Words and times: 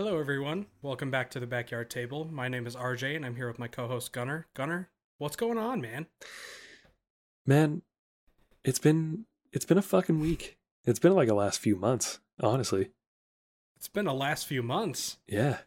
Hello, 0.00 0.18
everyone. 0.18 0.64
Welcome 0.80 1.10
back 1.10 1.30
to 1.32 1.40
the 1.40 1.46
Backyard 1.46 1.90
Table. 1.90 2.26
My 2.32 2.48
name 2.48 2.66
is 2.66 2.74
RJ, 2.74 3.16
and 3.16 3.26
I'm 3.26 3.36
here 3.36 3.46
with 3.46 3.58
my 3.58 3.68
co-host 3.68 4.14
Gunner. 4.14 4.46
Gunner, 4.54 4.88
what's 5.18 5.36
going 5.36 5.58
on, 5.58 5.82
man? 5.82 6.06
Man, 7.44 7.82
it's 8.64 8.78
been 8.78 9.26
it's 9.52 9.66
been 9.66 9.76
a 9.76 9.82
fucking 9.82 10.18
week. 10.18 10.56
It's 10.86 10.98
been 10.98 11.14
like 11.14 11.28
the 11.28 11.34
last 11.34 11.60
few 11.60 11.76
months, 11.76 12.18
honestly. 12.42 12.92
It's 13.76 13.88
been 13.88 14.06
the 14.06 14.14
last 14.14 14.46
few 14.46 14.62
months. 14.62 15.18
Yeah. 15.28 15.58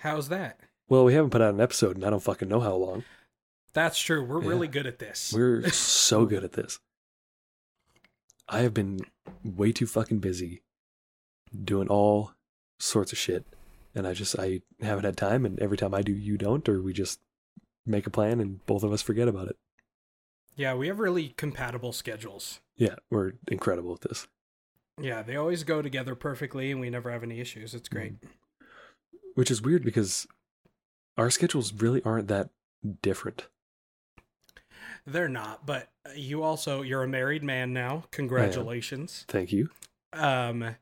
How's 0.00 0.30
that? 0.30 0.58
Well, 0.88 1.04
we 1.04 1.14
haven't 1.14 1.30
put 1.30 1.40
out 1.40 1.54
an 1.54 1.60
episode 1.60 1.94
and 1.94 2.04
I 2.04 2.10
don't 2.10 2.24
fucking 2.24 2.48
know 2.48 2.58
how 2.58 2.74
long. 2.74 3.04
That's 3.72 4.00
true. 4.00 4.24
We're 4.24 4.42
Yeah. 4.42 4.48
really 4.48 4.66
good 4.66 4.88
at 4.88 4.98
this. 4.98 5.32
We're 5.32 5.68
so 5.70 6.26
good 6.26 6.42
at 6.42 6.54
this. 6.54 6.80
I 8.48 8.62
have 8.62 8.74
been 8.74 9.02
way 9.44 9.70
too 9.70 9.86
fucking 9.86 10.18
busy 10.18 10.62
doing 11.64 11.86
all 11.86 12.32
sorts 12.78 13.12
of 13.12 13.18
shit. 13.18 13.46
And 13.94 14.06
I 14.06 14.12
just 14.14 14.38
I 14.38 14.60
haven't 14.80 15.04
had 15.04 15.16
time 15.16 15.44
and 15.46 15.58
every 15.60 15.76
time 15.76 15.94
I 15.94 16.02
do 16.02 16.12
you 16.12 16.36
don't 16.36 16.68
or 16.68 16.82
we 16.82 16.92
just 16.92 17.20
make 17.86 18.06
a 18.06 18.10
plan 18.10 18.40
and 18.40 18.64
both 18.66 18.82
of 18.82 18.92
us 18.92 19.02
forget 19.02 19.28
about 19.28 19.48
it. 19.48 19.56
yeah, 20.56 20.74
we 20.74 20.86
have 20.88 20.98
really 20.98 21.34
compatible 21.36 21.92
schedules. 21.92 22.60
Yeah, 22.76 22.96
we're 23.10 23.32
incredible 23.48 23.92
at 23.94 24.00
this. 24.08 24.26
Yeah, 25.00 25.22
they 25.22 25.36
always 25.36 25.64
go 25.64 25.82
together 25.82 26.14
perfectly, 26.14 26.70
and 26.70 26.80
we 26.80 26.88
never 26.88 27.10
have 27.10 27.22
any 27.24 27.40
issues. 27.40 27.74
It's 27.74 27.88
great. 27.88 28.14
Which 29.34 29.50
is 29.50 29.60
weird 29.60 29.84
because 29.84 30.26
our 31.18 31.30
schedules 31.30 31.72
really 31.72 32.00
aren't 32.04 32.28
that 32.28 32.50
different. 33.02 33.48
They're 35.06 35.28
not, 35.28 35.66
but 35.66 35.88
you 36.16 36.42
also 36.42 36.82
you're 36.82 37.02
a 37.02 37.08
married 37.08 37.42
man 37.42 37.72
now. 37.72 38.04
Congratulations. 38.12 39.24
Thank 39.28 39.52
you. 39.52 39.70
Um, 40.12 40.76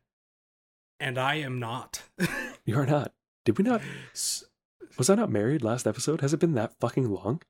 and 1.00 1.18
I 1.18 1.36
am 1.36 1.58
not. 1.58 2.02
You 2.64 2.78
are 2.78 2.86
not. 2.86 3.12
Did 3.44 3.58
we 3.58 3.64
not? 3.64 3.80
Was 4.98 5.10
I 5.10 5.14
not 5.14 5.30
married 5.30 5.62
last 5.62 5.86
episode? 5.86 6.20
Has 6.20 6.32
it 6.32 6.40
been 6.40 6.54
that 6.54 6.74
fucking 6.80 7.10
long? 7.10 7.40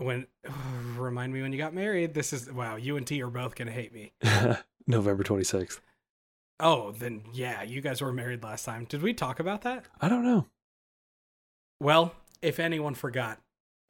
when 0.00 0.26
remind 0.96 1.32
me 1.32 1.42
when 1.42 1.52
you 1.52 1.58
got 1.58 1.74
married. 1.74 2.14
This 2.14 2.32
is 2.32 2.50
wow. 2.50 2.76
You 2.76 2.96
and 2.96 3.06
T 3.06 3.22
are 3.22 3.28
both 3.30 3.54
gonna 3.54 3.70
hate 3.70 3.92
me. 3.92 4.12
November 4.86 5.22
26th. 5.22 5.80
Oh, 6.58 6.92
then 6.92 7.22
yeah, 7.32 7.62
you 7.62 7.80
guys 7.80 8.00
were 8.00 8.12
married 8.12 8.42
last 8.42 8.64
time. 8.64 8.84
Did 8.84 9.02
we 9.02 9.14
talk 9.14 9.40
about 9.40 9.62
that? 9.62 9.86
I 10.00 10.08
don't 10.08 10.24
know. 10.24 10.46
Well, 11.80 12.14
if 12.42 12.58
anyone 12.58 12.94
forgot, 12.94 13.38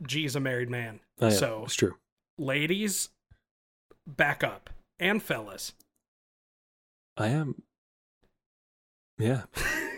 G's 0.07 0.37
a 0.37 0.41
married 0.41 0.71
man. 0.71 1.01
Oh, 1.21 1.27
I 1.27 1.31
am. 1.31 1.37
So- 1.37 1.63
it's 1.65 1.75
true. 1.75 1.97
Ladies, 2.39 3.11
back 4.07 4.43
up. 4.43 4.71
And 4.99 5.23
fellas. 5.23 5.73
I 7.17 7.29
am. 7.29 7.63
Yeah, 9.21 9.43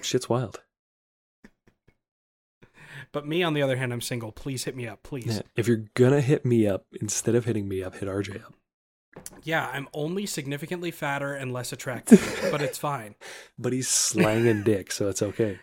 shit's 0.03 0.29
wild. 0.29 0.61
But 3.13 3.27
me, 3.27 3.43
on 3.43 3.53
the 3.53 3.61
other 3.63 3.77
hand, 3.77 3.93
I'm 3.93 4.01
single. 4.01 4.33
Please 4.33 4.65
hit 4.65 4.75
me 4.75 4.89
up, 4.89 5.03
please. 5.03 5.37
Yeah. 5.37 5.43
If 5.57 5.69
you're 5.69 5.85
gonna 5.95 6.21
hit 6.23 6.47
me 6.47 6.67
up, 6.67 6.87
instead 7.01 7.35
of 7.35 7.45
hitting 7.45 7.69
me 7.69 7.83
up, 7.83 7.97
hit 7.97 8.09
RJ 8.09 8.43
up. 8.45 8.55
Yeah, 9.43 9.69
I'm 9.71 9.89
only 9.93 10.25
significantly 10.25 10.91
fatter 10.91 11.35
and 11.35 11.53
less 11.53 11.73
attractive, 11.73 12.21
but 12.51 12.63
it's 12.63 12.79
fine. 12.79 13.15
But 13.59 13.73
he's 13.75 13.89
slanging 13.89 14.63
dick, 14.65 14.91
so 14.93 15.09
it's 15.09 15.21
okay. 15.23 15.59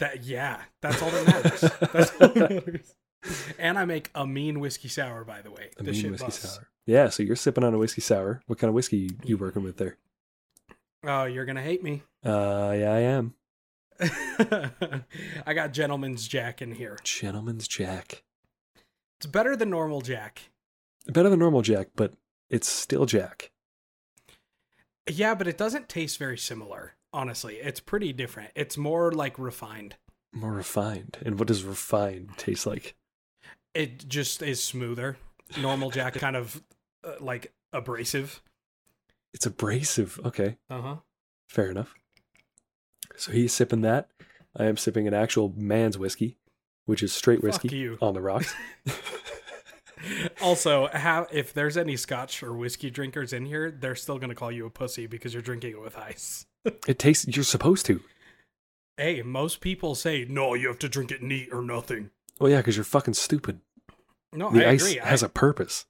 That 0.00 0.24
yeah, 0.24 0.62
that's 0.82 1.00
all 1.00 1.10
that 1.10 1.26
matters. 1.26 1.60
that's 1.92 2.10
all 2.20 2.28
that 2.28 2.50
matters. 2.50 2.94
And 3.58 3.78
I 3.78 3.84
make 3.84 4.10
a 4.14 4.26
mean 4.26 4.58
whiskey 4.60 4.88
sour, 4.88 5.24
by 5.24 5.40
the 5.42 5.50
way. 5.50 5.70
A 5.78 5.82
This 5.84 6.02
mean 6.02 6.12
whiskey 6.12 6.26
busts. 6.26 6.54
sour. 6.56 6.68
Yeah, 6.86 7.08
so 7.08 7.22
you're 7.22 7.36
sipping 7.36 7.64
on 7.64 7.72
a 7.72 7.78
whiskey 7.78 8.00
sour. 8.02 8.42
What 8.46 8.58
kind 8.58 8.68
of 8.68 8.74
whiskey 8.74 9.10
you 9.24 9.38
working 9.38 9.62
with 9.62 9.76
there? 9.78 9.96
Oh, 11.06 11.24
you're 11.24 11.44
gonna 11.44 11.62
hate 11.62 11.82
me. 11.82 12.02
Uh, 12.24 12.74
yeah, 12.76 12.92
I 12.92 13.00
am. 13.00 13.34
I 15.46 15.54
got 15.54 15.72
Gentleman's 15.72 16.26
Jack 16.26 16.62
in 16.62 16.72
here. 16.72 16.98
Gentleman's 17.04 17.68
Jack. 17.68 18.22
It's 19.18 19.26
better 19.26 19.56
than 19.56 19.70
normal 19.70 20.00
Jack. 20.00 20.50
Better 21.06 21.28
than 21.28 21.38
normal 21.38 21.62
Jack, 21.62 21.88
but 21.94 22.14
it's 22.50 22.68
still 22.68 23.06
Jack. 23.06 23.50
Yeah, 25.08 25.34
but 25.34 25.46
it 25.46 25.58
doesn't 25.58 25.88
taste 25.88 26.18
very 26.18 26.38
similar. 26.38 26.94
Honestly, 27.12 27.56
it's 27.56 27.80
pretty 27.80 28.12
different. 28.12 28.50
It's 28.54 28.76
more 28.76 29.12
like 29.12 29.38
refined. 29.38 29.96
More 30.32 30.52
refined. 30.52 31.18
And 31.24 31.38
what 31.38 31.48
does 31.48 31.62
refined 31.62 32.30
taste 32.36 32.66
like? 32.66 32.96
It 33.74 34.08
just 34.08 34.42
is 34.42 34.62
smoother. 34.62 35.18
Normal 35.60 35.90
Jack 35.90 36.14
kind 36.14 36.36
of 36.36 36.62
uh, 37.04 37.12
like 37.20 37.52
abrasive. 37.72 38.42
It's 39.34 39.44
abrasive. 39.46 40.18
Okay. 40.24 40.56
Uh 40.70 40.80
huh. 40.80 40.96
Fair 41.48 41.70
enough. 41.70 41.92
So 43.16 43.32
he's 43.32 43.52
sipping 43.52 43.82
that. 43.82 44.08
I 44.56 44.64
am 44.64 44.76
sipping 44.78 45.06
an 45.06 45.12
actual 45.14 45.52
man's 45.56 45.98
whiskey, 45.98 46.38
which 46.86 47.02
is 47.02 47.12
straight 47.12 47.42
whiskey 47.42 47.90
on 48.00 48.14
the 48.14 48.22
rocks. 48.22 48.54
Also, 50.42 50.88
how 50.92 51.26
if 51.32 51.54
there's 51.54 51.76
any 51.78 51.96
Scotch 51.96 52.42
or 52.42 52.52
whiskey 52.52 52.90
drinkers 52.90 53.32
in 53.32 53.46
here, 53.46 53.70
they're 53.70 53.94
still 53.94 54.18
gonna 54.18 54.34
call 54.34 54.52
you 54.52 54.66
a 54.66 54.70
pussy 54.70 55.06
because 55.06 55.32
you're 55.32 55.42
drinking 55.42 55.70
it 55.70 55.80
with 55.80 55.96
ice. 55.96 56.44
it 56.86 56.98
tastes. 56.98 57.26
You're 57.34 57.44
supposed 57.44 57.86
to. 57.86 58.02
Hey, 58.98 59.22
most 59.22 59.60
people 59.62 59.94
say 59.94 60.26
no, 60.28 60.52
you 60.54 60.68
have 60.68 60.78
to 60.80 60.88
drink 60.90 61.10
it 61.10 61.22
neat 61.22 61.48
or 61.52 61.62
nothing. 61.62 62.10
Well, 62.38 62.50
yeah, 62.50 62.58
because 62.58 62.76
you're 62.76 62.84
fucking 62.84 63.14
stupid. 63.14 63.60
No, 64.32 64.50
The 64.50 64.66
I 64.66 64.72
ice 64.72 64.82
agree. 64.82 64.98
has 65.02 65.22
I, 65.22 65.26
a 65.26 65.28
purpose. 65.30 65.86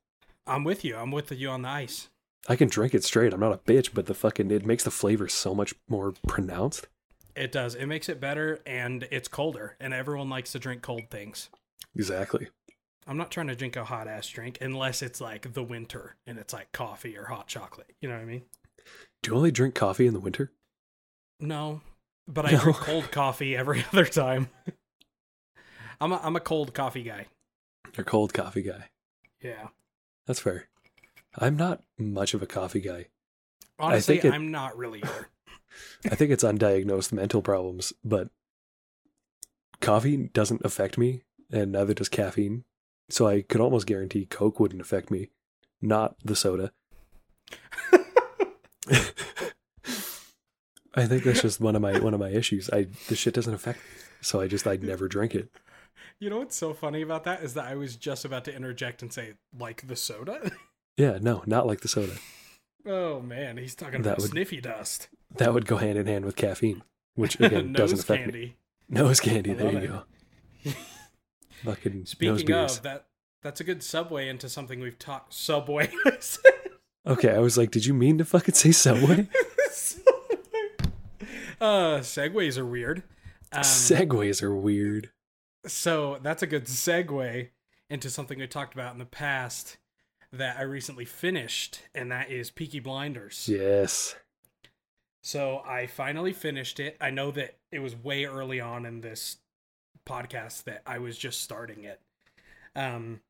I'm 0.46 0.62
with 0.62 0.84
you. 0.84 0.96
I'm 0.96 1.10
with 1.10 1.32
you 1.32 1.48
on 1.48 1.62
the 1.62 1.68
ice. 1.68 2.08
I 2.48 2.56
can 2.56 2.68
drink 2.68 2.94
it 2.94 3.04
straight. 3.04 3.32
I'm 3.32 3.40
not 3.40 3.52
a 3.54 3.58
bitch, 3.58 3.90
but 3.94 4.06
the 4.06 4.14
fucking 4.14 4.50
it 4.50 4.66
makes 4.66 4.84
the 4.84 4.90
flavor 4.90 5.28
so 5.28 5.54
much 5.54 5.74
more 5.88 6.12
pronounced. 6.26 6.86
It 7.34 7.50
does. 7.52 7.74
It 7.74 7.86
makes 7.86 8.08
it 8.08 8.20
better, 8.20 8.60
and 8.66 9.08
it's 9.10 9.28
colder, 9.28 9.76
and 9.80 9.92
everyone 9.94 10.28
likes 10.28 10.52
to 10.52 10.58
drink 10.58 10.82
cold 10.82 11.10
things. 11.10 11.48
Exactly. 11.96 12.48
I'm 13.06 13.16
not 13.16 13.30
trying 13.30 13.48
to 13.48 13.56
drink 13.56 13.76
a 13.76 13.84
hot 13.84 14.08
ass 14.08 14.28
drink 14.28 14.58
unless 14.60 15.02
it's 15.02 15.20
like 15.20 15.52
the 15.52 15.62
winter 15.62 16.16
and 16.26 16.38
it's 16.38 16.54
like 16.54 16.72
coffee 16.72 17.16
or 17.18 17.24
hot 17.26 17.46
chocolate. 17.48 17.92
You 18.00 18.08
know 18.08 18.14
what 18.14 18.22
I 18.22 18.26
mean? 18.26 18.42
Do 19.22 19.30
you 19.30 19.36
only 19.36 19.50
drink 19.50 19.74
coffee 19.74 20.06
in 20.06 20.14
the 20.14 20.20
winter? 20.20 20.52
No, 21.38 21.82
but 22.26 22.46
I 22.46 22.52
No. 22.52 22.60
drink 22.60 22.76
cold 22.78 23.10
coffee 23.12 23.54
every 23.54 23.84
other 23.92 24.06
time. 24.06 24.48
I'm 26.00 26.12
a, 26.12 26.20
I'm 26.22 26.34
a 26.36 26.40
cold 26.40 26.72
coffee 26.72 27.02
guy. 27.02 27.26
You're 27.94 28.02
a 28.02 28.04
cold 28.04 28.32
coffee 28.32 28.62
guy. 28.62 28.88
Yeah. 29.42 29.68
That's 30.26 30.40
fair. 30.40 30.68
I'm 31.38 31.56
not 31.56 31.82
much 31.98 32.34
of 32.34 32.42
a 32.42 32.46
coffee 32.46 32.80
guy. 32.80 33.06
Honestly, 33.78 34.18
it- 34.18 34.32
I'm 34.32 34.50
not 34.50 34.76
really 34.76 35.02
either. 35.02 35.28
I 36.10 36.14
think 36.14 36.30
it's 36.30 36.44
undiagnosed 36.44 37.12
mental 37.12 37.42
problems, 37.42 37.92
but 38.04 38.28
coffee 39.80 40.28
doesn't 40.32 40.64
affect 40.64 40.96
me, 40.96 41.22
and 41.50 41.72
neither 41.72 41.94
does 41.94 42.08
caffeine. 42.08 42.64
So 43.10 43.26
I 43.26 43.42
could 43.42 43.60
almost 43.60 43.86
guarantee 43.86 44.24
Coke 44.26 44.60
wouldn't 44.60 44.80
affect 44.80 45.10
me, 45.10 45.30
not 45.82 46.14
the 46.24 46.36
soda. 46.36 46.72
I 50.96 51.06
think 51.06 51.24
that's 51.24 51.42
just 51.42 51.60
one 51.60 51.74
of 51.74 51.82
my 51.82 51.98
one 51.98 52.14
of 52.14 52.20
my 52.20 52.30
issues. 52.30 52.70
I 52.72 52.86
the 53.08 53.16
shit 53.16 53.34
doesn't 53.34 53.52
affect 53.52 53.78
me, 53.78 53.84
so 54.20 54.40
I 54.40 54.46
just 54.46 54.66
I'd 54.66 54.82
never 54.84 55.08
drink 55.08 55.34
it. 55.34 55.50
You 56.20 56.30
know 56.30 56.38
what's 56.38 56.56
so 56.56 56.72
funny 56.72 57.02
about 57.02 57.24
that 57.24 57.42
is 57.42 57.54
that 57.54 57.64
I 57.66 57.74
was 57.74 57.96
just 57.96 58.24
about 58.24 58.44
to 58.44 58.54
interject 58.54 59.02
and 59.02 59.12
say 59.12 59.34
like 59.58 59.86
the 59.88 59.96
soda. 59.96 60.52
Yeah, 60.96 61.18
no, 61.20 61.42
not 61.46 61.66
like 61.66 61.80
the 61.80 61.88
soda. 61.88 62.14
oh 62.86 63.20
man, 63.20 63.56
he's 63.56 63.74
talking 63.74 64.02
That 64.02 64.10
about 64.10 64.20
would- 64.22 64.30
sniffy 64.30 64.60
dust. 64.60 65.08
That 65.36 65.52
would 65.52 65.66
go 65.66 65.78
hand 65.78 65.98
in 65.98 66.06
hand 66.06 66.24
with 66.24 66.36
caffeine, 66.36 66.82
which 67.14 67.34
again 67.40 67.72
doesn't 67.72 68.00
affect 68.00 68.26
me. 68.26 68.32
candy. 68.32 68.56
Nose 68.88 69.18
candy. 69.20 69.52
There 69.54 69.72
you 69.72 69.78
it. 69.78 69.86
go. 69.88 70.02
Fucking 71.64 72.04
Speaking 72.06 72.52
of 72.52 72.82
that, 72.82 73.06
that's 73.42 73.60
a 73.60 73.64
good 73.64 73.80
segue 73.80 74.28
into 74.28 74.48
something 74.48 74.80
we've 74.80 74.98
talked. 74.98 75.34
Subway. 75.34 75.90
Okay, 77.06 77.28
I 77.34 77.38
was 77.40 77.58
like, 77.58 77.70
did 77.70 77.84
you 77.84 77.92
mean 77.92 78.16
to 78.16 78.24
fucking 78.24 78.54
say 78.54 78.72
Subway? 78.72 79.28
uh, 81.60 81.98
segues 82.00 82.56
are 82.58 82.64
weird. 82.66 83.02
Um, 83.52 83.60
Segways 83.62 84.42
are 84.42 84.54
weird. 84.54 85.10
so 85.66 86.18
that's 86.22 86.42
a 86.42 86.46
good 86.46 86.64
segue 86.64 87.50
into 87.90 88.08
something 88.10 88.38
we 88.38 88.46
talked 88.46 88.72
about 88.74 88.92
in 88.94 88.98
the 88.98 89.04
past 89.04 89.76
that 90.38 90.58
I 90.58 90.62
recently 90.62 91.04
finished, 91.04 91.80
and 91.94 92.10
that 92.12 92.30
is 92.30 92.50
Peaky 92.50 92.80
Blinders. 92.80 93.48
Yes. 93.48 94.14
So 95.22 95.62
I 95.66 95.86
finally 95.86 96.32
finished 96.32 96.78
it. 96.80 96.96
I 97.00 97.10
know 97.10 97.30
that 97.32 97.56
it 97.72 97.78
was 97.78 97.96
way 97.96 98.24
early 98.26 98.60
on 98.60 98.84
in 98.84 99.00
this 99.00 99.38
podcast 100.06 100.64
that 100.64 100.82
I 100.86 100.98
was 100.98 101.16
just 101.16 101.40
starting 101.42 101.84
it. 101.84 102.00
Um, 102.76 103.20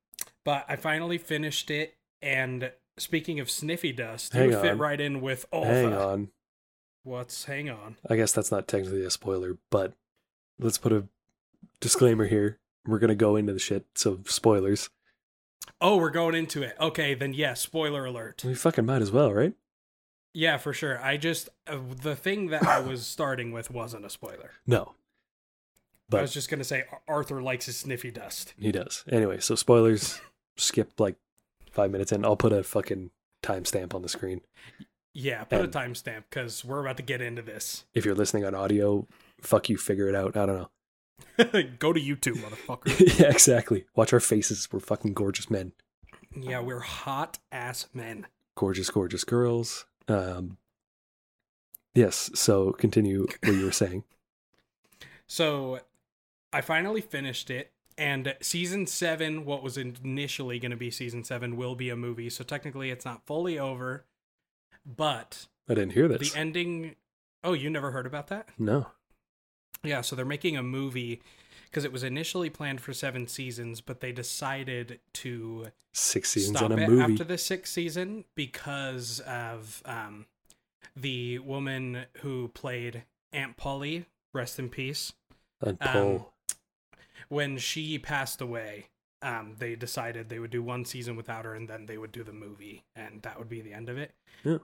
but 0.45 0.65
I 0.69 0.77
finally 0.77 1.19
finished 1.19 1.71
it. 1.71 1.95
And 2.21 2.73
speaking 2.99 3.39
of 3.39 3.49
sniffy 3.51 3.93
dust, 3.93 4.33
Hang 4.33 4.51
you 4.51 4.61
fit 4.61 4.73
on. 4.73 4.79
right 4.79 5.01
in 5.01 5.21
with 5.21 5.47
all 5.53 5.65
Hang 5.65 5.91
the- 5.91 6.01
on. 6.05 6.29
What's 7.05 7.45
hang 7.45 7.69
on? 7.69 7.97
I 8.09 8.17
guess 8.17 8.33
that's 8.33 8.51
not 8.51 8.67
technically 8.67 9.05
a 9.05 9.11
spoiler, 9.11 9.59
but 9.71 9.93
let's 10.59 10.79
put 10.79 10.91
a 10.91 11.05
disclaimer 11.79 12.25
here. 12.27 12.59
We're 12.87 12.99
gonna 12.99 13.15
go 13.15 13.37
into 13.37 13.53
the 13.53 13.59
shit, 13.59 13.85
so 13.95 14.21
spoilers. 14.25 14.89
Oh, 15.81 15.96
we're 15.96 16.11
going 16.11 16.34
into 16.34 16.62
it. 16.62 16.76
Okay, 16.81 17.14
then 17.14 17.32
yes. 17.34 17.61
spoiler 17.61 18.05
alert. 18.05 18.43
We 18.44 18.55
fucking 18.55 18.87
might 18.87 19.02
as 19.02 19.11
well, 19.12 19.32
right? 19.32 19.52
Yeah, 20.32 20.56
for 20.56 20.72
sure. 20.72 21.00
I 21.02 21.16
just 21.16 21.49
uh, 21.66 21.78
the 22.02 22.16
thing 22.16 22.49
that 22.49 22.64
I 22.66 22.81
was 22.81 23.06
starting 23.06 23.52
with 23.52 23.70
wasn't 23.70 24.05
a 24.05 24.11
spoiler. 24.11 24.52
No, 24.66 24.94
But 26.08 26.19
I 26.19 26.22
was 26.22 26.32
just 26.34 26.50
gonna 26.50 26.64
say 26.64 26.84
Arthur 27.08 27.40
likes 27.43 27.66
his 27.66 27.76
sniffy 27.76 28.11
dust. 28.11 28.55
he 28.58 28.72
does. 28.72 29.05
Anyway, 29.11 29.38
so 29.40 29.55
spoilers. 29.55 30.20
skip 30.56 31.00
like 31.00 31.16
five 31.70 31.90
minutes 31.90 32.12
in. 32.12 32.25
I'll 32.25 32.37
put 32.37 32.52
a 32.52 32.62
fucking 32.62 33.10
timestamp 33.43 33.93
on 33.94 34.02
the 34.02 34.08
screen. 34.08 34.40
Yeah, 35.12 35.44
put 35.44 35.60
And- 35.60 35.69
a 35.75 35.78
timestamp 35.78 36.25
because 36.31 36.64
we're 36.64 36.81
about 36.81 36.96
to 36.99 37.02
get 37.02 37.20
into 37.20 37.43
this. 37.43 37.84
If 37.94 38.05
you're 38.05 38.14
listening 38.14 38.44
on 38.44 38.55
audio, 38.55 39.06
fuck 39.40 39.69
you, 39.69 39.76
figure 39.76 40.08
it 40.08 40.14
out. 40.14 40.37
I 40.37 40.46
don't 40.46 40.56
know. 40.56 40.70
Go 41.78 41.93
to 41.93 42.00
YouTube, 42.00 42.37
motherfucker. 42.37 43.19
yeah, 43.20 43.31
exactly. 43.31 43.87
Watch 43.94 44.12
our 44.12 44.20
faces. 44.20 44.69
We're 44.72 44.81
fucking 44.81 45.14
gorgeous 45.14 45.50
men. 45.50 45.72
yeah, 46.37 46.61
we're 46.61 46.81
hot 46.81 47.38
ass 47.52 47.88
men. 47.93 48.26
Gorgeous, 48.56 48.90
gorgeous 48.90 49.25
girls. 49.25 49.87
Um, 50.08 50.58
yes. 51.94 52.31
So 52.34 52.72
continue 52.72 53.26
what 53.43 53.55
you 53.55 53.64
were 53.64 53.72
saying. 53.72 54.05
So 55.26 55.81
I 56.52 56.61
finally 56.61 57.00
finished 57.00 57.49
it, 57.50 57.72
and 57.96 58.37
season 58.43 58.87
seven, 58.87 59.46
what 59.46 59.62
was 59.62 59.78
initially 59.78 60.58
going 60.58 60.70
to 60.70 60.76
be 60.76 60.90
season 60.90 61.25
seven, 61.25 61.56
will 61.56 61.75
be 61.75 61.88
a 61.88 61.96
movie. 61.96 62.28
So 62.28 62.44
technically, 62.44 62.90
it's 62.90 63.06
not 63.06 63.25
fully 63.25 63.58
over, 63.58 64.05
but 64.84 65.46
I 65.67 65.72
didn't 65.75 65.93
hear 65.93 66.06
this. 66.08 66.31
the 66.31 66.38
ending. 66.38 66.96
Oh, 67.43 67.55
you 67.55 67.70
never 67.70 67.90
heard 67.90 68.05
about 68.06 68.26
that? 68.28 68.50
no. 68.58 68.88
Yeah, 69.84 70.00
so 70.00 70.16
they're 70.16 70.25
making 70.25 70.56
a 70.56 70.62
movie 70.62 71.20
because 71.66 71.84
it 71.84 71.92
was 71.92 72.02
initially 72.02 72.50
planned 72.50 72.81
for 72.81 72.92
seven 72.92 73.26
seasons, 73.26 73.81
but 73.81 74.00
they 74.00 74.12
decided 74.12 75.00
to 75.14 75.69
Six 75.92 76.31
seasons 76.31 76.58
stop 76.58 76.70
on 76.70 76.78
a 76.78 76.82
it 76.82 76.88
movie. 76.88 77.12
after 77.12 77.25
the 77.25 77.38
sixth 77.38 77.72
season 77.72 78.25
because 78.34 79.20
of 79.20 79.82
um, 79.84 80.26
the 80.96 81.38
woman 81.40 82.06
who 82.22 82.48
played 82.48 83.04
Aunt 83.32 83.56
Polly, 83.56 84.06
rest 84.32 84.58
in 84.58 84.69
peace. 84.69 85.12
And 85.60 85.78
um, 85.81 86.25
When 87.28 87.58
she 87.58 87.98
passed 87.98 88.40
away, 88.40 88.86
um, 89.22 89.56
they 89.58 89.75
decided 89.75 90.28
they 90.28 90.38
would 90.38 90.50
do 90.50 90.62
one 90.62 90.84
season 90.84 91.16
without 91.16 91.44
her 91.44 91.54
and 91.54 91.69
then 91.69 91.86
they 91.86 91.98
would 91.98 92.12
do 92.12 92.22
the 92.22 92.32
movie, 92.32 92.84
and 92.94 93.22
that 93.22 93.38
would 93.38 93.48
be 93.48 93.60
the 93.60 93.72
end 93.72 93.88
of 93.88 93.98
it. 93.98 94.12
Yeah. 94.44 94.58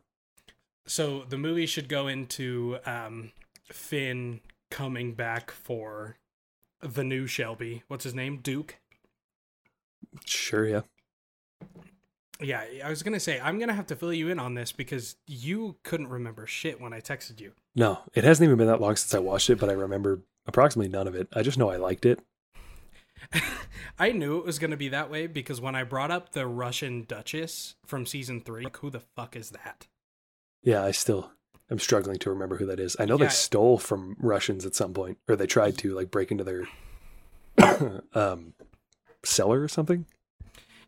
So 0.87 1.25
the 1.29 1.39
movie 1.39 1.67
should 1.67 1.89
go 1.89 2.09
into 2.09 2.79
um, 2.87 3.33
Finn 3.65 4.41
coming 4.71 5.15
back 5.15 5.51
for 5.51 6.17
the 6.81 7.05
new 7.05 7.27
Shelby. 7.27 7.83
What's 7.89 8.05
his 8.05 8.15
name? 8.15 8.39
Duke. 8.39 8.77
sure, 10.25 10.67
yeah. 10.67 10.81
Yeah, 12.43 12.65
I 12.83 12.89
was 12.89 13.03
gonna 13.03 13.21
say 13.21 13.39
I'm 13.39 13.59
gonna 13.59 13.75
have 13.75 13.89
to 13.89 13.97
fill 13.97 14.15
you 14.15 14.29
in 14.29 14.39
on 14.39 14.55
this 14.55 14.73
because 14.73 15.17
you 15.27 15.77
couldn't 15.83 16.09
remember 16.09 16.47
shit 16.47 16.81
when 16.81 16.93
I 16.93 17.01
texted 17.01 17.41
you. 17.41 17.53
No, 17.75 17.99
it 18.15 18.25
hasn't 18.25 18.47
even 18.47 18.57
been 18.57 18.67
that 18.67 18.81
long 18.81 18.97
since 18.97 19.15
I 19.15 19.19
watched 19.19 19.51
it, 19.51 19.59
but 19.59 19.69
I 19.69 19.75
remember 19.75 20.23
approximately 20.47 20.91
none 20.91 21.07
of 21.07 21.15
it. 21.15 21.29
I 21.35 21.43
just 21.43 21.59
know 21.59 21.71
I 21.71 21.77
liked 21.77 22.07
it. 22.07 22.21
I 23.99 24.13
knew 24.13 24.39
it 24.39 24.47
was 24.47 24.59
gonna 24.59 24.79
be 24.79 24.89
that 24.89 25.11
way 25.11 25.27
because 25.27 25.61
when 25.61 25.75
I 25.75 25.85
brought 25.85 26.11
up 26.11 26.33
the 26.33 26.47
Russian 26.47 27.05
Duchess 27.05 27.75
from 27.85 28.07
season 28.07 28.41
three, 28.41 28.65
like 28.65 28.79
who 28.79 28.89
the 28.89 29.01
fuck 29.01 29.37
is 29.37 29.51
that? 29.51 29.89
Yeah, 30.63 30.83
I 30.83 30.93
still 30.93 31.33
I'm 31.71 31.79
struggling 31.79 32.19
to 32.19 32.31
remember 32.31 32.57
who 32.57 32.67
that 32.67 32.81
is. 32.81 32.97
I 32.99 33.05
know 33.05 33.17
Yeah. 33.19 33.27
they 33.27 33.31
stole 33.31 33.79
from 33.79 34.17
Russians 34.19 34.67
at 34.67 34.75
some 34.75 34.93
point, 34.93 35.19
or 35.29 35.37
they 35.37 35.47
tried 35.47 35.79
to 35.79 35.95
like 35.95 36.11
break 36.11 36.31
into 36.31 36.45
their 36.45 36.69
um 38.15 38.55
cellar 39.25 39.61
or 39.63 39.69
something. 39.69 40.07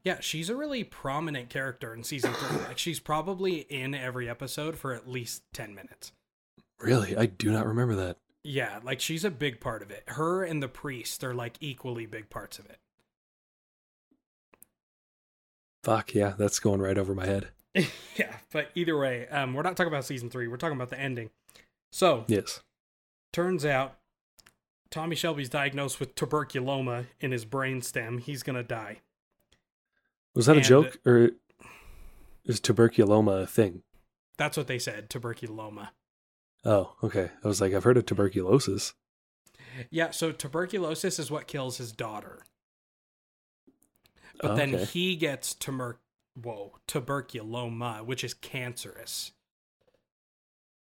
Yeah, 0.05 0.19
she's 0.19 0.51
a 0.51 0.57
really 0.57 0.83
prominent 0.83 1.49
character 1.49 1.95
in 1.95 2.03
season 2.03 2.33
three. 2.35 2.59
Like 2.65 2.79
she's 2.79 2.99
probably 2.99 3.59
in 3.61 3.95
every 3.95 4.29
episode 4.29 4.77
for 4.77 4.93
at 4.93 5.09
least 5.09 5.43
ten 5.53 5.75
minutes. 5.75 6.11
Really, 6.81 7.17
I 7.17 7.27
do 7.27 7.53
not 7.53 7.67
remember 7.67 7.95
that. 7.95 8.17
Yeah, 8.43 8.81
like 8.83 8.99
she's 9.01 9.25
a 9.25 9.31
big 9.31 9.61
part 9.61 9.83
of 9.83 9.93
it. 9.93 10.03
Her 10.09 10.43
and 10.43 10.61
the 10.61 10.67
priest 10.69 11.23
are 11.23 11.33
like 11.35 11.55
equally 11.61 12.07
big 12.07 12.29
parts 12.29 12.59
of 12.59 12.67
it. 12.67 12.79
Fuck 15.85 16.15
yeah, 16.15 16.35
that's 16.37 16.59
going 16.59 16.81
right 16.81 16.99
over 16.99 17.15
my 17.15 17.27
head. 17.27 17.49
yeah, 18.17 18.37
but 18.53 18.71
either 18.75 18.99
way, 18.99 19.27
um, 19.29 19.55
we're 19.55 19.63
not 19.63 19.77
talking 19.77 19.93
about 19.93 20.05
season 20.05 20.31
three. 20.31 20.47
We're 20.49 20.57
talking 20.57 20.77
about 20.77 20.91
the 20.91 21.01
ending. 21.01 21.31
So 21.91 22.25
Yes. 22.27 22.61
turns 23.33 23.65
out 23.65 23.99
Tommy 24.91 25.17
Shelby's 25.17 25.49
diagnosed 25.49 26.01
with 26.01 26.15
tuberculoma 26.15 27.07
in 27.21 27.33
his 27.33 27.45
brainstem. 27.47 28.21
He's 28.21 28.43
gonna 28.43 28.63
die. 28.63 29.01
Was 30.35 30.47
that 30.47 30.57
a 30.57 30.61
joke 30.61 30.99
or 31.07 31.31
is 32.45 32.61
tuberculoma 32.61 33.43
a 33.43 33.47
thing? 33.47 33.83
That's 34.39 34.57
what 34.57 34.67
they 34.67 34.79
said. 34.79 35.09
Tuberculoma. 35.11 35.91
Oh, 36.65 36.95
okay. 37.03 37.31
I 37.45 37.49
was 37.49 37.61
like, 37.61 37.75
I've 37.75 37.85
heard 37.85 37.97
of 37.97 38.07
tuberculosis. 38.07 38.95
Yeah. 39.91 40.11
So 40.11 40.33
tuberculosis 40.33 41.19
is 41.19 41.31
what 41.31 41.47
kills 41.47 41.79
his 41.79 41.93
daughter. 41.93 42.45
But 44.41 44.57
then 44.57 44.73
he 44.73 45.17
gets 45.17 45.55
tuber 45.55 45.99
whoa 46.41 46.79
tuberculoma, 46.89 48.05
which 48.05 48.25
is 48.25 48.35
cancerous. 48.35 49.33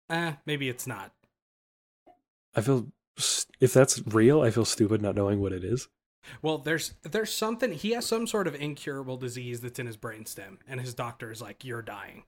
Eh, 0.09 0.33
maybe 0.45 0.69
it's 0.69 0.85
not. 0.85 1.13
I 2.55 2.61
feel 2.61 2.87
if 3.59 3.73
that's 3.73 4.01
real, 4.07 4.41
I 4.41 4.51
feel 4.51 4.65
stupid 4.65 5.01
not 5.01 5.15
knowing 5.15 5.39
what 5.41 5.53
it 5.53 5.63
is. 5.63 5.87
Well, 6.41 6.57
there's 6.57 6.93
there's 7.03 7.33
something 7.33 7.73
he 7.73 7.91
has 7.91 8.05
some 8.05 8.27
sort 8.27 8.47
of 8.47 8.55
incurable 8.55 9.17
disease 9.17 9.61
that's 9.61 9.79
in 9.79 9.87
his 9.87 9.97
brainstem, 9.97 10.57
and 10.67 10.79
his 10.79 10.93
doctor 10.93 11.31
is 11.31 11.41
like, 11.41 11.65
"You're 11.65 11.81
dying." 11.81 12.23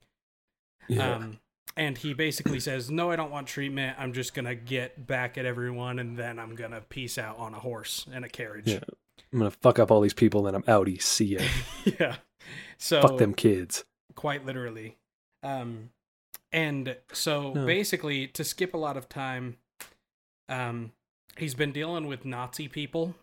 Yeah. 0.88 1.14
Um, 1.14 1.40
and 1.76 1.96
he 1.98 2.12
basically 2.14 2.60
says, 2.60 2.90
"No, 2.90 3.10
I 3.10 3.16
don't 3.16 3.30
want 3.30 3.46
treatment. 3.46 3.96
I'm 3.98 4.12
just 4.12 4.34
gonna 4.34 4.54
get 4.54 5.06
back 5.06 5.38
at 5.38 5.46
everyone, 5.46 5.98
and 5.98 6.16
then 6.16 6.38
I'm 6.38 6.54
gonna 6.54 6.82
peace 6.82 7.18
out 7.18 7.38
on 7.38 7.54
a 7.54 7.58
horse 7.58 8.06
and 8.12 8.24
a 8.24 8.28
carriage." 8.28 8.68
yeah. 8.68 8.80
I'm 9.32 9.38
gonna 9.38 9.50
fuck 9.50 9.78
up 9.78 9.90
all 9.90 10.00
these 10.00 10.14
people, 10.14 10.46
and 10.46 10.54
then 10.54 10.62
I'm 10.62 10.84
outie. 10.84 11.00
See 11.00 11.36
ya. 11.36 11.40
yeah. 11.98 12.16
So 12.78 13.00
fuck 13.02 13.18
them 13.18 13.34
kids. 13.34 13.84
quite 14.14 14.44
literally. 14.44 14.96
Um, 15.42 15.90
and 16.52 16.96
so 17.12 17.52
No. 17.52 17.66
basically, 17.66 18.26
to 18.28 18.44
skip 18.44 18.74
a 18.74 18.78
lot 18.78 18.96
of 18.96 19.08
time, 19.08 19.56
um, 20.48 20.92
he's 21.36 21.54
been 21.54 21.72
dealing 21.72 22.06
with 22.06 22.24
Nazi 22.24 22.68
people, 22.68 23.14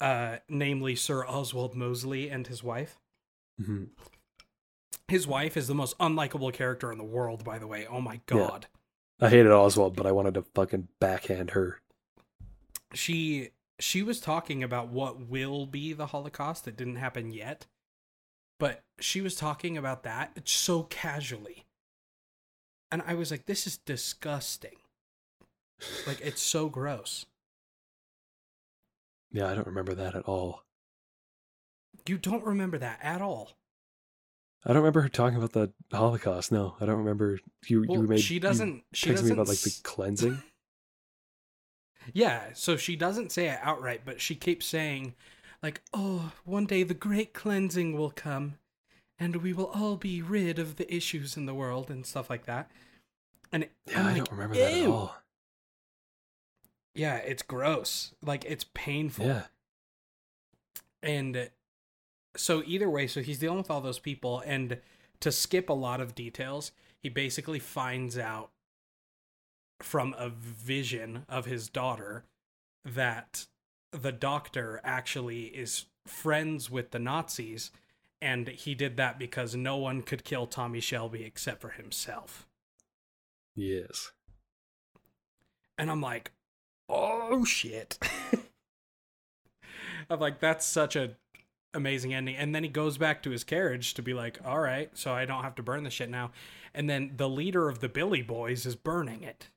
uh, 0.00 0.38
namely 0.48 0.94
Sir 0.96 1.26
Oswald 1.26 1.74
Mosley 1.74 2.28
and 2.28 2.46
his 2.46 2.62
wife. 2.62 2.98
hmm 3.58 3.84
His 5.08 5.26
wife 5.26 5.56
is 5.56 5.66
the 5.66 5.74
most 5.74 5.96
unlikable 5.98 6.52
character 6.52 6.90
in 6.90 6.98
the 6.98 7.04
world, 7.04 7.44
by 7.44 7.58
the 7.58 7.66
way. 7.66 7.86
Oh 7.86 8.00
my 8.00 8.20
god. 8.26 8.66
I 9.20 9.28
hated 9.28 9.52
Oswald, 9.52 9.94
but 9.96 10.06
I 10.06 10.12
wanted 10.12 10.34
to 10.34 10.42
fucking 10.42 10.88
backhand 10.98 11.50
her. 11.50 11.80
She 12.92 13.50
she 13.78 14.02
was 14.02 14.20
talking 14.20 14.62
about 14.62 14.88
what 14.88 15.20
will 15.28 15.66
be 15.66 15.92
the 15.92 16.06
Holocaust 16.06 16.64
that 16.64 16.76
didn't 16.76 16.96
happen 16.96 17.32
yet. 17.32 17.66
But 18.58 18.82
she 19.00 19.20
was 19.20 19.34
talking 19.34 19.76
about 19.76 20.02
that 20.04 20.38
so 20.44 20.84
casually. 20.84 21.64
And 22.90 23.02
I 23.06 23.14
was 23.14 23.30
like, 23.30 23.46
this 23.46 23.66
is 23.66 23.78
disgusting. 23.78 24.76
Like 26.06 26.20
it's 26.20 26.40
so 26.40 26.68
gross. 26.68 27.26
Yeah, 29.32 29.48
I 29.50 29.54
don't 29.54 29.66
remember 29.66 29.94
that 29.94 30.14
at 30.14 30.24
all. 30.24 30.62
You 32.06 32.18
don't 32.18 32.44
remember 32.44 32.78
that 32.78 33.00
at 33.02 33.20
all. 33.20 33.52
I 34.64 34.68
don't 34.68 34.78
remember 34.78 35.02
her 35.02 35.08
talking 35.08 35.36
about 35.36 35.52
the 35.52 35.72
Holocaust. 35.92 36.52
No, 36.52 36.76
I 36.80 36.86
don't 36.86 36.98
remember. 36.98 37.38
You 37.66 37.84
Well, 37.86 38.02
you 38.02 38.08
made 38.08 38.20
she 38.20 38.38
doesn't 38.38 38.84
she 38.92 39.10
doesn't 39.10 39.26
me 39.26 39.32
about 39.32 39.48
like 39.48 39.58
the 39.58 39.74
cleansing. 39.82 40.42
Yeah, 42.12 42.50
so 42.52 42.76
she 42.76 42.96
doesn't 42.96 43.32
say 43.32 43.48
it 43.48 43.58
outright, 43.62 44.02
but 44.04 44.20
she 44.20 44.34
keeps 44.34 44.66
saying, 44.66 45.14
like, 45.64 45.80
oh, 45.94 46.32
one 46.44 46.66
day 46.66 46.82
the 46.82 46.92
great 46.92 47.32
cleansing 47.32 47.96
will 47.96 48.10
come, 48.10 48.56
and 49.18 49.36
we 49.36 49.54
will 49.54 49.68
all 49.74 49.96
be 49.96 50.20
rid 50.20 50.58
of 50.58 50.76
the 50.76 50.94
issues 50.94 51.38
in 51.38 51.46
the 51.46 51.54
world 51.54 51.90
and 51.90 52.04
stuff 52.04 52.28
like 52.28 52.44
that. 52.44 52.70
And 53.50 53.66
Yeah, 53.86 54.00
I'm 54.00 54.06
I 54.06 54.12
like, 54.12 54.16
don't 54.24 54.30
remember 54.32 54.56
that 54.56 54.72
at 54.74 54.86
all. 54.86 55.16
Yeah, 56.94 57.16
it's 57.16 57.42
gross. 57.42 58.12
Like 58.22 58.44
it's 58.44 58.66
painful. 58.74 59.24
Yeah, 59.24 59.44
And 61.02 61.48
so 62.36 62.62
either 62.66 62.90
way, 62.90 63.06
so 63.06 63.22
he's 63.22 63.38
dealing 63.38 63.56
with 63.56 63.70
all 63.70 63.80
those 63.80 63.98
people, 63.98 64.42
and 64.44 64.78
to 65.20 65.32
skip 65.32 65.70
a 65.70 65.72
lot 65.72 66.02
of 66.02 66.14
details, 66.14 66.72
he 67.02 67.08
basically 67.08 67.58
finds 67.58 68.18
out 68.18 68.50
from 69.80 70.14
a 70.18 70.28
vision 70.28 71.24
of 71.26 71.46
his 71.46 71.70
daughter 71.70 72.24
that 72.84 73.46
the 74.02 74.12
doctor 74.12 74.80
actually 74.84 75.44
is 75.44 75.86
friends 76.06 76.70
with 76.70 76.90
the 76.90 76.98
Nazis, 76.98 77.70
and 78.20 78.48
he 78.48 78.74
did 78.74 78.96
that 78.96 79.18
because 79.18 79.54
no 79.54 79.76
one 79.76 80.02
could 80.02 80.24
kill 80.24 80.46
Tommy 80.46 80.80
Shelby 80.80 81.24
except 81.24 81.60
for 81.60 81.70
himself. 81.70 82.46
yes. 83.54 84.12
And 85.76 85.90
I'm 85.90 86.00
like, 86.00 86.30
oh 86.88 87.44
shit. 87.44 87.98
I'm 90.10 90.20
like, 90.20 90.38
that's 90.38 90.64
such 90.64 90.94
a 90.94 91.16
amazing 91.74 92.14
ending. 92.14 92.36
And 92.36 92.54
then 92.54 92.62
he 92.62 92.68
goes 92.68 92.96
back 92.96 93.22
to 93.24 93.30
his 93.30 93.42
carriage 93.42 93.94
to 93.94 94.02
be 94.02 94.14
like, 94.14 94.38
all 94.44 94.60
right, 94.60 94.90
so 94.94 95.12
I 95.12 95.24
don't 95.24 95.42
have 95.42 95.56
to 95.56 95.62
burn 95.62 95.82
the 95.82 95.90
shit 95.90 96.08
now. 96.08 96.30
And 96.72 96.88
then 96.88 97.12
the 97.16 97.28
leader 97.28 97.68
of 97.68 97.80
the 97.80 97.88
Billy 97.88 98.22
Boys 98.22 98.64
is 98.66 98.76
burning 98.76 99.22
it, 99.22 99.48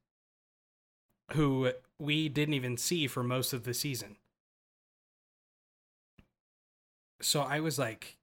who 1.34 1.72
we 2.00 2.30
didn't 2.30 2.56
even 2.56 2.78
see 2.78 3.08
for 3.08 3.24
most 3.24 3.54
of 3.54 3.64
the 3.64 3.74
season. 3.74 4.18
So 7.22 7.42
I 7.42 7.60
was 7.60 7.80
like, 7.80 8.18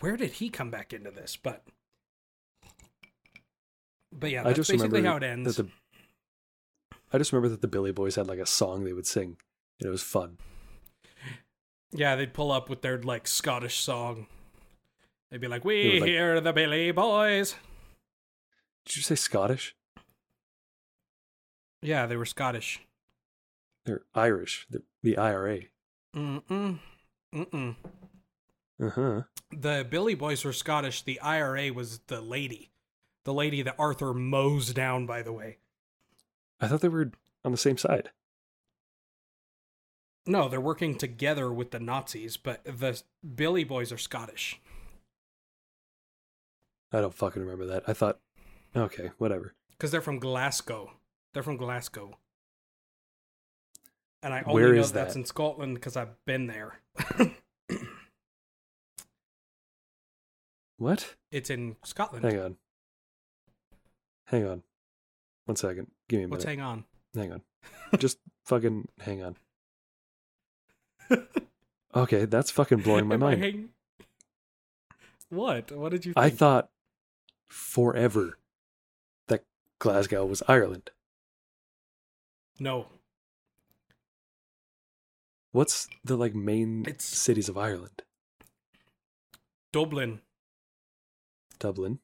where 0.00 0.16
did 0.16 0.32
he 0.32 0.50
come 0.50 0.70
back 0.70 0.92
into 0.92 1.10
this? 1.10 1.36
But, 1.36 1.64
but 4.12 4.30
yeah, 4.30 4.40
I 4.40 4.44
that's 4.44 4.56
just 4.56 4.70
basically 4.70 4.98
remember 5.00 5.08
how 5.08 5.16
it 5.16 5.22
ends. 5.30 5.56
that 5.56 5.62
the 5.64 5.70
I 7.12 7.18
just 7.18 7.32
remember 7.32 7.48
that 7.48 7.60
the 7.60 7.68
Billy 7.68 7.92
Boys 7.92 8.16
had 8.16 8.26
like 8.28 8.38
a 8.38 8.46
song 8.46 8.84
they 8.84 8.92
would 8.92 9.06
sing, 9.06 9.36
and 9.80 9.88
it 9.88 9.90
was 9.90 10.02
fun. 10.02 10.38
Yeah, 11.92 12.14
they'd 12.14 12.32
pull 12.34 12.52
up 12.52 12.68
with 12.68 12.82
their 12.82 12.98
like 13.02 13.26
Scottish 13.26 13.78
song. 13.78 14.26
They'd 15.30 15.40
be 15.40 15.48
like, 15.48 15.64
"We 15.64 15.98
like- 16.00 16.08
hear 16.08 16.40
the 16.40 16.52
Billy 16.52 16.92
Boys." 16.92 17.56
Did 18.84 18.96
you 18.96 19.02
say 19.02 19.16
Scottish? 19.16 19.74
Yeah, 21.82 22.06
they 22.06 22.16
were 22.16 22.26
Scottish. 22.26 22.80
They're 23.86 24.02
Irish. 24.14 24.66
They're 24.70 24.82
the 25.02 25.16
IRA. 25.16 25.60
Mm 26.14 26.42
mm 26.44 26.78
mm 27.34 27.50
mm. 27.50 27.76
Uh 28.80 28.90
huh. 28.90 29.22
The 29.50 29.86
Billy 29.88 30.14
Boys 30.14 30.44
were 30.44 30.52
Scottish. 30.52 31.02
The 31.02 31.20
IRA 31.20 31.72
was 31.72 31.98
the 32.06 32.20
lady, 32.20 32.70
the 33.24 33.34
lady 33.34 33.62
that 33.62 33.74
Arthur 33.78 34.14
mows 34.14 34.72
down. 34.72 35.06
By 35.06 35.22
the 35.22 35.32
way, 35.32 35.58
I 36.60 36.68
thought 36.68 36.80
they 36.80 36.88
were 36.88 37.10
on 37.44 37.52
the 37.52 37.58
same 37.58 37.76
side. 37.76 38.10
no, 40.26 40.48
they're 40.48 40.60
working 40.60 40.96
together 40.96 41.52
with 41.52 41.70
the 41.72 41.80
Nazis, 41.80 42.36
but 42.36 42.62
the 42.64 43.02
Billy 43.34 43.64
Boys 43.64 43.90
are 43.92 43.98
Scottish. 43.98 44.60
I 46.92 47.00
don't 47.00 47.14
fucking 47.14 47.42
remember 47.42 47.66
that. 47.66 47.84
I 47.88 47.92
thought, 47.92 48.18
okay, 48.76 49.10
whatever. 49.18 49.54
because 49.70 49.90
they're 49.90 50.00
from 50.00 50.18
Glasgow. 50.18 50.92
They're 51.32 51.42
from 51.42 51.56
Glasgow. 51.56 52.18
And 54.22 54.34
I 54.34 54.42
only 54.42 54.54
Where 54.62 54.72
know 54.74 54.82
that's 54.82 54.92
that? 54.92 55.16
in 55.16 55.24
Scotland 55.24 55.74
because 55.74 55.96
I've 55.96 56.22
been 56.26 56.46
there. 56.46 56.80
What? 60.80 61.14
it's 61.30 61.50
in 61.50 61.76
Scotland. 61.84 62.24
Hang 62.24 62.40
on. 62.40 62.56
Hang 64.28 64.46
on. 64.48 64.62
One 65.44 65.56
second. 65.56 65.88
Give 66.08 66.18
me 66.20 66.24
a 66.24 66.26
minute. 66.28 66.30
What's 66.36 66.44
hang 66.46 66.62
on? 66.62 66.84
hang 67.14 67.32
on. 67.32 67.42
Just 67.98 68.16
fucking 68.46 68.88
hang 69.00 69.22
on. 69.22 69.36
Okay, 71.94 72.24
that's 72.24 72.50
fucking 72.50 72.78
blowing 72.78 73.06
my 73.08 73.16
Am 73.16 73.22
I 73.22 73.26
mind. 73.30 73.42
hang- 73.42 73.68
What? 75.28 75.70
What 75.72 75.90
did 75.90 76.06
you 76.06 76.14
think? 76.14 76.24
I 76.24 76.30
thought 76.30 76.70
forever 77.48 78.38
that 79.28 79.44
Glasgow 79.80 80.24
was 80.24 80.42
Ireland. 80.48 80.90
no. 82.58 82.86
What's 85.52 85.88
the 86.04 86.16
like 86.16 86.34
main 86.34 86.82
It's- 86.86 87.04
cities 87.04 87.48
of 87.50 87.58
Ireland? 87.58 88.02
Dublin. 89.72 90.20
Dublin. 91.60 92.00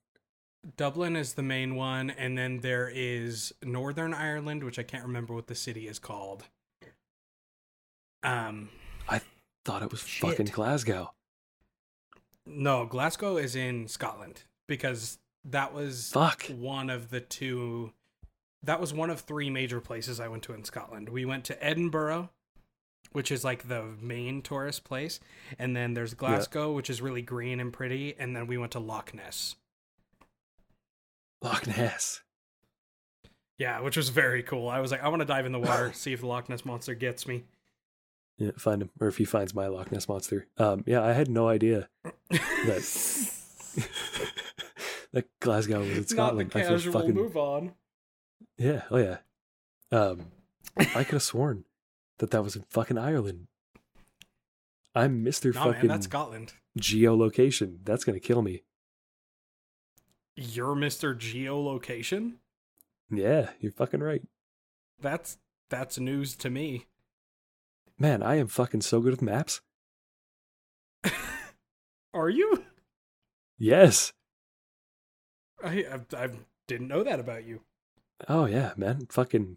Dublin 0.76 1.16
is 1.16 1.34
the 1.34 1.42
main 1.42 1.74
one, 1.74 2.10
and 2.10 2.36
then 2.38 2.58
there 2.60 2.88
is 2.92 3.52
Northern 3.62 4.14
Ireland, 4.14 4.62
which 4.64 4.78
I 4.78 4.82
can't 4.84 5.04
remember 5.04 5.34
what 5.34 5.48
the 5.48 5.54
city 5.56 5.88
is 5.88 5.98
called. 5.98 6.44
Um, 8.22 8.70
I 9.08 9.20
Thought 9.64 9.82
it 9.82 9.90
was 9.90 10.00
Shit. 10.06 10.28
fucking 10.30 10.46
Glasgow. 10.46 11.12
no, 12.44 12.86
Glasgow 12.86 13.36
is 13.36 13.54
in 13.56 13.88
Scotland 13.88 14.42
because 14.66 15.18
that 15.44 15.72
was 15.74 16.10
Fuck. 16.12 16.46
one 16.46 16.90
of 16.90 17.10
the 17.10 17.20
two 17.20 17.92
that 18.62 18.80
was 18.80 18.92
one 18.92 19.10
of 19.10 19.20
three 19.20 19.48
major 19.48 19.80
places 19.80 20.18
I 20.18 20.26
went 20.26 20.42
to 20.44 20.52
in 20.52 20.64
Scotland. 20.64 21.08
We 21.08 21.24
went 21.24 21.44
to 21.44 21.64
Edinburgh, 21.64 22.30
which 23.16 23.32
is 23.32 23.42
like 23.42 23.66
the 23.66 23.82
main 23.98 24.42
tourist 24.42 24.84
place, 24.84 25.20
and 25.58 25.74
then 25.74 25.94
there's 25.94 26.12
Glasgow, 26.12 26.72
which 26.72 26.90
is 26.90 27.00
really 27.00 27.22
green 27.22 27.60
and 27.60 27.72
pretty, 27.72 28.14
and 28.18 28.36
then 28.36 28.46
we 28.46 28.58
went 28.58 28.72
to 28.72 28.78
Loch 28.78 29.14
Ness. 29.14 29.56
Loch 31.40 31.66
Ness. 31.66 32.20
Yeah, 33.56 33.80
which 33.80 33.96
was 33.96 34.10
very 34.10 34.42
cool. 34.42 34.68
I 34.68 34.80
was 34.80 34.90
like, 34.90 35.02
I 35.02 35.08
want 35.08 35.20
to 35.20 35.26
dive 35.26 35.46
in 35.46 35.52
the 35.52 35.58
water, 35.58 35.92
see 35.94 36.12
if 36.12 36.20
the 36.20 36.26
Loch 36.26 36.50
Ness 36.50 36.66
monster 36.66 36.92
gets 36.92 37.26
me. 37.26 37.44
Yeah, 38.36 38.50
find 38.58 38.82
him, 38.82 38.90
or 39.00 39.08
if 39.08 39.16
he 39.16 39.24
finds 39.24 39.54
my 39.54 39.66
Loch 39.66 39.90
Ness 39.90 40.10
monster. 40.10 40.46
Um, 40.58 40.84
yeah, 40.86 41.02
I 41.02 41.14
had 41.14 41.30
no 41.30 41.48
idea 41.48 41.88
that 42.02 43.30
that 45.14 45.24
Glasgow 45.40 45.78
was 45.78 45.96
in 45.96 46.06
Scotland. 46.06 46.50
Not 46.50 46.52
the 46.52 46.60
Scotland. 46.60 46.70
I 46.74 46.76
casual 46.76 46.92
fucking 46.92 47.14
move 47.14 47.38
on. 47.38 47.72
yeah. 48.58 48.82
Oh 48.90 48.98
yeah. 48.98 49.16
Um, 49.90 50.32
I 50.76 51.02
could 51.02 51.14
have 51.14 51.22
sworn 51.22 51.64
that 52.18 52.30
that 52.30 52.42
was 52.42 52.56
in 52.56 52.62
fucking 52.70 52.98
Ireland. 52.98 53.46
I'm 54.94 55.22
Mister 55.22 55.52
No, 55.52 55.64
man, 55.66 55.72
fucking 55.74 55.88
that's 55.88 56.06
Scotland. 56.06 56.54
geolocation. 56.78 57.78
That's 57.84 58.04
gonna 58.04 58.20
kill 58.20 58.42
me. 58.42 58.62
You're 60.34 60.74
Mr. 60.74 61.16
Geolocation? 61.16 62.34
Yeah, 63.10 63.50
you're 63.60 63.72
fucking 63.72 64.00
right, 64.00 64.22
That's 65.00 65.38
that's 65.70 65.98
news 65.98 66.34
to 66.36 66.50
me. 66.50 66.86
man. 67.98 68.22
I 68.22 68.36
am 68.36 68.46
fucking 68.48 68.80
so 68.82 69.00
good 69.00 69.12
with 69.12 69.22
maps. 69.22 69.60
Are 72.14 72.28
you? 72.30 72.64
Yes. 73.58 74.12
I, 75.62 75.84
I 76.12 76.24
I 76.24 76.28
didn't 76.66 76.88
know 76.88 77.02
that 77.04 77.20
about 77.20 77.44
you. 77.44 77.62
Oh 78.28 78.46
yeah, 78.46 78.72
man. 78.76 79.06
Fucking 79.10 79.56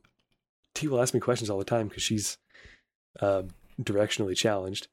Will 0.88 1.02
ask 1.02 1.14
me 1.14 1.20
questions 1.20 1.50
all 1.50 1.58
the 1.58 1.66
time 1.66 1.88
because 1.88 2.04
she's 2.04 2.38
um, 3.20 3.50
directionally 3.82 4.36
challenged. 4.36 4.88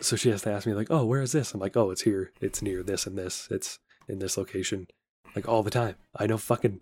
so 0.00 0.16
she 0.16 0.30
has 0.30 0.42
to 0.42 0.50
ask 0.50 0.66
me 0.66 0.74
like, 0.74 0.90
"Oh, 0.90 1.04
where 1.04 1.22
is 1.22 1.32
this?" 1.32 1.54
I'm 1.54 1.60
like, 1.60 1.76
"Oh, 1.76 1.90
it's 1.90 2.02
here. 2.02 2.32
It's 2.40 2.62
near 2.62 2.82
this 2.82 3.06
and 3.06 3.16
this. 3.16 3.48
It's 3.50 3.78
in 4.08 4.18
this 4.18 4.36
location." 4.36 4.86
Like 5.34 5.48
all 5.48 5.62
the 5.62 5.70
time. 5.70 5.96
I 6.16 6.26
know 6.26 6.38
fucking 6.38 6.80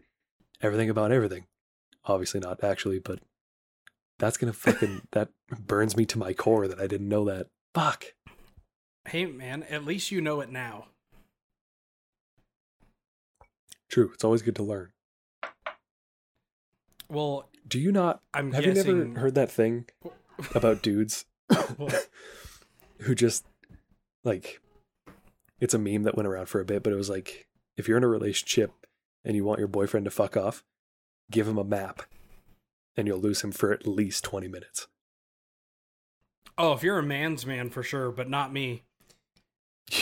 everything 0.61 0.91
about 0.91 1.13
everything. 1.13 1.47
Obviously 2.05 2.41
not 2.41 2.63
actually, 2.63 2.99
but 2.99 3.21
that's 4.19 4.37
gonna 4.37 4.53
fucking 4.53 5.03
that 5.13 5.31
burns 5.51 5.97
me 5.97 6.05
to 6.07 6.19
my 6.19 6.33
core 6.33 6.69
that 6.69 6.81
I 6.81 6.87
didn't 6.87 7.09
know 7.09 7.25
that. 7.25 7.49
Fuck. 7.75 8.15
Hey 9.07 9.27
man, 9.27 9.65
at 9.65 9.85
least 9.85 10.11
you 10.11 10.21
know 10.21 10.41
it 10.41 10.51
now. 10.51 10.87
True. 13.91 14.11
It's 14.15 14.25
always 14.25 14.43
good 14.43 14.57
to 14.57 14.63
learn. 14.63 14.94
Well, 17.09 17.49
Do 17.67 17.79
you 17.79 17.93
not? 17.93 18.21
I'm 18.33 18.53
have 18.53 18.65
guessing. 18.65 18.87
you 18.87 19.05
never 19.05 19.21
heard 19.21 19.35
that 19.35 19.51
thing 19.51 19.87
about 20.55 20.83
dudes 20.83 21.25
who 23.01 23.15
just 23.15 23.45
like 24.25 24.61
it's 25.61 25.75
a 25.75 25.79
meme 25.79 26.03
that 26.03 26.17
went 26.17 26.27
around 26.27 26.47
for 26.47 26.61
a 26.61 26.65
bit, 26.65 26.83
but 26.83 26.93
it 26.93 26.97
was 26.97 27.11
like 27.11 27.47
if 27.77 27.89
you're 27.89 27.99
in 27.99 28.05
a 28.05 28.09
relationship 28.09 28.73
and 29.25 29.37
you 29.37 29.45
want 29.45 29.59
your 29.59 29.69
boyfriend 29.69 30.05
to 30.05 30.11
fuck 30.11 30.37
off, 30.37 30.63
give 31.31 31.47
him 31.49 31.59
a 31.59 31.65
map 31.65 32.03
and 32.97 33.07
you'll 33.07 33.19
lose 33.21 33.43
him 33.43 33.53
for 33.53 33.73
at 33.73 33.87
least 33.87 34.25
20 34.25 34.49
minutes. 34.49 34.87
Oh, 36.57 36.73
if 36.73 36.83
you're 36.83 36.99
a 36.99 37.03
man's 37.03 37.45
man 37.45 37.71
for 37.71 37.83
sure, 37.83 38.11
but 38.13 38.31
not 38.31 38.53
me. 38.53 38.85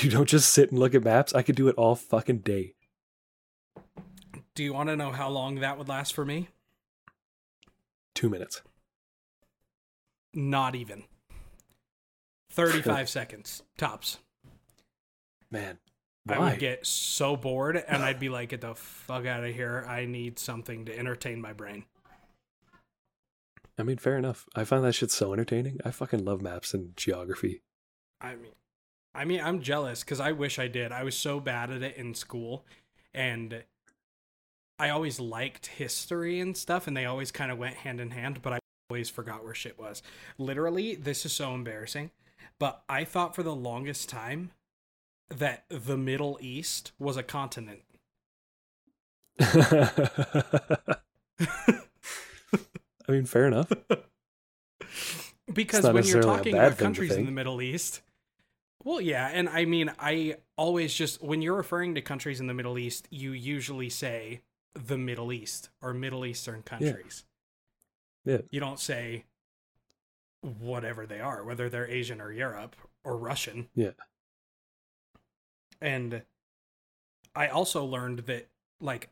You 0.01 0.11
don't 0.11 0.29
just 0.29 0.51
sit 0.53 0.71
and 0.71 0.79
look 0.79 0.95
at 0.95 1.03
maps. 1.03 1.35
I 1.35 1.43
could 1.43 1.57
do 1.57 1.69
it 1.69 1.77
all 1.77 1.95
fucking 1.95 2.39
day. 2.39 2.75
Do 4.55 4.63
you 4.63 4.75
want 4.75 4.91
to 4.91 4.97
know 4.97 5.11
how 5.11 5.31
long 5.31 5.57
that 5.57 5.79
would 5.79 5.89
last 5.89 6.13
for 6.13 6.25
me? 6.27 6.49
2 8.15 8.29
minutes. 8.29 8.63
Not 10.35 10.75
even. 10.75 11.05
35 12.51 13.09
seconds 13.09 13.63
tops. 13.77 14.19
Man. 15.51 15.79
I 16.29 16.39
would 16.39 16.61
get 16.61 16.87
so 16.87 17.37
bored 17.37 17.77
and 17.77 18.03
I'd 18.03 18.21
be 18.21 18.29
like, 18.29 18.51
get 18.51 18.61
the 18.61 18.77
fuck 18.77 19.27
out 19.27 19.43
of 19.43 19.53
here. 19.53 19.85
I 19.89 20.05
need 20.05 20.39
something 20.39 20.85
to 20.85 20.97
entertain 20.97 21.41
my 21.41 21.53
brain. 21.53 21.85
I 23.79 23.83
mean, 23.83 23.97
fair 23.97 24.17
enough. 24.17 24.47
I 24.55 24.65
find 24.65 24.85
that 24.85 24.93
shit 24.93 25.11
so 25.11 25.33
entertaining. 25.33 25.81
I 25.85 25.91
fucking 25.91 26.25
love 26.25 26.41
maps 26.41 26.75
and 26.75 26.97
geography. 26.97 27.63
I 28.21 28.37
mean, 28.37 28.53
I 29.15 29.25
mean, 29.25 29.41
I'm 29.41 29.61
jealous 29.61 30.05
because 30.05 30.21
I 30.21 30.33
wish 30.33 30.59
I 30.59 30.69
did. 30.69 30.93
I 30.93 31.03
was 31.03 31.17
so 31.17 31.41
bad 31.41 31.71
at 31.71 31.83
it 31.83 31.97
in 31.97 32.15
school, 32.15 32.65
and 33.13 33.65
I 34.79 34.91
always 34.91 35.21
liked 35.21 35.67
history 35.67 36.41
and 36.41 36.57
stuff, 36.57 36.87
and 36.87 36.97
they 36.97 37.05
always 37.05 37.31
kind 37.31 37.51
of 37.53 37.59
went 37.59 37.77
hand 37.77 38.01
in 38.01 38.11
hand. 38.11 38.43
But 38.43 38.55
I 38.55 38.59
always 38.91 39.11
forgot 39.11 39.45
where 39.45 39.55
shit 39.55 39.79
was. 39.79 40.03
Literally, 40.39 40.95
this 40.95 41.25
is 41.25 41.33
so 41.33 41.55
embarrassing. 41.55 42.11
But 42.59 42.83
I 42.89 43.05
thought 43.05 43.35
for 43.35 43.43
the 43.43 43.55
longest 43.55 44.09
time 44.09 44.53
that 45.29 45.65
the 45.69 45.97
Middle 45.97 46.39
East 46.41 46.93
was 46.99 47.17
a 47.17 47.23
continent. 47.23 47.81
I 49.41 50.97
mean, 53.09 53.25
fair 53.25 53.47
enough. 53.47 53.73
because 55.53 55.85
when 55.91 56.05
you're 56.05 56.23
talking 56.23 56.55
about 56.55 56.79
countries 56.79 57.13
in 57.13 57.25
the 57.25 57.33
Middle 57.33 57.63
East, 57.63 58.03
well, 58.85 59.01
yeah, 59.01 59.29
and 59.33 59.49
I 59.49 59.65
mean, 59.65 59.93
I 59.99 60.37
always 60.57 60.93
just 60.93 61.23
when 61.23 61.41
you're 61.43 61.57
referring 61.57 61.95
to 61.95 62.03
countries 62.03 62.41
in 62.41 62.47
the 62.47 62.55
Middle 62.55 62.79
East, 62.79 63.07
you 63.11 63.33
usually 63.33 63.89
say 63.89 64.43
the 64.75 64.99
Middle 64.99 65.33
East 65.33 65.71
or 65.81 65.93
Middle 65.93 66.25
Eastern 66.25 66.63
countries. 66.63 67.25
Yeah. 68.25 68.39
You 68.51 68.61
don't 68.61 68.81
say 68.81 69.25
whatever 70.41 71.07
they 71.07 71.21
are, 71.21 71.45
whether 71.45 71.69
they're 71.69 71.89
Asian 71.89 72.21
or 72.21 72.33
Europe 72.33 72.77
or 73.05 73.17
Russian. 73.17 73.69
Yeah. 73.75 73.91
And 75.81 76.23
I 77.35 77.49
also 77.49 77.85
learned 77.85 78.21
that, 78.21 78.49
like, 78.81 79.11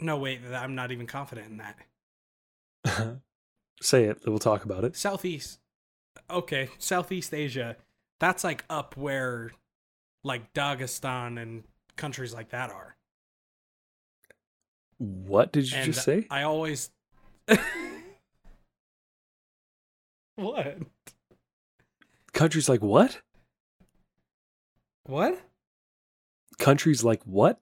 no, 0.00 0.18
wait, 0.18 0.40
I'm 0.52 0.74
not 0.74 0.90
even 0.90 1.06
confident 1.06 1.48
in 1.48 1.58
that. 2.84 3.20
Say 3.82 4.04
it. 4.04 4.18
We'll 4.26 4.38
talk 4.38 4.64
about 4.64 4.84
it. 4.84 4.96
Southeast. 4.96 5.60
Okay, 6.28 6.68
Southeast 6.78 7.32
Asia. 7.32 7.76
That's 8.20 8.44
like 8.44 8.64
up 8.68 8.96
where 8.96 9.52
like 10.24 10.52
Dagestan 10.52 11.40
and 11.40 11.64
countries 11.96 12.34
like 12.34 12.50
that 12.50 12.70
are. 12.70 12.96
What 15.02 15.52
did 15.52 15.70
you 15.70 15.78
and 15.78 15.92
just 15.92 16.04
say? 16.04 16.26
I 16.30 16.42
always 16.42 16.90
What? 20.36 20.78
Countries 22.32 22.68
like 22.68 22.82
what? 22.82 23.20
What? 25.04 25.40
Countries 26.58 27.02
like 27.02 27.22
what? 27.24 27.60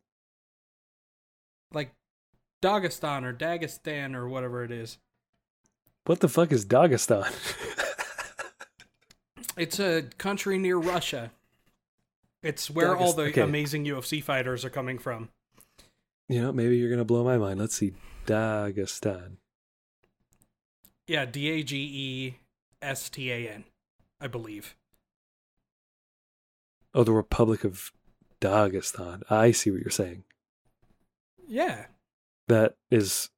Like 1.73 1.93
Dagestan 2.63 3.25
or 3.25 3.33
Dagestan 3.33 4.15
or 4.15 4.29
whatever 4.29 4.63
it 4.63 4.71
is. 4.71 4.99
What 6.05 6.21
the 6.21 6.29
fuck 6.29 6.53
is 6.53 6.67
Dagestan? 6.67 7.27
It's 9.57 9.79
a 9.79 10.05
country 10.17 10.57
near 10.57 10.79
Russia. 10.79 11.33
It's 12.43 12.71
where 12.71 12.97
all 12.97 13.13
the 13.13 13.25
okay. 13.25 13.43
amazing 13.43 13.85
UFC 13.85 14.23
fighters 14.23 14.65
are 14.65 14.71
coming 14.71 14.99
from. 14.99 15.29
You 16.31 16.41
know, 16.41 16.53
maybe 16.53 16.77
you're 16.79 16.91
gonna 16.91 17.05
blow 17.05 17.25
my 17.25 17.37
mind. 17.37 17.59
Let's 17.59 17.75
see. 17.75 17.93
Dagestan. 18.25 19.39
Yeah, 21.09 21.25
D 21.25 21.51
A 21.51 21.63
G 21.65 21.77
E 21.77 22.35
S 22.81 23.09
T 23.09 23.33
A 23.33 23.49
N, 23.49 23.65
I 24.21 24.29
believe. 24.29 24.77
Oh, 26.95 27.03
the 27.03 27.13
Republic 27.13 27.65
of 27.65 27.91
Dagestan. 28.41 29.23
I 29.29 29.51
see 29.51 29.73
what 29.73 29.81
you're 29.81 29.91
saying. 29.91 30.23
Yeah. 31.49 31.87
That 32.47 32.77
is. 32.93 33.31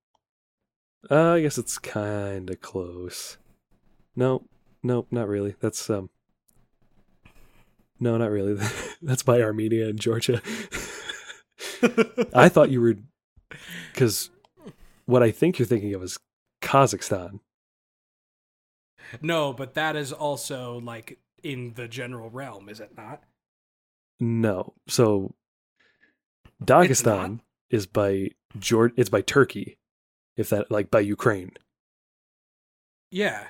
Uh, 1.11 1.33
I 1.33 1.41
guess 1.41 1.57
it's 1.57 1.79
kind 1.79 2.51
of 2.51 2.61
close. 2.61 3.39
No, 4.15 4.43
no, 4.83 5.07
not 5.11 5.29
really. 5.29 5.55
That's 5.61 5.89
um. 5.89 6.11
No, 7.99 8.19
not 8.19 8.31
really. 8.31 8.63
That's 9.03 9.23
by 9.23 9.41
Armenia 9.41 9.89
and 9.89 9.99
Georgia. 9.99 10.43
I 12.35 12.49
thought 12.49 12.71
you 12.71 12.81
were, 12.81 12.97
because 13.93 14.31
what 15.07 15.23
I 15.23 15.31
think 15.31 15.59
you're 15.59 15.67
thinking 15.67 15.95
of 15.95 16.03
is 16.03 16.19
Kazakhstan. 16.63 17.41
No, 19.21 19.53
but 19.53 19.75
that 19.75 19.97
is 19.97 20.13
also 20.13 20.81
like 20.81 21.19
in 21.43 21.75
the 21.75 21.89
general 21.89 22.31
realm, 22.31 22.69
is 22.69 22.81
it 22.81 22.97
not? 22.97 23.23
No, 24.21 24.75
so 24.89 25.35
Dagestan 26.65 27.41
is 27.71 27.87
by 27.87 28.31
Georgia. 28.59 28.95
It's 28.97 29.11
by 29.11 29.21
Turkey, 29.21 29.79
if 30.37 30.49
that 30.51 30.71
like 30.71 30.91
by 30.91 31.01
Ukraine. 31.01 31.53
Yeah. 33.11 33.49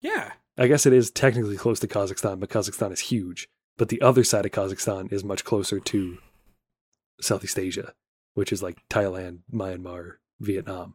Yeah. 0.00 0.32
I 0.58 0.66
guess 0.66 0.86
it 0.86 0.92
is 0.92 1.10
technically 1.10 1.56
close 1.56 1.80
to 1.80 1.88
Kazakhstan, 1.88 2.40
but 2.40 2.50
Kazakhstan 2.50 2.92
is 2.92 3.00
huge. 3.00 3.48
But 3.78 3.88
the 3.90 4.00
other 4.00 4.24
side 4.24 4.46
of 4.46 4.52
Kazakhstan 4.52 5.12
is 5.12 5.22
much 5.22 5.44
closer 5.44 5.80
to 5.80 6.18
Southeast 7.20 7.58
Asia, 7.58 7.92
which 8.34 8.52
is 8.52 8.62
like 8.62 8.86
Thailand, 8.88 9.40
Myanmar, 9.52 10.14
Vietnam. 10.40 10.94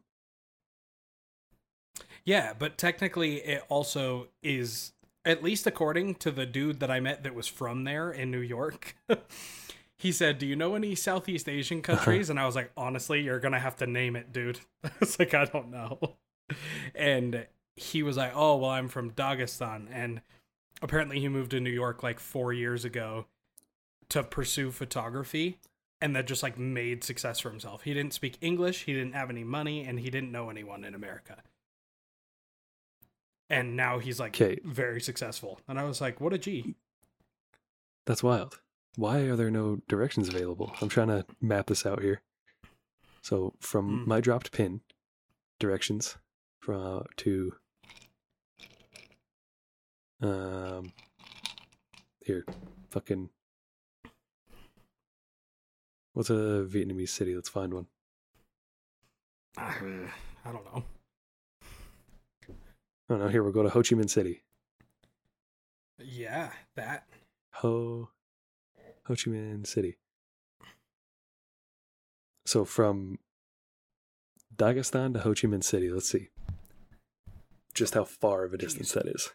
Yeah, 2.23 2.53
but 2.57 2.77
technically 2.77 3.37
it 3.37 3.63
also 3.69 4.27
is 4.43 4.93
at 5.25 5.43
least 5.43 5.67
according 5.67 6.15
to 6.15 6.31
the 6.31 6.45
dude 6.45 6.79
that 6.79 6.91
I 6.91 6.99
met 6.99 7.23
that 7.23 7.35
was 7.35 7.47
from 7.47 7.83
there 7.83 8.11
in 8.11 8.31
New 8.31 8.39
York. 8.39 8.95
he 9.97 10.11
said, 10.11 10.37
"Do 10.37 10.45
you 10.45 10.55
know 10.55 10.75
any 10.75 10.95
Southeast 10.95 11.49
Asian 11.49 11.79
uh-huh. 11.79 11.95
countries?" 11.95 12.29
and 12.29 12.39
I 12.39 12.45
was 12.45 12.55
like, 12.55 12.71
"Honestly, 12.77 13.21
you're 13.21 13.39
going 13.39 13.53
to 13.53 13.59
have 13.59 13.75
to 13.77 13.87
name 13.87 14.15
it, 14.15 14.31
dude." 14.31 14.59
I 14.83 14.91
was 14.99 15.17
like, 15.19 15.33
"I 15.33 15.45
don't 15.45 15.71
know." 15.71 15.99
And 16.93 17.47
he 17.75 18.03
was 18.03 18.17
like, 18.17 18.33
"Oh, 18.35 18.57
well, 18.57 18.71
I'm 18.71 18.87
from 18.87 19.11
Dagestan." 19.11 19.87
And 19.91 20.21
apparently 20.81 21.19
he 21.19 21.29
moved 21.29 21.51
to 21.51 21.59
New 21.59 21.71
York 21.71 22.03
like 22.03 22.19
4 22.19 22.53
years 22.53 22.85
ago 22.85 23.25
to 24.09 24.23
pursue 24.23 24.71
photography 24.71 25.57
and 26.01 26.15
that 26.15 26.27
just 26.27 26.43
like 26.43 26.57
made 26.57 27.03
success 27.03 27.39
for 27.39 27.49
himself. 27.49 27.83
He 27.83 27.93
didn't 27.93 28.13
speak 28.13 28.37
English, 28.41 28.83
he 28.85 28.93
didn't 28.93 29.13
have 29.13 29.29
any 29.29 29.43
money, 29.43 29.83
and 29.85 29.99
he 29.99 30.09
didn't 30.09 30.31
know 30.31 30.49
anyone 30.49 30.83
in 30.83 30.93
America. 30.95 31.43
And 33.49 33.75
now 33.75 33.99
he's 33.99 34.19
like 34.19 34.33
'Kay. 34.33 34.59
very 34.63 35.01
successful. 35.01 35.59
And 35.67 35.77
I 35.79 35.83
was 35.83 35.99
like, 36.01 36.21
what 36.21 36.33
a 36.33 36.37
G. 36.37 36.75
That's 38.05 38.23
wild. 38.23 38.59
Why 38.95 39.19
are 39.19 39.35
there 39.35 39.51
no 39.51 39.81
directions 39.87 40.27
available? 40.29 40.73
I'm 40.81 40.89
trying 40.89 41.09
to 41.09 41.25
map 41.41 41.67
this 41.67 41.85
out 41.85 42.01
here. 42.01 42.21
So 43.21 43.53
from 43.59 44.03
Hmm. 44.03 44.09
my 44.09 44.21
dropped 44.21 44.51
pin, 44.51 44.81
directions 45.59 46.17
from 46.59 47.05
to 47.17 47.53
um 50.21 50.93
here, 52.25 52.45
fucking 52.89 53.29
what's 56.13 56.29
a 56.29 56.65
Vietnamese 56.67 57.09
city? 57.09 57.35
Let's 57.35 57.49
find 57.49 57.73
one. 57.73 57.87
Uh, 59.57 59.73
I 60.45 60.51
don't 60.51 60.65
know. 60.65 60.83
Oh 63.09 63.17
no, 63.17 63.27
here 63.27 63.43
we'll 63.43 63.51
go 63.51 63.63
to 63.63 63.69
Ho 63.69 63.81
Chi 63.81 63.95
Minh 63.95 64.09
City. 64.09 64.43
Yeah, 65.99 66.51
that. 66.75 67.07
Ho 67.55 68.09
Ho 69.05 69.13
Chi 69.15 69.29
Minh 69.29 69.67
City. 69.67 69.97
So 72.45 72.65
from 72.65 73.19
Dagestan 74.55 75.13
to 75.13 75.19
Ho 75.19 75.29
Chi 75.29 75.47
Minh 75.47 75.63
City, 75.63 75.89
let's 75.89 76.09
see. 76.09 76.29
Just 77.73 77.93
how 77.93 78.03
far 78.03 78.43
of 78.43 78.53
a 78.53 78.57
distance 78.57 78.91
that 78.93 79.07
is. 79.07 79.31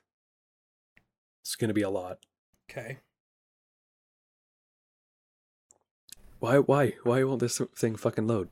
It's 1.43 1.57
going 1.57 1.69
to 1.69 1.75
be 1.75 1.83
a 1.83 1.91
lot. 1.91 2.19
Okay. 2.71 2.99
Why 6.39 6.59
why 6.59 6.95
why 7.03 7.25
won't 7.25 7.41
this 7.41 7.61
thing 7.75 7.97
fucking 7.97 8.27
load? 8.27 8.49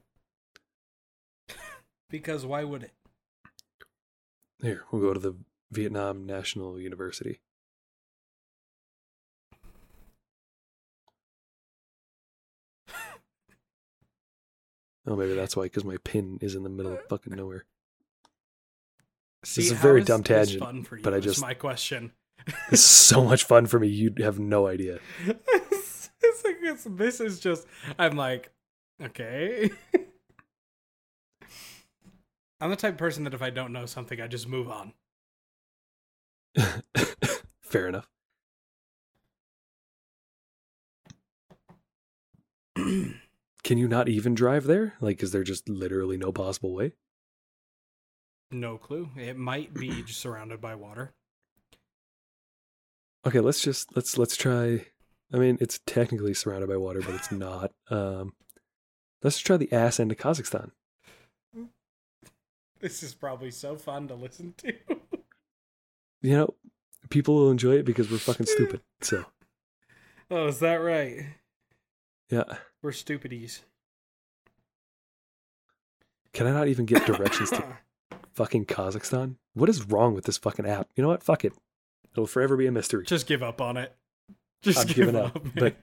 Because 2.11 2.47
why 2.47 2.63
would 2.65 2.85
it? 2.85 2.93
Here, 4.63 4.85
we'll 4.91 5.03
go 5.03 5.13
to 5.15 5.19
the 5.21 5.35
Vietnam 5.73 6.27
National 6.27 6.79
University. 6.81 7.41
Oh, 15.07 15.17
maybe 15.17 15.35
that's 15.35 15.55
why, 15.57 15.65
because 15.65 15.85
my 15.85 15.99
pin 16.03 16.39
is 16.41 16.55
in 16.55 16.63
the 16.63 16.71
middle 16.71 16.93
of 16.93 17.05
fucking 17.09 17.35
nowhere. 17.35 17.67
See, 19.45 19.63
is 19.63 19.71
a 19.73 19.75
very 19.75 20.01
is 20.01 20.07
dumb 20.07 20.23
tangent, 20.23 20.61
fun 20.61 20.83
for 20.83 20.97
you, 20.97 21.03
but 21.03 21.13
I 21.13 21.21
just- 21.21 21.43
my 21.43 21.53
question. 21.55 22.13
This 22.71 22.81
is 22.81 22.85
so 22.85 23.23
much 23.25 23.45
fun 23.45 23.67
for 23.67 23.79
me. 23.79 23.89
You 23.89 24.13
have 24.19 24.39
no 24.39 24.67
idea. 24.67 24.99
it's, 26.25 26.45
like 26.45 26.57
it's, 26.63 26.85
this 26.85 27.21
is 27.21 27.41
just 27.41 27.67
I'm 27.99 28.17
like, 28.17 28.51
okay. 29.03 29.71
I'm 32.61 32.71
the 32.71 32.77
type 32.77 32.95
of 32.95 32.99
person 32.99 33.25
that 33.25 33.35
if 33.35 33.43
I 33.43 33.51
don't 33.51 33.73
know 33.73 33.87
something, 33.87 34.21
I 34.21 34.27
just 34.27 34.49
move 34.49 34.71
on. 34.71 34.93
Fair 37.63 37.89
enough. 37.89 38.09
Can 42.77 43.79
you 43.79 43.89
not 43.89 44.09
even 44.09 44.35
drive 44.35 44.65
there? 44.65 44.95
Like, 45.01 45.23
is 45.23 45.33
there 45.33 45.43
just 45.43 45.69
literally 45.69 46.17
no 46.17 46.33
possible 46.33 46.75
way? 46.75 46.93
no 48.55 48.79
clue. 48.79 49.11
It 49.17 49.37
might 49.37 49.75
be 49.75 50.03
just 50.07 50.21
surrounded 50.21 50.61
by 50.61 50.75
water. 50.75 51.13
Okay, 53.27 53.41
let's 53.41 53.61
just 53.61 53.95
let's 53.97 54.17
let's 54.19 54.37
try. 54.37 54.87
I 55.33 55.39
mean, 55.39 55.59
it's 55.61 55.81
technically 55.87 56.35
surrounded 56.35 56.69
by 56.69 56.77
water, 56.77 57.01
but 57.01 57.15
it's 57.15 57.33
not. 57.33 57.73
Um, 57.91 58.35
let's 59.23 59.37
just 59.37 59.47
try 59.47 59.57
the 59.57 59.73
ass 59.73 59.99
end 59.99 60.13
of 60.13 60.19
Kazakhstan. 60.19 60.71
This 62.81 63.03
is 63.03 63.15
probably 63.15 63.51
so 63.51 63.77
fun 63.77 64.09
to 64.09 64.15
listen 64.15 64.53
to. 64.59 64.75
You 66.21 66.37
know, 66.37 66.55
people 67.09 67.35
will 67.35 67.51
enjoy 67.51 67.77
it 67.77 67.87
because 67.87 68.11
we're 68.11 68.19
fucking 68.19 68.47
stupid. 68.47 68.81
So 69.01 69.25
oh, 70.31 70.49
is 70.49 70.59
that 70.61 70.77
right? 70.77 71.25
yeah, 72.31 72.45
We're 72.83 72.93
stupidies. 72.93 73.63
can 76.35 76.47
I 76.47 76.51
not 76.53 76.69
even 76.69 76.85
get 76.85 77.07
directions 77.07 77.51
to 77.51 77.65
fucking 78.35 78.67
Kazakhstan? 78.67 79.37
What 79.55 79.69
is 79.71 79.85
wrong 79.89 80.15
with 80.15 80.25
this 80.25 80.37
fucking 80.39 80.67
app? 80.67 80.89
You 80.97 81.03
know 81.03 81.09
what? 81.09 81.23
Fuck 81.23 81.45
it. 81.47 81.55
It'll 82.13 82.27
forever 82.27 82.57
be 82.57 82.67
a 82.67 82.73
mystery. 82.73 83.05
Just 83.07 83.27
give 83.27 83.43
up 83.43 83.61
on 83.63 83.77
it. 83.79 83.95
Just 84.65 84.89
I'm 84.89 84.95
giving 84.95 85.17
up. 85.17 85.37
up. 85.37 85.43
But 85.55 85.77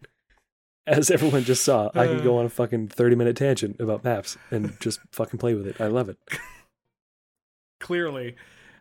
as 0.87 1.09
everyone 1.11 1.43
just 1.43 1.63
saw, 1.63 1.89
I 1.93 2.07
can 2.07 2.23
go 2.23 2.35
Uh. 2.35 2.39
on 2.39 2.45
a 2.45 2.49
fucking 2.49 2.89
30 2.89 3.15
minute 3.15 3.35
tangent 3.37 3.79
about 3.79 4.03
maps 4.03 4.37
and 4.49 4.77
just 4.79 4.99
fucking 5.11 5.39
play 5.39 5.53
with 5.53 5.67
it. 5.67 5.79
I 5.79 5.87
love 5.87 6.09
it. 6.09 6.17
clearly, 7.79 8.35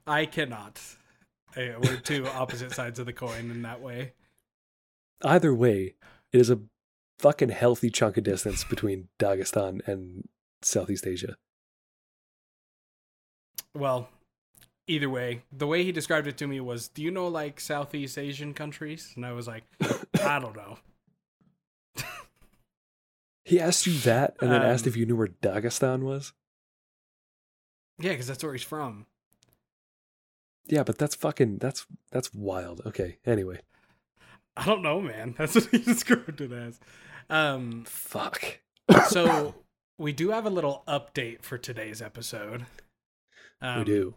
I 0.06 0.26
cannot. 0.26 0.80
We're 1.56 1.96
two 2.02 2.26
opposite 2.26 2.72
sides 2.72 2.98
of 2.98 3.06
the 3.06 3.12
coin 3.12 3.50
in 3.50 3.62
that 3.62 3.80
way. 3.80 4.12
Either 5.22 5.52
way, 5.54 5.94
it 6.32 6.40
is 6.40 6.48
a 6.50 6.60
fucking 7.18 7.50
healthy 7.50 7.90
chunk 7.90 8.16
of 8.16 8.24
distance 8.24 8.64
between 8.64 9.08
Dagestan 9.18 9.86
and 9.86 10.26
Southeast 10.62 11.06
Asia. 11.06 11.36
Well, 13.74 14.08
either 14.86 15.08
way, 15.10 15.42
the 15.52 15.66
way 15.66 15.84
he 15.84 15.92
described 15.92 16.26
it 16.26 16.36
to 16.38 16.46
me 16.46 16.60
was, 16.60 16.88
"Do 16.88 17.02
you 17.02 17.10
know 17.10 17.28
like 17.28 17.60
Southeast 17.60 18.18
Asian 18.18 18.54
countries?" 18.54 19.12
And 19.16 19.24
I 19.26 19.32
was 19.32 19.46
like, 19.46 19.64
"I 20.22 20.38
don't 20.38 20.56
know." 20.56 20.78
He 23.44 23.58
asked 23.58 23.86
you 23.86 23.94
that 24.00 24.36
and 24.40 24.52
then 24.52 24.62
asked 24.62 24.84
Um, 24.84 24.90
if 24.90 24.96
you 24.96 25.06
knew 25.06 25.16
where 25.16 25.26
Dagestan 25.26 26.02
was? 26.02 26.32
Yeah, 27.98 28.10
because 28.10 28.28
that's 28.28 28.44
where 28.44 28.52
he's 28.52 28.62
from. 28.62 29.06
Yeah, 30.66 30.84
but 30.84 30.98
that's 30.98 31.16
fucking 31.16 31.58
that's 31.58 31.86
that's 32.12 32.32
wild. 32.32 32.80
Okay, 32.86 33.18
anyway. 33.26 33.60
I 34.56 34.66
don't 34.66 34.82
know, 34.82 35.00
man. 35.00 35.34
That's 35.38 35.54
what 35.54 35.64
he 35.70 35.78
described 35.78 36.40
it 36.40 36.52
as. 36.52 36.78
Um, 37.30 37.84
Fuck. 37.86 38.58
so 39.08 39.54
we 39.98 40.12
do 40.12 40.30
have 40.30 40.44
a 40.44 40.50
little 40.50 40.82
update 40.86 41.42
for 41.42 41.56
today's 41.56 42.02
episode. 42.02 42.66
Um, 43.62 43.78
we 43.78 43.84
do. 43.84 44.14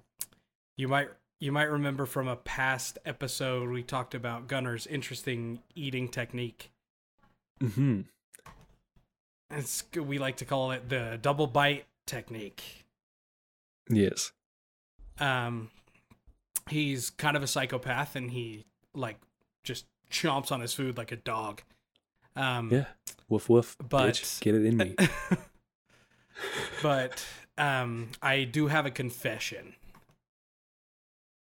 You 0.77 0.87
might 0.87 1.09
you 1.39 1.51
might 1.51 1.69
remember 1.69 2.05
from 2.05 2.27
a 2.27 2.35
past 2.35 2.97
episode 3.05 3.69
we 3.69 3.83
talked 3.83 4.15
about 4.15 4.47
Gunner's 4.47 4.87
interesting 4.87 5.59
eating 5.75 6.07
technique. 6.07 6.71
Mm-hmm. 7.61 8.01
It's 9.51 9.83
we 9.95 10.17
like 10.19 10.37
to 10.37 10.45
call 10.45 10.71
it 10.71 10.89
the 10.89 11.19
double 11.21 11.47
bite 11.47 11.85
technique. 12.07 12.85
Yes. 13.89 14.31
Um, 15.19 15.69
he's 16.69 17.09
kind 17.11 17.37
of 17.37 17.43
a 17.43 17.47
psychopath, 17.47 18.15
and 18.15 18.31
he 18.31 18.65
like 18.95 19.17
just 19.63 19.85
chomps 20.09 20.51
on 20.51 20.61
his 20.61 20.73
food 20.73 20.97
like 20.97 21.11
a 21.11 21.17
dog. 21.17 21.61
Um, 22.35 22.71
Yeah. 22.71 22.85
Woof 23.29 23.49
woof. 23.49 23.75
But- 23.77 24.13
bitch, 24.15 24.39
get 24.41 24.55
it 24.55 24.65
in 24.65 24.77
me. 24.77 24.95
but 26.81 27.25
um, 27.57 28.09
I 28.21 28.43
do 28.43 28.67
have 28.67 28.85
a 28.85 28.91
confession 28.91 29.75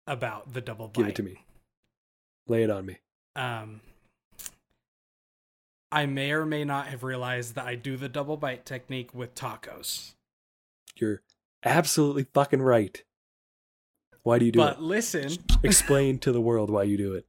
about 0.06 0.52
the 0.52 0.60
double 0.60 0.88
bite. 0.88 0.94
Give 0.94 1.08
it 1.08 1.14
to 1.16 1.22
me. 1.22 1.44
Lay 2.48 2.62
it 2.62 2.70
on 2.70 2.86
me. 2.86 2.98
Um, 3.36 3.80
I 5.92 6.06
may 6.06 6.32
or 6.32 6.46
may 6.46 6.64
not 6.64 6.86
have 6.86 7.02
realized 7.02 7.54
that 7.54 7.66
I 7.66 7.74
do 7.74 7.96
the 7.96 8.08
double 8.08 8.36
bite 8.36 8.64
technique 8.64 9.14
with 9.14 9.34
tacos. 9.34 10.12
You're 10.96 11.22
absolutely 11.64 12.26
fucking 12.32 12.62
right. 12.62 13.02
Why 14.22 14.38
do 14.38 14.44
you 14.44 14.52
do 14.52 14.58
but 14.58 14.72
it? 14.72 14.76
But 14.76 14.82
listen, 14.82 15.32
Explain 15.62 16.18
to 16.20 16.32
the 16.32 16.40
world 16.40 16.70
why 16.70 16.84
you 16.84 16.96
do 16.96 17.14
it. 17.14 17.26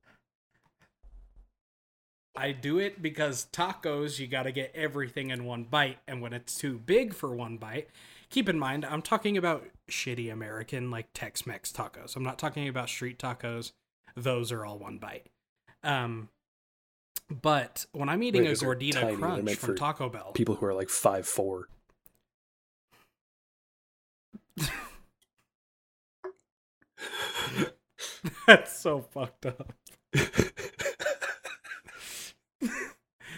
I 2.35 2.53
do 2.53 2.79
it 2.79 3.01
because 3.01 3.47
tacos, 3.51 4.19
you 4.19 4.27
got 4.27 4.43
to 4.43 4.51
get 4.51 4.71
everything 4.73 5.31
in 5.31 5.43
one 5.43 5.63
bite. 5.63 5.97
And 6.07 6.21
when 6.21 6.33
it's 6.33 6.55
too 6.55 6.77
big 6.77 7.13
for 7.13 7.35
one 7.35 7.57
bite, 7.57 7.89
keep 8.31 8.49
in 8.49 8.57
mind, 8.57 8.83
I'm 8.85 9.03
talking 9.03 9.37
about 9.37 9.65
shitty 9.89 10.31
American, 10.31 10.89
like 10.89 11.09
Tex 11.13 11.45
Mex 11.45 11.71
tacos. 11.71 12.15
I'm 12.15 12.23
not 12.23 12.39
talking 12.39 12.67
about 12.67 12.89
street 12.89 13.19
tacos. 13.19 13.73
Those 14.15 14.51
are 14.51 14.65
all 14.65 14.79
one 14.79 14.97
bite. 14.97 15.27
Um, 15.83 16.29
but 17.29 17.85
when 17.91 18.09
I'm 18.09 18.23
eating 18.23 18.45
Right, 18.45 18.59
a 18.59 18.65
gordita. 18.65 19.17
Crunch 19.17 19.55
from 19.55 19.75
Taco 19.75 20.09
Bell, 20.09 20.31
People 20.33 20.55
who 20.55 20.65
are 20.65 20.73
like 20.73 20.89
five 20.89 21.27
four. 21.27 21.67
that's 28.47 28.77
so 28.77 29.01
fucked 29.01 29.45
up. 29.45 29.73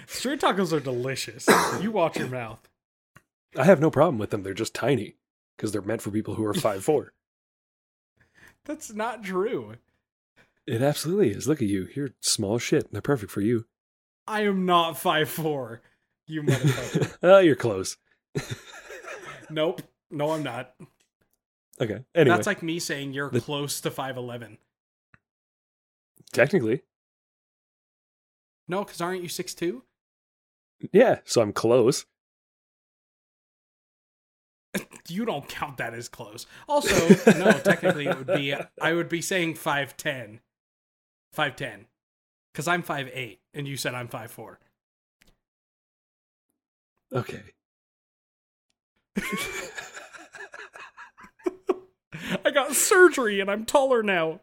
Street 0.07 0.39
tacos 0.39 0.71
are 0.73 0.79
delicious. 0.79 1.47
You 1.81 1.91
watch 1.91 2.17
your 2.17 2.29
mouth. 2.29 2.59
I 3.57 3.63
have 3.65 3.79
no 3.79 3.91
problem 3.91 4.17
with 4.17 4.29
them. 4.31 4.43
They're 4.43 4.53
just 4.53 4.73
tiny 4.73 5.15
because 5.55 5.71
they're 5.71 5.81
meant 5.81 6.01
for 6.01 6.11
people 6.11 6.35
who 6.35 6.45
are 6.45 6.53
five 6.53 6.83
four. 6.85 7.13
That's 8.65 8.93
not 8.93 9.23
true. 9.23 9.75
It 10.65 10.81
absolutely 10.81 11.31
is. 11.31 11.47
Look 11.47 11.61
at 11.61 11.67
you. 11.67 11.87
You're 11.95 12.11
small 12.21 12.57
shit. 12.57 12.91
They're 12.91 13.01
perfect 13.01 13.31
for 13.31 13.41
you. 13.41 13.65
I 14.27 14.41
am 14.43 14.65
not 14.65 14.97
five 14.97 15.29
four. 15.29 15.81
You 16.25 16.43
motherfucker. 16.43 17.17
oh, 17.23 17.39
you're 17.39 17.55
close. 17.57 17.97
nope. 19.49 19.81
No, 20.09 20.31
I'm 20.31 20.43
not. 20.43 20.73
Okay. 21.81 22.05
Anyway, 22.15 22.35
That's 22.35 22.47
like 22.47 22.63
me 22.63 22.79
saying 22.79 23.13
you're 23.13 23.29
The- 23.29 23.41
close 23.41 23.81
to 23.81 23.91
five 23.91 24.15
eleven. 24.15 24.57
technically, 26.31 26.83
No, 28.67 28.83
because 28.85 29.01
aren't 29.01 29.21
you 29.23 29.29
six 29.29 29.53
two? 29.53 29.83
yeah. 30.93 31.19
So 31.25 31.41
I'm 31.41 31.51
close. 31.53 32.05
You 35.09 35.25
don't 35.25 35.47
count 35.49 35.77
that 35.77 35.93
as 35.93 36.07
close. 36.07 36.45
Also, 36.67 37.09
no, 37.37 37.51
technically 37.59 38.07
it 38.07 38.17
would 38.17 38.27
be 38.27 38.55
I 38.81 38.93
would 38.93 39.09
be 39.09 39.21
saying 39.21 39.55
five 39.55 39.97
ten. 39.97 40.39
Five 41.33 41.57
ten. 41.57 41.87
Because 42.51 42.67
I'm 42.69 42.83
five 42.83 43.09
eight 43.13 43.41
and 43.53 43.67
you 43.67 43.75
said 43.75 43.93
I'm 43.95 44.07
five 44.07 44.31
four. 44.31 44.59
Okay. 47.13 47.41
I 52.45 52.51
got 52.51 52.73
surgery 52.73 53.39
and 53.39 53.51
I'm 53.51 53.65
taller 53.65 54.01
now. 54.03 54.39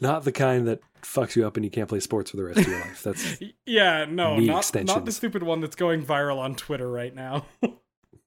Not 0.00 0.24
the 0.24 0.32
kind 0.32 0.66
that 0.66 0.80
fucks 1.02 1.36
you 1.36 1.46
up 1.46 1.56
and 1.56 1.64
you 1.64 1.70
can't 1.70 1.88
play 1.88 2.00
sports 2.00 2.30
for 2.30 2.36
the 2.36 2.44
rest 2.44 2.58
of 2.60 2.66
your 2.66 2.80
life. 2.80 3.02
That's 3.02 3.42
Yeah, 3.66 4.06
no, 4.08 4.36
not 4.38 4.74
not 4.84 5.04
the 5.04 5.12
stupid 5.12 5.42
one 5.42 5.60
that's 5.60 5.76
going 5.76 6.04
viral 6.04 6.38
on 6.38 6.56
Twitter 6.56 6.90
right 6.90 7.14
now. 7.14 7.46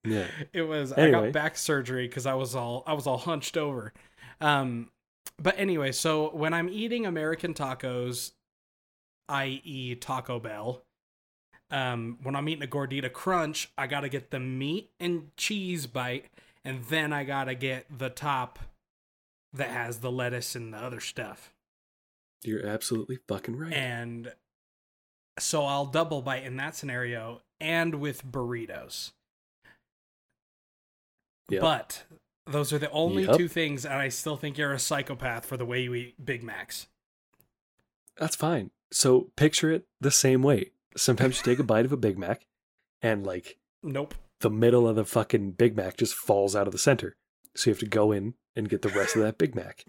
Yeah. 0.10 0.28
it 0.54 0.64
was 0.64 0.94
I 0.94 1.12
got 1.12 1.32
back 1.32 1.58
surgery 1.58 2.08
because 2.08 2.26
I 2.26 2.34
was 2.34 2.56
all 2.56 2.84
I 2.86 2.94
was 2.94 3.08
all 3.08 3.18
hunched 3.18 3.58
over. 3.58 3.94
Um, 4.42 4.90
but 5.42 5.58
anyway, 5.58 5.92
so 5.92 6.30
when 6.36 6.54
I'm 6.54 6.70
eating 6.70 7.06
American 7.06 7.54
tacos, 7.54 8.32
i.e. 9.30 9.96
Taco 9.96 10.40
Bell, 10.40 10.84
um, 11.70 12.18
when 12.24 12.36
I'm 12.36 12.48
eating 12.50 12.64
a 12.64 12.68
gordita 12.68 13.12
crunch, 13.12 13.72
I 13.78 13.88
gotta 13.88 14.10
get 14.10 14.32
the 14.32 14.40
meat 14.40 14.90
and 15.00 15.30
cheese 15.38 15.86
bite, 15.86 16.26
and 16.64 16.84
then 16.86 17.14
I 17.14 17.24
gotta 17.24 17.56
get 17.56 17.86
the 17.96 18.10
top 18.10 18.60
that 19.54 19.70
has 19.70 20.00
the 20.00 20.12
lettuce 20.12 20.56
and 20.56 20.74
the 20.74 20.78
other 20.78 21.00
stuff. 21.00 21.54
You're 22.44 22.66
absolutely 22.66 23.20
fucking 23.28 23.58
right. 23.58 23.74
And 23.74 24.34
so 25.40 25.66
I'll 25.66 25.86
double 25.86 26.22
bite 26.22 26.44
in 26.44 26.58
that 26.58 26.76
scenario 26.76 27.42
and 27.60 27.96
with 27.96 28.26
burritos. 28.26 29.12
Yep. 31.50 31.62
But 31.62 32.04
those 32.46 32.72
are 32.74 32.78
the 32.80 32.92
only 32.92 33.24
Yep. 33.26 33.38
two 33.38 33.48
things, 33.48 33.86
and 33.86 33.94
I 33.96 34.10
still 34.10 34.38
think 34.38 34.58
you're 34.58 34.74
a 34.74 34.80
psychopath 34.80 35.46
for 35.46 35.58
the 35.58 35.66
way 35.66 35.82
you 35.82 35.94
eat 35.94 36.24
Big 36.26 36.44
Macs. 36.44 36.88
That's 38.18 38.36
fine. 38.36 38.72
So 38.92 39.32
picture 39.36 39.72
it 39.72 39.86
the 40.00 40.12
same 40.12 40.42
way. 40.42 40.72
Sometimes 40.96 41.38
you 41.38 41.44
take 41.44 41.60
a 41.60 41.64
bite 41.64 41.86
of 41.86 41.92
a 41.92 41.98
Big 41.98 42.18
Mac 42.18 42.46
and 43.02 43.26
like 43.26 43.58
Nope. 43.84 44.16
the 44.40 44.50
middle 44.50 44.88
of 44.88 44.96
the 44.96 45.06
fucking 45.06 45.52
Big 45.52 45.76
Mac 45.76 45.98
just 45.98 46.16
falls 46.16 46.56
out 46.56 46.68
of 46.68 46.72
the 46.74 46.80
center. 46.80 47.16
So 47.56 47.70
you 47.70 47.74
have 47.74 47.80
to 47.82 47.86
go 47.88 48.12
in 48.12 48.34
and 48.56 48.70
get 48.70 48.82
the 48.82 48.90
rest 48.90 49.16
of 49.16 49.22
that 49.22 49.38
Big 49.38 49.56
Mac. 49.56 49.86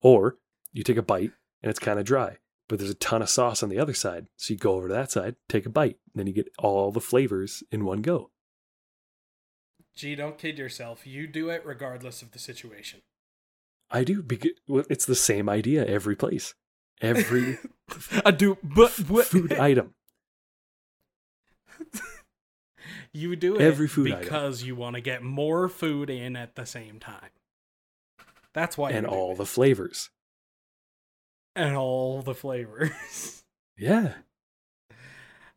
Or 0.00 0.38
you 0.72 0.82
take 0.84 0.96
a 0.96 1.02
bite 1.02 1.32
and 1.62 1.70
it's 1.70 1.78
kind 1.78 1.98
of 1.98 2.04
dry, 2.04 2.38
but 2.68 2.78
there's 2.78 2.90
a 2.90 2.94
ton 2.94 3.22
of 3.22 3.28
sauce 3.30 3.62
on 3.62 3.68
the 3.70 3.78
other 3.78 3.94
side. 3.94 4.28
So 4.36 4.52
you 4.54 4.58
go 4.58 4.74
over 4.74 4.88
to 4.88 4.94
that 4.94 5.10
side, 5.10 5.36
take 5.48 5.66
a 5.66 5.70
bite, 5.70 5.98
and 6.12 6.20
then 6.20 6.26
you 6.26 6.32
get 6.32 6.52
all 6.58 6.92
the 6.92 7.00
flavors 7.00 7.62
in 7.72 7.84
one 7.84 8.02
go. 8.02 8.30
Gee, 9.96 10.14
don't 10.14 10.38
kid 10.38 10.58
yourself. 10.58 11.06
You 11.06 11.26
do 11.26 11.48
it 11.50 11.62
regardless 11.64 12.20
of 12.22 12.32
the 12.32 12.38
situation. 12.38 13.00
I 13.90 14.02
do 14.04 14.22
because 14.22 14.52
well, 14.66 14.84
it's 14.90 15.06
the 15.06 15.14
same 15.14 15.48
idea 15.48 15.84
every 15.86 16.16
place. 16.16 16.54
Every 17.00 17.58
I 18.24 18.30
do, 18.30 18.58
but, 18.62 18.92
but 19.08 19.26
food 19.26 19.52
item. 19.58 19.94
you 23.12 23.36
do 23.36 23.56
it 23.56 23.60
Every 23.62 23.86
food 23.88 24.10
item. 24.10 24.20
because 24.20 24.62
you 24.64 24.74
want 24.74 24.94
to 24.96 25.00
get 25.00 25.22
more 25.22 25.68
food 25.68 26.10
in 26.10 26.36
at 26.36 26.56
the 26.56 26.66
same 26.66 26.98
time. 26.98 27.30
That's 28.52 28.76
why. 28.78 28.90
and 28.90 29.06
all 29.06 29.32
it. 29.32 29.38
the 29.38 29.46
flavors. 29.46 30.10
and 31.56 31.76
all 31.76 32.22
the 32.22 32.34
flavors. 32.34 33.44
Yeah. 33.76 34.14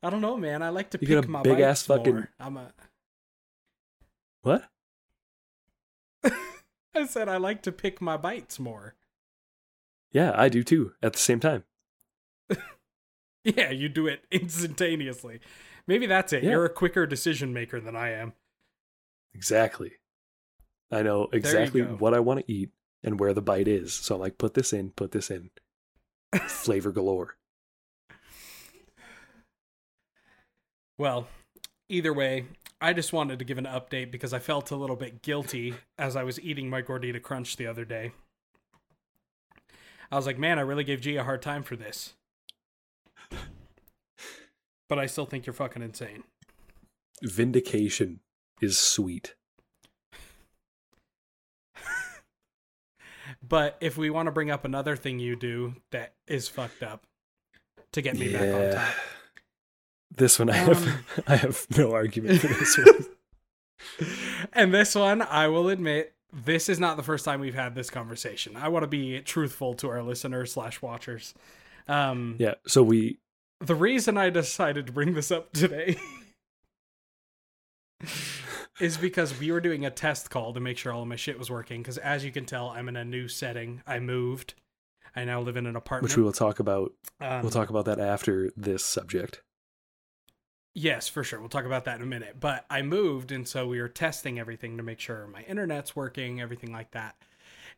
I 0.01 0.09
don't 0.09 0.21
know, 0.21 0.37
man. 0.37 0.61
I 0.63 0.69
like 0.69 0.89
to 0.91 0.97
You 1.01 1.07
pick 1.07 1.25
a 1.25 1.27
my 1.27 1.41
big 1.43 1.59
ass 1.59 1.83
fucking- 1.83 2.13
more. 2.15 2.29
I'm 2.39 2.57
a 2.57 2.71
What? 4.47 4.63
I 6.95 7.05
said 7.05 7.27
I 7.27 7.35
like 7.35 7.61
to 7.63 7.71
pick 7.73 8.01
my 8.01 8.15
bites 8.15 8.59
more. 8.59 8.95
Yeah, 10.11 10.31
I 10.35 10.47
do 10.47 10.63
too. 10.63 10.93
At 11.03 11.13
the 11.13 11.19
same 11.19 11.39
time. 11.39 11.63
Yeah, 13.55 13.71
you 13.71 13.87
do 13.87 14.07
it 14.07 14.25
instantaneously. 14.31 15.39
Maybe 15.87 16.05
that's 16.05 16.33
it. 16.33 16.43
Yeah. 16.43 16.49
You're 16.49 16.65
a 16.65 16.69
quicker 16.69 17.07
decision 17.07 17.53
maker 17.53 17.79
than 17.79 17.95
I 17.95 18.11
am. 18.11 18.33
Exactly. 19.33 19.93
I 20.91 21.01
know 21.01 21.29
exactly 21.31 21.81
what 21.81 22.13
I 22.13 22.19
want 22.19 22.45
to 22.45 22.51
eat 22.51 22.71
and 23.05 23.17
where 23.21 23.33
the 23.33 23.41
bite 23.41 23.69
is. 23.69 23.93
So 23.93 24.15
I'm 24.15 24.21
like, 24.21 24.37
put 24.37 24.53
this 24.53 24.73
in, 24.73 24.89
put 24.89 25.13
this 25.13 25.31
in. 25.31 25.51
Flavor 26.47 26.91
galore. 26.91 27.37
Well, 30.97 31.29
either 31.87 32.11
way, 32.11 32.47
I 32.79 32.93
just 32.93 33.11
wanted 33.11 33.39
to 33.39 33.45
give 33.45 33.57
an 33.57 33.65
update 33.65 34.11
because 34.11 34.33
I 34.33 34.39
felt 34.39 34.69
a 34.69 34.75
little 34.75 34.95
bit 34.95 35.21
guilty 35.23 35.73
as 35.97 36.15
I 36.15 36.23
was 36.23 36.39
eating 36.39 36.69
my 36.69 36.81
Gordita 36.81 37.21
Crunch 37.21 37.55
the 37.55 37.65
other 37.65 37.85
day. 37.85 38.11
I 40.11 40.15
was 40.15 40.25
like, 40.25 40.37
man, 40.37 40.59
I 40.59 40.61
really 40.61 40.83
gave 40.83 41.01
G 41.01 41.15
a 41.17 41.23
hard 41.23 41.41
time 41.41 41.63
for 41.63 41.75
this. 41.75 42.13
But 44.89 44.99
I 44.99 45.05
still 45.05 45.25
think 45.25 45.45
you're 45.45 45.53
fucking 45.53 45.81
insane. 45.81 46.23
Vindication 47.21 48.19
is 48.61 48.77
sweet. 48.77 49.35
But 53.45 53.77
if 53.81 53.97
we 53.97 54.09
want 54.09 54.27
to 54.27 54.31
bring 54.31 54.49
up 54.49 54.63
another 54.63 54.95
thing 54.95 55.19
you 55.19 55.35
do 55.35 55.75
that 55.91 56.13
is 56.27 56.47
fucked 56.47 56.81
up 56.81 57.03
to 57.91 58.01
get 58.01 58.17
me 58.17 58.31
back 58.31 58.53
on 58.53 58.73
top. 58.73 58.93
This 60.15 60.39
one 60.39 60.49
I 60.49 60.59
Um. 60.59 60.73
have 60.73 61.23
I 61.27 61.35
have 61.35 61.65
no 61.77 61.93
argument 61.93 62.41
for 62.41 62.47
this 62.47 62.77
one. 62.77 64.07
and 64.53 64.73
this 64.73 64.95
one, 64.95 65.21
I 65.21 65.47
will 65.47 65.69
admit, 65.69 66.13
this 66.33 66.69
is 66.69 66.79
not 66.79 66.97
the 66.97 67.03
first 67.03 67.25
time 67.25 67.39
we've 67.39 67.53
had 67.55 67.75
this 67.75 67.89
conversation. 67.89 68.55
I 68.55 68.67
want 68.69 68.83
to 68.83 68.87
be 68.87 69.19
truthful 69.21 69.73
to 69.75 69.89
our 69.89 70.03
listeners 70.03 70.51
slash 70.53 70.81
watchers. 70.81 71.33
Um, 71.87 72.35
Yeah. 72.39 72.55
So 72.67 72.83
we 72.83 73.17
The 73.59 73.75
reason 73.75 74.17
I 74.17 74.29
decided 74.29 74.87
to 74.87 74.91
bring 74.93 75.13
this 75.13 75.31
up 75.31 75.51
today 75.53 75.97
is 78.79 78.97
because 78.97 79.37
we 79.39 79.51
were 79.51 79.61
doing 79.61 79.85
a 79.85 79.89
test 79.91 80.29
call 80.29 80.53
to 80.53 80.59
make 80.59 80.77
sure 80.77 80.91
all 80.93 81.01
of 81.03 81.07
my 81.07 81.15
shit 81.15 81.39
was 81.39 81.49
working. 81.49 81.81
Because 81.81 81.97
as 81.97 82.23
you 82.23 82.31
can 82.31 82.45
tell, 82.45 82.69
I'm 82.69 82.87
in 82.89 82.95
a 82.95 83.05
new 83.05 83.27
setting. 83.27 83.81
I 83.87 83.99
moved. 83.99 84.53
I 85.15 85.23
now 85.25 85.41
live 85.41 85.57
in 85.57 85.65
an 85.65 85.75
apartment. 85.75 86.11
which 86.11 86.17
we 86.17 86.23
will 86.23 86.31
talk 86.33 86.59
about 86.59 86.93
Um, 87.19 87.41
we'll 87.41 87.51
talk 87.51 87.69
about 87.69 87.85
that 87.85 87.99
after 87.99 88.51
this 88.55 88.83
subject. 88.85 89.41
Yes, 90.79 91.09
for 91.09 91.23
sure. 91.23 91.39
We'll 91.39 91.49
talk 91.49 91.65
about 91.65 91.85
that 91.85 91.95
in 91.95 92.03
a 92.03 92.05
minute. 92.05 92.35
But 92.39 92.63
I 92.69 92.83
moved, 92.83 93.31
and 93.31 93.47
so 93.47 93.65
we 93.65 93.81
were 93.81 93.87
testing 93.87 94.37
everything 94.37 94.77
to 94.77 94.83
make 94.83 94.99
sure 94.99 95.25
my 95.25 95.41
internet's 95.41 95.95
working, 95.95 96.39
everything 96.39 96.71
like 96.71 96.91
that. 96.91 97.15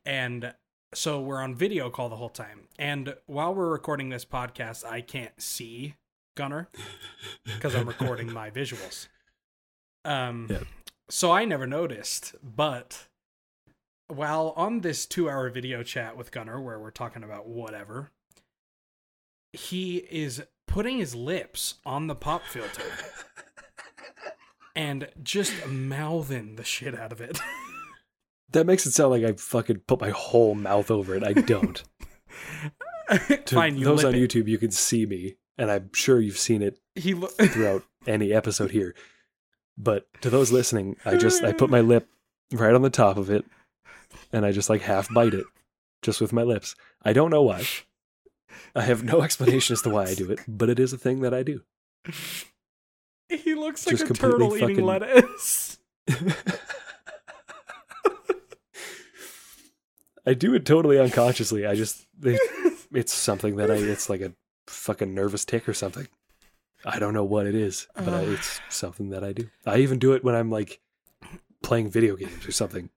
And 0.05 0.53
so 0.93 1.21
we're 1.21 1.41
on 1.41 1.55
video 1.55 1.89
call 1.89 2.09
the 2.09 2.17
whole 2.17 2.27
time. 2.27 2.67
And 2.77 3.15
while 3.25 3.55
we're 3.55 3.69
recording 3.69 4.09
this 4.09 4.25
podcast, 4.25 4.83
I 4.83 4.99
can't 4.99 5.41
see 5.41 5.95
Gunner 6.35 6.67
because 7.45 7.73
I'm 7.73 7.88
recording 7.88 8.33
my 8.33 8.49
visuals. 8.51 9.07
Um, 10.03 10.49
so 11.09 11.31
I 11.31 11.45
never 11.45 11.65
noticed. 11.65 12.35
But 12.43 13.07
while 14.09 14.53
on 14.57 14.81
this 14.81 15.05
two-hour 15.05 15.51
video 15.51 15.83
chat 15.83 16.17
with 16.17 16.31
Gunner, 16.31 16.59
where 16.59 16.77
we're 16.77 16.91
talking 16.91 17.23
about 17.23 17.47
whatever, 17.47 18.12
he 19.53 19.99
is 19.99 20.43
putting 20.69 20.97
his 20.99 21.15
lips 21.15 21.75
on 21.86 22.08
the 22.08 22.15
pop 22.15 22.43
filter 22.43 22.84
and 24.75 25.10
just 25.23 25.65
mouthing 25.67 26.55
the 26.55 26.63
shit 26.63 26.97
out 26.97 27.12
of 27.12 27.21
it. 27.21 27.39
That 28.51 28.65
makes 28.65 28.88
it 28.88 28.93
sound 28.93 29.12
like 29.12 29.23
I 29.23 29.34
fucking 29.34 29.82
put 29.86 30.01
my 30.01 30.10
whole 30.10 30.55
mouth 30.55 30.89
over 30.89 31.13
it. 31.15 31.23
I 31.23 31.34
don't. 31.34 31.84
To 33.45 33.55
Fine, 33.55 33.77
you 33.77 33.86
those 33.86 34.03
on 34.05 34.13
it. 34.15 34.17
YouTube, 34.19 34.47
you 34.47 34.58
can 34.60 34.69
see 34.71 35.05
me, 35.05 35.38
and 35.58 35.69
I'm 35.71 35.89
sure 35.93 36.19
you've 36.19 36.38
seen 36.38 36.62
it 36.63 36.79
He 36.95 37.13
lo- 37.15 37.27
throughout 37.41 37.84
any 38.08 38.32
episode 38.34 38.69
here. 38.71 38.93
But 39.77 40.08
to 40.21 40.29
those 40.32 40.51
listening, 40.51 40.95
I 41.05 41.15
just 41.17 41.43
I 41.43 41.51
put 41.53 41.69
my 41.71 41.82
lip 41.82 42.08
right 42.51 42.73
on 42.73 42.82
the 42.84 42.89
top 42.91 43.17
of 43.17 43.29
it, 43.32 43.45
and 44.34 44.45
I 44.45 44.51
just 44.51 44.69
like 44.69 44.82
half 44.82 45.12
bite 45.13 45.34
it, 45.36 45.45
just 46.03 46.21
with 46.21 46.34
my 46.34 46.43
lips. 46.43 46.75
I 47.03 47.13
don't 47.13 47.32
know 47.32 47.41
why. 47.43 47.65
I 48.76 48.82
have 48.84 49.04
no 49.04 49.22
explanation 49.26 49.74
as 49.74 49.82
to 49.84 49.89
why 49.89 50.06
I 50.06 50.15
do 50.15 50.32
it, 50.32 50.39
but 50.48 50.69
it 50.69 50.80
is 50.80 50.93
a 50.93 50.98
thing 50.98 51.22
that 51.22 51.34
I 51.34 51.43
do. 51.43 51.62
he 53.30 53.56
looks 53.56 53.86
like 53.86 53.98
Just 53.98 54.10
a 54.12 54.13
turtle 54.13 54.56
eating 54.56 54.86
lettuce. 54.86 55.78
I 60.26 60.34
do 60.34 60.54
it 60.54 60.65
totally 60.65 61.00
unconsciously. 61.00 61.65
I 61.65 61.76
just 61.76 62.06
it, 62.22 62.39
it's 62.91 63.13
something 63.13 63.56
that 63.56 63.72
I 63.72 63.76
it's 63.76 64.10
like 64.10 64.22
a 64.22 64.34
fucking 64.67 65.13
nervous 65.13 65.45
tick 65.45 65.67
or 65.67 65.74
something. 65.74 66.08
I 66.86 67.00
don't 67.00 67.13
know 67.13 67.24
what 67.24 67.48
it 67.48 67.56
is, 67.56 67.88
but 67.95 68.10
I, 68.10 68.22
it's 68.22 68.62
something 68.69 69.10
that 69.10 69.24
I 69.24 69.34
do. 69.34 69.50
I 69.65 69.78
even 69.78 70.00
do 70.00 70.13
it 70.13 70.24
when 70.24 70.36
I'm 70.36 70.52
like 70.52 70.80
playing 71.63 71.89
video 71.89 72.15
games 72.15 72.48
or 72.48 72.52
something. 72.52 72.89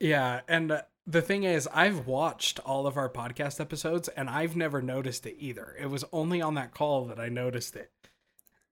Yeah, 0.00 0.42
and 0.46 0.70
uh, 0.70 0.82
the 1.08 1.22
thing 1.22 1.44
is, 1.44 1.66
I've 1.72 2.06
watched 2.06 2.60
all 2.60 2.86
of 2.86 2.98
our 2.98 3.08
podcast 3.08 3.60
episodes 3.60 4.08
and 4.08 4.28
I've 4.28 4.54
never 4.56 4.82
noticed 4.82 5.24
it 5.26 5.36
either. 5.38 5.74
It 5.80 5.86
was 5.86 6.04
only 6.12 6.42
on 6.42 6.52
that 6.54 6.74
call 6.74 7.06
that 7.06 7.18
I 7.18 7.28
noticed 7.30 7.74
it. 7.76 7.90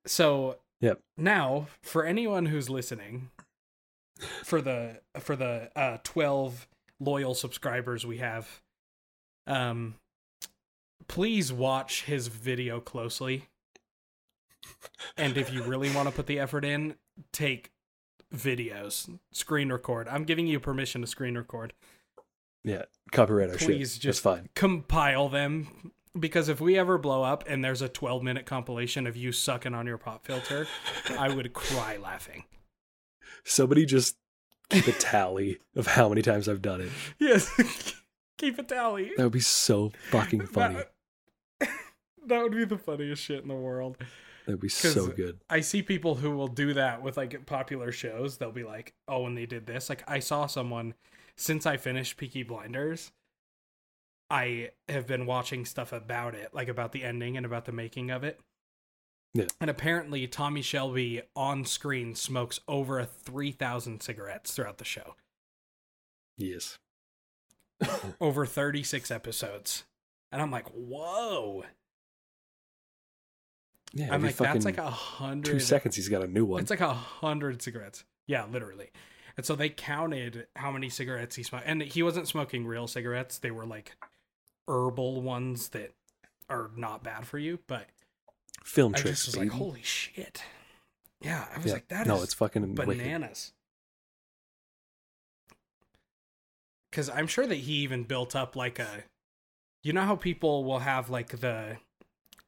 So, 0.06 0.58
Yep. 0.80 1.00
now 1.16 1.68
for 1.82 2.04
anyone 2.04 2.46
who's 2.46 2.68
listening, 2.68 3.30
for 4.44 4.60
the 4.60 5.00
for 5.18 5.34
the 5.34 5.70
uh, 5.74 5.98
twelve 6.04 6.68
loyal 7.00 7.34
subscribers 7.34 8.04
we 8.06 8.18
have, 8.18 8.60
um, 9.46 9.94
please 11.08 11.52
watch 11.52 12.02
his 12.04 12.28
video 12.28 12.80
closely. 12.80 13.46
And 15.16 15.38
if 15.38 15.52
you 15.52 15.62
really 15.62 15.90
want 15.90 16.08
to 16.08 16.14
put 16.14 16.26
the 16.26 16.38
effort 16.38 16.64
in, 16.64 16.96
take 17.32 17.70
videos, 18.34 19.18
screen 19.32 19.70
record. 19.72 20.08
I'm 20.08 20.24
giving 20.24 20.46
you 20.46 20.60
permission 20.60 21.00
to 21.00 21.06
screen 21.06 21.36
record. 21.36 21.72
Yeah, 22.66 22.82
copyright 23.12 23.48
our 23.50 23.56
Please 23.56 23.94
shit. 23.94 24.02
just- 24.02 24.22
That's 24.24 24.36
fine. 24.40 24.48
Compile 24.54 25.28
them 25.28 25.92
because 26.18 26.48
if 26.48 26.60
we 26.60 26.76
ever 26.76 26.98
blow 26.98 27.22
up 27.22 27.44
and 27.46 27.64
there's 27.64 27.80
a 27.80 27.88
12 27.88 28.22
minute 28.22 28.44
compilation 28.44 29.06
of 29.06 29.16
you 29.16 29.30
sucking 29.32 29.72
on 29.72 29.86
your 29.86 29.98
pop 29.98 30.26
filter, 30.26 30.66
I 31.18 31.32
would 31.32 31.52
cry 31.52 31.96
laughing. 31.96 32.44
Somebody 33.44 33.86
just 33.86 34.16
keep 34.68 34.88
a 34.88 34.92
tally 34.92 35.58
of 35.76 35.86
how 35.86 36.08
many 36.08 36.22
times 36.22 36.48
I've 36.48 36.62
done 36.62 36.80
it. 36.80 36.90
Yes. 37.18 37.48
Keep 38.38 38.58
a 38.58 38.64
tally. 38.64 39.12
That 39.16 39.22
would 39.22 39.32
be 39.32 39.40
so 39.40 39.92
fucking 40.10 40.46
funny. 40.48 40.80
That, 41.60 41.68
that 42.26 42.42
would 42.42 42.52
be 42.52 42.66
the 42.66 42.76
funniest 42.76 43.22
shit 43.22 43.40
in 43.40 43.48
the 43.48 43.54
world. 43.54 43.96
That'd 44.44 44.60
be 44.60 44.68
so 44.68 45.06
good. 45.06 45.40
I 45.48 45.60
see 45.60 45.80
people 45.82 46.16
who 46.16 46.32
will 46.32 46.48
do 46.48 46.74
that 46.74 47.02
with 47.02 47.16
like 47.16 47.46
popular 47.46 47.92
shows. 47.92 48.36
They'll 48.36 48.52
be 48.52 48.62
like, 48.62 48.92
"Oh, 49.08 49.22
when 49.22 49.34
they 49.34 49.46
did 49.46 49.66
this." 49.66 49.88
Like 49.88 50.04
I 50.06 50.18
saw 50.18 50.46
someone 50.46 50.92
since 51.36 51.66
I 51.66 51.76
finished 51.76 52.16
Peaky 52.16 52.42
Blinders. 52.42 53.12
I 54.28 54.70
have 54.88 55.06
been 55.06 55.24
watching 55.26 55.64
stuff 55.64 55.92
about 55.92 56.34
it, 56.34 56.52
like 56.52 56.68
about 56.68 56.92
the 56.92 57.04
ending 57.04 57.36
and 57.36 57.46
about 57.46 57.64
the 57.64 57.72
making 57.72 58.10
of 58.10 58.24
it. 58.24 58.40
Yeah. 59.34 59.44
And 59.60 59.70
apparently, 59.70 60.26
Tommy 60.26 60.62
Shelby 60.62 61.22
on 61.36 61.64
screen 61.64 62.14
smokes 62.14 62.58
over 62.66 62.98
a 62.98 63.04
three 63.06 63.52
thousand 63.52 64.02
cigarettes 64.02 64.54
throughout 64.54 64.78
the 64.78 64.84
show, 64.84 65.14
Yes. 66.36 66.78
over 68.20 68.46
thirty 68.46 68.82
six 68.82 69.10
episodes. 69.10 69.84
And 70.32 70.40
I'm 70.42 70.50
like, 70.50 70.66
whoa! 70.70 71.64
Yeah, 73.92 74.12
I'm 74.12 74.22
like, 74.22 74.36
that's 74.36 74.64
like 74.64 74.78
a 74.78 74.90
hundred. 74.90 75.52
two 75.52 75.60
seconds 75.60 75.96
he's 75.96 76.08
got 76.08 76.22
a 76.24 76.26
new 76.26 76.44
one. 76.44 76.60
It's 76.62 76.70
like 76.70 76.80
a 76.80 76.92
hundred 76.92 77.62
cigarettes. 77.62 78.04
Yeah, 78.26 78.44
literally. 78.50 78.90
And 79.36 79.44
so 79.44 79.54
they 79.54 79.68
counted 79.68 80.46
how 80.56 80.70
many 80.70 80.88
cigarettes 80.88 81.36
he 81.36 81.42
smoked, 81.42 81.64
and 81.66 81.82
he 81.82 82.02
wasn't 82.02 82.26
smoking 82.28 82.66
real 82.66 82.86
cigarettes. 82.86 83.38
They 83.38 83.50
were 83.50 83.66
like 83.66 83.94
herbal 84.66 85.20
ones 85.22 85.68
that 85.70 85.92
are 86.48 86.70
not 86.76 87.02
bad 87.04 87.26
for 87.26 87.38
you. 87.38 87.58
But 87.66 87.86
Film 88.64 88.94
I 88.94 88.98
tricks. 88.98 89.24
just 89.24 89.28
was 89.28 89.36
like, 89.36 89.50
holy 89.50 89.82
shit! 89.82 90.42
Yeah, 91.20 91.46
I 91.54 91.58
was 91.58 91.66
Yeah. 91.66 91.72
like, 91.74 91.88
that 91.88 92.02
is 92.02 92.06
no, 92.08 92.22
it's 92.22 92.34
fucking 92.34 92.74
bananas. 92.74 93.52
Because 96.90 97.10
I'm 97.10 97.26
sure 97.26 97.46
that 97.46 97.56
he 97.56 97.74
even 97.74 98.04
built 98.04 98.34
up 98.34 98.56
like 98.56 98.78
a, 98.78 99.04
you 99.82 99.92
know 99.92 100.02
how 100.02 100.16
people 100.16 100.64
will 100.64 100.78
have 100.78 101.10
like 101.10 101.40
the, 101.40 101.76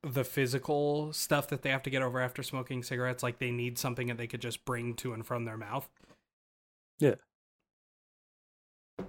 the 0.02 0.24
physical 0.24 1.12
stuff 1.12 1.48
that 1.48 1.62
they 1.62 1.70
have 1.70 1.82
to 1.82 1.90
get 1.90 2.00
over 2.02 2.20
after 2.20 2.42
smoking 2.42 2.82
cigarettes, 2.82 3.22
like 3.22 3.38
they 3.40 3.50
need 3.50 3.78
something 3.78 4.06
that 4.06 4.16
they 4.16 4.26
could 4.26 4.40
just 4.40 4.64
bring 4.64 4.94
to 4.94 5.12
and 5.12 5.26
from 5.26 5.44
their 5.44 5.58
mouth. 5.58 5.88
Yeah. 6.98 7.14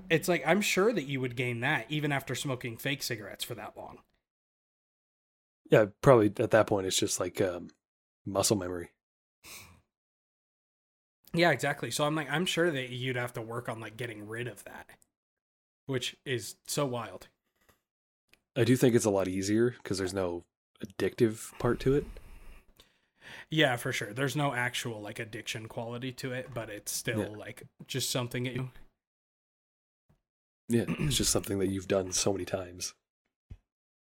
It's 0.09 0.27
like 0.27 0.43
I'm 0.45 0.61
sure 0.61 0.93
that 0.93 1.05
you 1.05 1.21
would 1.21 1.35
gain 1.35 1.61
that 1.61 1.85
even 1.89 2.11
after 2.11 2.35
smoking 2.35 2.77
fake 2.77 3.03
cigarettes 3.03 3.43
for 3.43 3.55
that 3.55 3.75
long. 3.77 3.99
Yeah, 5.69 5.85
probably 6.01 6.33
at 6.39 6.51
that 6.51 6.67
point 6.67 6.87
it's 6.87 6.97
just 6.97 7.19
like 7.19 7.41
um, 7.41 7.69
muscle 8.25 8.57
memory. 8.57 8.89
Yeah, 11.33 11.51
exactly. 11.51 11.91
So 11.91 12.05
I'm 12.05 12.15
like, 12.15 12.29
I'm 12.29 12.45
sure 12.45 12.71
that 12.71 12.89
you'd 12.89 13.15
have 13.15 13.33
to 13.33 13.41
work 13.41 13.69
on 13.69 13.79
like 13.79 13.97
getting 13.97 14.27
rid 14.27 14.47
of 14.47 14.63
that, 14.63 14.87
which 15.85 16.15
is 16.25 16.55
so 16.67 16.85
wild. 16.85 17.27
I 18.55 18.63
do 18.63 18.75
think 18.75 18.95
it's 18.95 19.05
a 19.05 19.11
lot 19.11 19.27
easier 19.27 19.75
because 19.81 19.99
there's 19.99 20.13
no 20.13 20.43
addictive 20.83 21.57
part 21.59 21.79
to 21.81 21.93
it. 21.93 22.05
Yeah, 23.49 23.75
for 23.75 23.91
sure. 23.91 24.13
There's 24.13 24.35
no 24.35 24.53
actual 24.53 25.01
like 25.01 25.19
addiction 25.19 25.67
quality 25.67 26.11
to 26.13 26.31
it, 26.33 26.49
but 26.53 26.69
it's 26.69 26.91
still 26.91 27.19
Yeah. 27.31 27.37
like 27.37 27.63
just 27.87 28.09
something 28.09 28.43
that 28.43 28.53
you. 28.53 28.69
Yeah, 30.67 30.85
it's 30.99 31.17
just 31.17 31.31
something 31.31 31.59
that 31.59 31.67
you've 31.67 31.87
done 31.87 32.11
so 32.11 32.31
many 32.31 32.45
times. 32.45 32.93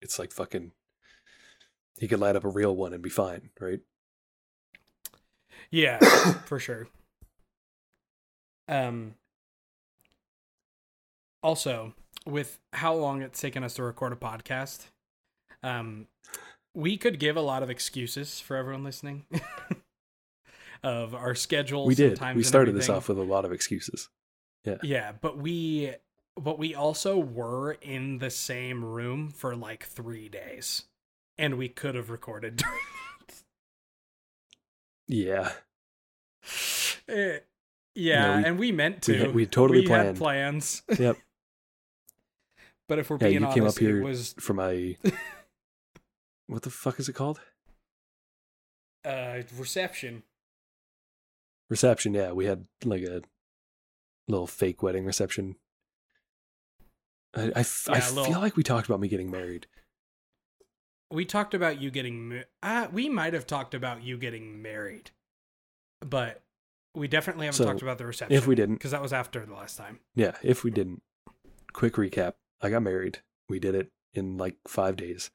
It's 0.01 0.19
like 0.19 0.31
fucking. 0.31 0.71
He 1.99 2.07
could 2.07 2.19
light 2.19 2.35
up 2.35 2.43
a 2.43 2.49
real 2.49 2.75
one 2.75 2.93
and 2.93 3.01
be 3.01 3.09
fine, 3.09 3.49
right? 3.59 3.79
Yeah, 5.71 5.99
for 6.45 6.59
sure. 6.59 6.87
Um. 8.67 9.15
Also, 11.43 11.93
with 12.25 12.59
how 12.73 12.93
long 12.93 13.21
it's 13.21 13.39
taken 13.39 13.63
us 13.63 13.75
to 13.75 13.83
record 13.83 14.11
a 14.11 14.15
podcast, 14.15 14.87
um, 15.61 16.07
we 16.75 16.97
could 16.97 17.19
give 17.19 17.35
a 17.37 17.41
lot 17.41 17.63
of 17.63 17.69
excuses 17.71 18.39
for 18.39 18.55
everyone 18.57 18.83
listening. 18.83 19.25
of 20.83 21.15
our 21.15 21.33
schedules. 21.33 21.87
we 21.87 21.95
did. 21.95 22.19
We 22.35 22.43
started 22.43 22.75
this 22.75 22.89
off 22.89 23.09
with 23.09 23.17
a 23.17 23.23
lot 23.23 23.45
of 23.45 23.51
excuses. 23.51 24.09
Yeah, 24.65 24.77
Yeah, 24.83 25.11
but 25.19 25.37
we 25.37 25.93
but 26.37 26.59
we 26.59 26.75
also 26.75 27.17
were 27.17 27.73
in 27.81 28.17
the 28.19 28.29
same 28.29 28.83
room 28.83 29.29
for 29.29 29.55
like 29.55 29.85
3 29.85 30.27
days 30.29 30.83
and 31.37 31.57
we 31.57 31.69
could 31.69 31.95
have 31.95 32.09
recorded 32.09 32.61
Yeah, 35.07 35.51
Eh, 37.07 37.37
yeah, 37.93 38.25
No, 38.25 38.37
we- 38.37 38.43
and 38.45 38.59
we 38.59 38.71
meant 38.71 39.07
we 39.07 39.13
to. 39.13 39.19
had- 39.19 39.35
we 39.35 39.45
totally 39.45 39.81
we 39.81 39.85
planned. 39.87 40.07
had 40.07 40.17
plans. 40.17 40.81
Yep. 40.97 41.17
but 42.89 42.99
if 42.99 43.09
we're 43.09 43.17
Yeah, 43.17 43.27
being 43.29 43.41
you 43.41 43.47
came 43.53 43.63
honest, 43.63 43.77
up 43.77 43.81
here- 43.81 44.01
it 44.01 44.03
was 44.03 44.33
for 44.39 44.53
my. 44.55 44.97
What 46.47 46.63
the 46.63 46.69
fuck 46.69 46.99
is 46.99 47.09
it 47.09 47.13
called? 47.13 47.39
uh 49.03 49.41
reception. 49.57 50.23
Reception. 51.69 52.13
Yeah, 52.13 52.31
we 52.31 52.45
had 52.45 52.65
like 52.83 53.03
a 53.03 53.21
little 54.27 54.47
fake 54.47 54.81
wedding 54.81 55.05
reception. 55.05 55.55
I 57.35 57.51
I, 57.55 57.59
f- 57.59 57.87
I 57.89 57.97
Yeah, 57.97 58.09
little- 58.09 58.25
feel 58.25 58.39
like 58.39 58.55
we 58.55 58.63
talked 58.63 58.87
about 58.87 58.99
me 58.99 59.07
getting 59.07 59.29
married. 59.29 59.67
We 61.11 61.23
talked 61.25 61.53
about 61.53 61.79
you 61.79 61.91
getting 61.91 62.29
ma- 62.29 62.41
uh, 62.63 62.87
we 62.91 63.09
might 63.09 63.33
have 63.33 63.45
talked 63.45 63.75
about 63.75 64.03
you 64.03 64.17
getting 64.17 64.61
married. 64.61 65.11
But 66.01 66.43
we 66.95 67.07
definitely 67.07 67.45
haven't 67.45 67.57
So, 67.57 67.65
talked 67.65 67.81
about 67.83 67.97
the 67.99 68.05
reception. 68.07 68.35
If 68.35 68.47
we 68.47 68.55
didn't, 68.55 68.75
because 68.75 68.91
that 68.91 69.01
was 69.01 69.13
after 69.13 69.45
the 69.45 69.53
last 69.53 69.77
time. 69.77 69.99
Yeah, 70.15 70.35
if 70.41 70.63
we 70.63 70.71
didn't. 70.71 71.01
Quick 71.73 71.93
recap. 71.93 72.33
I 72.61 72.69
got 72.69 72.81
married. 72.83 73.19
We 73.49 73.59
did 73.59 73.75
it 73.75 73.91
in 74.13 74.37
like 74.37 74.55
five 74.67 74.95
days. 74.95 75.29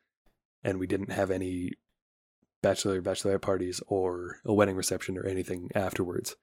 And 0.63 0.79
we 0.79 0.87
didn't 0.87 1.11
have 1.13 1.31
any 1.31 1.73
bachelor 2.63 3.01
bachelorette 3.01 3.41
parties 3.41 3.81
or 3.87 4.41
a 4.45 4.53
wedding 4.53 4.77
reception 4.77 5.17
or 5.17 5.25
anything 5.27 5.71
afterwards. 5.75 6.37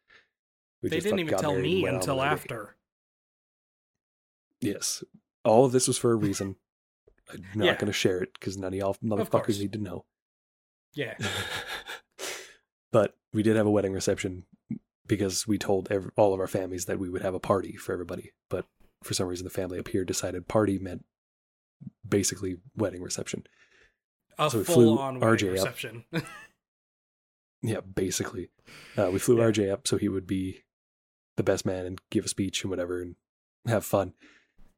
We 0.82 0.90
they 0.90 0.98
just, 0.98 1.06
didn't 1.06 1.20
even 1.20 1.38
tell 1.38 1.56
me 1.56 1.86
until 1.86 2.20
our 2.20 2.28
day. 2.30 2.34
after. 2.34 2.76
Yes. 4.62 5.04
All 5.44 5.66
of 5.66 5.72
this 5.72 5.88
was 5.88 5.98
for 5.98 6.12
a 6.12 6.16
reason. 6.16 6.56
I'm 7.32 7.44
not 7.56 7.66
Yeah. 7.66 7.74
going 7.76 7.88
to 7.88 7.94
share 7.94 8.22
it 8.22 8.34
because 8.34 8.58
none 8.58 8.74
of 8.74 8.80
y'all 8.80 8.96
motherfuckers 9.04 9.60
need 9.60 9.74
to 9.74 9.80
know. 9.80 10.06
Yeah. 10.94 11.16
but 12.92 13.16
we 13.34 13.44
did 13.44 13.56
have 13.56 13.68
a 13.68 13.72
wedding 13.72 13.94
reception 13.94 14.46
because 15.06 15.48
we 15.48 15.58
told 15.58 15.92
ev 15.92 16.10
all 16.16 16.34
of 16.34 16.40
our 16.40 16.48
families 16.48 16.86
that 16.86 17.00
we 17.00 17.10
would 17.10 17.22
have 17.22 17.34
a 17.36 17.40
party 17.40 17.76
for 17.76 17.94
everybody. 17.94 18.32
But 18.50 18.66
for 19.04 19.14
some 19.14 19.28
reason, 19.28 19.44
the 19.44 19.50
family 19.52 19.78
up 19.80 19.90
here 19.90 20.04
decided 20.04 20.48
party 20.48 20.80
meant 20.80 21.06
basically 22.08 22.58
wedding 22.76 23.02
reception. 23.04 23.46
A 24.40 24.50
So 24.52 24.60
we 24.60 24.64
flew 24.64 24.98
RJ 24.98 25.48
up. 25.48 25.54
reception. 25.54 26.04
Yeah, 27.64 27.80
basically. 27.82 28.50
Uh, 28.96 29.10
we 29.12 29.18
flew 29.18 29.38
Yeah. 29.40 29.46
RJ 29.46 29.72
up 29.74 29.88
so 29.88 29.98
he 29.98 30.08
would 30.08 30.28
be 30.28 30.64
the 31.38 31.44
best 31.44 31.66
man 31.66 31.88
and 31.88 32.00
give 32.12 32.24
a 32.24 32.28
speech 32.28 32.62
and 32.64 32.70
whatever 32.70 33.02
and 33.02 33.16
have 33.66 33.84
fun. 33.84 34.14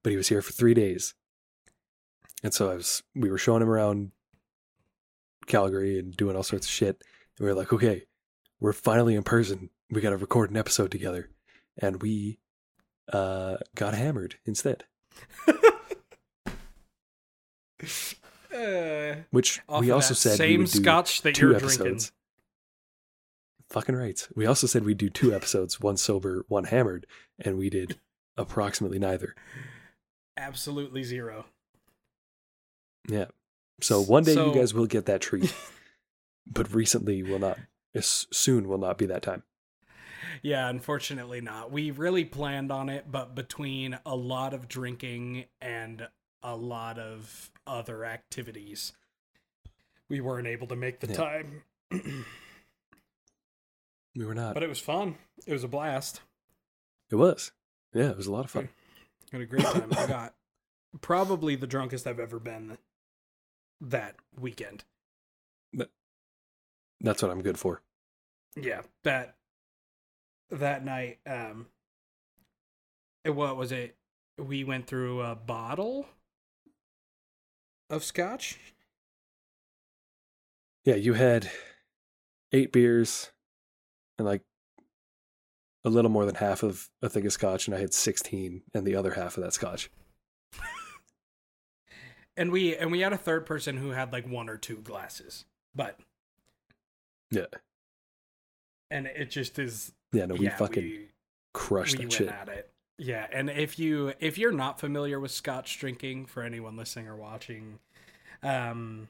But 0.01 0.11
he 0.11 0.17
was 0.17 0.29
here 0.29 0.41
for 0.41 0.53
three 0.53 0.73
days. 0.73 1.13
And 2.41 2.53
so 2.53 2.71
I 2.71 2.75
was 2.75 3.03
we 3.13 3.29
were 3.29 3.37
showing 3.37 3.61
him 3.61 3.69
around 3.69 4.11
Calgary 5.45 5.99
and 5.99 6.15
doing 6.15 6.37
all 6.37 6.43
sorts 6.43 6.67
of 6.67 6.71
shit. 6.71 7.03
And 7.37 7.45
we 7.45 7.51
were 7.51 7.57
like, 7.59 7.73
okay, 7.73 8.05
we're 8.61 8.71
finally 8.73 9.15
in 9.15 9.23
person. 9.23 9.69
We 9.91 9.99
gotta 9.99 10.15
record 10.17 10.49
an 10.49 10.57
episode 10.57 10.89
together. 10.89 11.29
And 11.77 12.01
we 12.01 12.39
uh 13.11 13.57
got 13.75 13.93
hammered 13.93 14.35
instead. 14.45 14.85
uh, 18.55 19.15
Which 19.31 19.62
we 19.79 19.91
also 19.91 20.13
said 20.13 20.31
we 20.31 20.35
same 20.38 20.59
do 20.62 20.67
scotch 20.67 21.21
that 21.23 21.35
2 21.35 21.47
you're 21.47 21.55
episodes. 21.55 21.77
drinking. 21.77 22.05
Fucking 23.69 23.95
right. 23.95 24.27
We 24.35 24.45
also 24.47 24.65
said 24.65 24.83
we'd 24.83 24.97
do 24.97 25.09
two 25.12 25.33
episodes, 25.33 25.79
one 25.79 25.95
sober, 25.97 26.43
one 26.47 26.63
hammered, 26.65 27.05
and 27.39 27.57
we 27.57 27.69
did 27.69 27.99
approximately 28.35 28.97
neither. 28.97 29.35
Absolutely 30.38 31.03
zero. 31.03 31.45
Yeah. 33.07 33.25
So 33.81 34.01
one 34.01 34.23
day 34.23 34.33
So- 34.33 34.47
you 34.53 34.59
guys 34.59 34.73
will 34.73 34.88
get 34.88 35.05
that 35.05 35.21
treat, 35.21 35.53
but 36.47 36.73
recently 36.73 37.21
will 37.23 37.39
not. 37.39 37.59
Soon 38.01 38.67
will 38.67 38.77
not 38.77 38.97
be 38.97 39.05
that 39.07 39.21
time. 39.21 39.43
Yeah, 40.41 40.69
unfortunately 40.69 41.41
not. 41.41 41.71
We 41.71 41.91
really 41.91 42.23
planned 42.23 42.71
on 42.71 42.88
it, 42.89 43.05
but 43.12 43.35
between 43.35 43.99
a 44.05 44.15
lot 44.15 44.53
of 44.53 44.67
drinking 44.67 45.45
and 45.62 46.07
a 46.43 46.56
lot 46.56 46.97
of 46.99 47.52
other 47.67 48.06
activities, 48.06 48.93
we 50.08 50.21
weren't 50.21 50.47
able 50.47 50.67
to 50.67 50.75
make 50.75 50.99
the 50.99 51.08
Yeah. 51.08 51.15
time. 51.15 51.63
We 54.15 54.25
were 54.25 54.34
not. 54.34 54.54
but 54.56 54.63
it 54.63 54.69
was 54.69 54.80
fun. 54.80 55.15
It 55.45 55.54
was 55.54 55.63
a 55.63 55.67
blast. 55.67 56.21
it 57.10 57.15
was. 57.15 57.52
Yeah, 57.93 58.10
it 58.10 58.17
was 58.17 58.28
a 58.28 58.32
lot 58.32 58.43
of 58.45 58.52
fun. 58.52 58.69
Had 59.32 59.41
a 59.41 59.45
great 59.45 59.63
time. 59.63 59.89
I 59.95 60.08
got 60.08 60.34
probably 60.99 61.56
the 61.56 61.67
drunkest 61.67 62.06
I've 62.08 62.19
ever 62.19 62.39
been 62.39 62.78
that 63.80 64.15
weekend. 64.38 64.84
That's 67.02 67.21
what 67.21 67.32
I'm 67.32 67.41
good 67.41 67.58
for. 67.58 67.82
Yeah, 68.58 68.82
that 69.04 69.36
that 70.52 70.84
night. 70.84 71.19
Um, 71.25 71.67
what 73.25 73.56
was 73.56 73.71
it? 73.71 73.95
We 74.38 74.65
went 74.65 74.86
through 74.88 75.21
a 75.21 75.34
bottle 75.36 76.08
of 77.89 78.04
scotch. 78.04 78.60
Yeah, 80.86 80.95
you 80.95 81.13
had 81.13 81.49
eight 82.52 82.71
beers 82.71 83.32
and 84.17 84.25
like 84.28 84.41
a 85.84 85.89
little 85.89 86.12
more 86.12 86.25
than 86.25 86.36
half 86.36 86.63
of 86.63 86.89
a 87.02 87.10
thing 87.10 87.25
of 87.25 87.34
scotch, 87.34 87.67
and 87.67 87.75
I 87.75 87.80
had 87.80 87.93
16 87.93 88.63
and 88.73 88.86
the 88.86 88.95
other 88.95 89.12
half 89.13 89.38
of 89.38 89.43
that 89.43 89.54
scotch. 89.54 89.89
and 92.38 92.52
we 92.52 92.75
and 92.75 92.91
we 92.91 93.02
had 93.02 93.13
a 93.13 93.17
third 93.17 93.45
person 93.45 93.78
who 93.78 93.89
had 93.91 94.12
like 94.13 94.28
one 94.28 94.49
or 94.49 94.58
two 94.58 94.78
glasses 94.78 95.45
but 95.75 95.99
Yeah. 97.32 97.45
and 98.89 99.06
it 99.08 99.30
just 99.30 99.60
is 99.60 99.91
Yeah, 100.13 100.25
no, 100.25 100.36
we 100.36 100.45
yeah, 100.45 100.56
fucking 100.58 100.84
we, 100.84 101.08
crushed 101.54 101.97
we 101.99 102.06
that 102.06 102.13
shit. 102.13 102.28
at 102.30 102.49
it 102.49 102.71
yeah 102.99 103.27
and 103.31 103.49
if 103.49 103.79
you 103.79 104.13
if 104.19 104.38
you're 104.38 104.51
not 104.51 104.79
familiar 104.79 105.19
with 105.19 105.31
scotch 105.31 105.79
drinking 105.79 106.25
for 106.27 106.43
anyone 106.43 106.75
listening 106.77 107.07
or 107.07 107.15
watching 107.15 107.79
um 108.43 109.09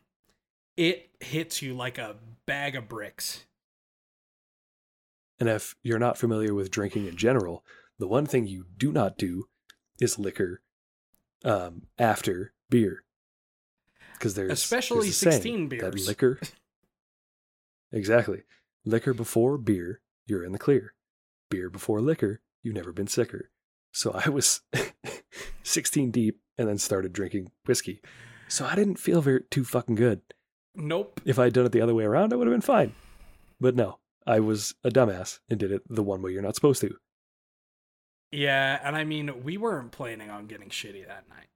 it 0.78 1.10
hits 1.20 1.62
you 1.62 1.74
like 1.76 1.98
a 1.98 2.16
bag 2.46 2.76
of 2.76 2.88
bricks 2.88 3.46
And 5.40 5.50
if 5.50 5.76
you're 5.84 6.00
not 6.00 6.18
familiar 6.18 6.54
with 6.54 6.72
drinking 6.72 7.08
in 7.08 7.16
general, 7.18 7.64
the 7.98 8.08
one 8.08 8.26
thing 8.26 8.48
you 8.48 8.66
do 8.78 8.92
not 8.92 9.18
do 9.18 9.48
is 10.00 10.20
liquor 10.20 10.62
um, 11.46 11.88
after 11.98 12.54
beer. 12.70 13.04
Because 14.14 14.36
there's 14.36 14.52
Especially 14.52 15.08
there's 15.08 15.10
a 15.10 15.14
saying 15.14 15.70
16 15.70 15.70
that 15.80 15.96
beers. 15.96 16.08
liquor. 16.08 16.40
exactly, 17.92 18.44
liquor 18.86 19.14
before 19.14 19.58
beer, 19.58 20.02
you're 20.28 20.44
in 20.44 20.52
the 20.52 20.60
clear. 20.60 20.94
Beer 21.50 21.70
before 21.70 22.02
liquor, 22.02 22.42
you've 22.64 22.76
never 22.76 22.92
been 22.94 23.08
sicker. 23.08 23.50
So 23.92 24.12
I 24.14 24.30
was 24.30 24.62
16 25.64 26.12
deep 26.12 26.40
and 26.58 26.68
then 26.68 26.78
started 26.78 27.14
drinking 27.14 27.52
whiskey. 27.66 28.02
So 28.48 28.66
I 28.66 28.76
didn't 28.76 29.00
feel 29.00 29.22
very 29.22 29.44
too 29.52 29.64
fucking 29.64 29.96
good. 29.96 30.22
nope 30.76 31.22
If 31.26 31.38
I'd 31.40 31.54
done 31.54 31.66
it 31.66 31.72
the 31.72 31.82
other 31.82 31.96
way 31.96 32.04
around, 32.06 32.34
I 32.34 32.36
would 32.36 32.48
have 32.48 32.54
been 32.54 32.62
fine. 32.62 32.94
But 33.60 33.76
no, 33.76 34.00
I 34.26 34.40
was 34.40 34.76
a 34.84 34.90
dumbass 34.90 35.40
and 35.50 35.60
did 35.60 35.72
it 35.72 35.82
the 35.90 36.04
one 36.04 36.22
way 36.22 36.32
you're 36.32 36.42
not 36.42 36.56
supposed 36.56 36.82
to. 36.82 36.96
yeah 38.32 38.80
and 38.84 38.96
i 38.96 39.04
mean 39.04 39.44
we 39.44 39.58
weren't 39.58 39.92
planning 39.92 40.30
on 40.30 40.46
getting 40.46 40.70
shitty 40.70 41.06
that 41.08 41.28
night 41.30 41.48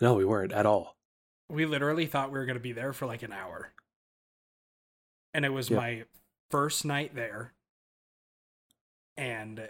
No, 0.00 0.14
we 0.14 0.24
weren't 0.24 0.52
at 0.52 0.66
all. 0.66 0.96
we 1.50 1.66
literally 1.66 2.06
thought 2.06 2.30
we 2.30 2.38
were 2.38 2.46
going 2.46 2.56
to 2.62 2.62
be 2.62 2.72
there 2.72 2.92
for 2.92 3.06
like 3.06 3.22
an 3.24 3.32
hour 3.32 3.72
and 5.34 5.44
it 5.44 5.48
was 5.52 5.68
Yeah. 5.70 5.76
my 5.78 6.04
first 6.50 6.84
night 6.84 7.14
there 7.16 7.54
and 9.16 9.68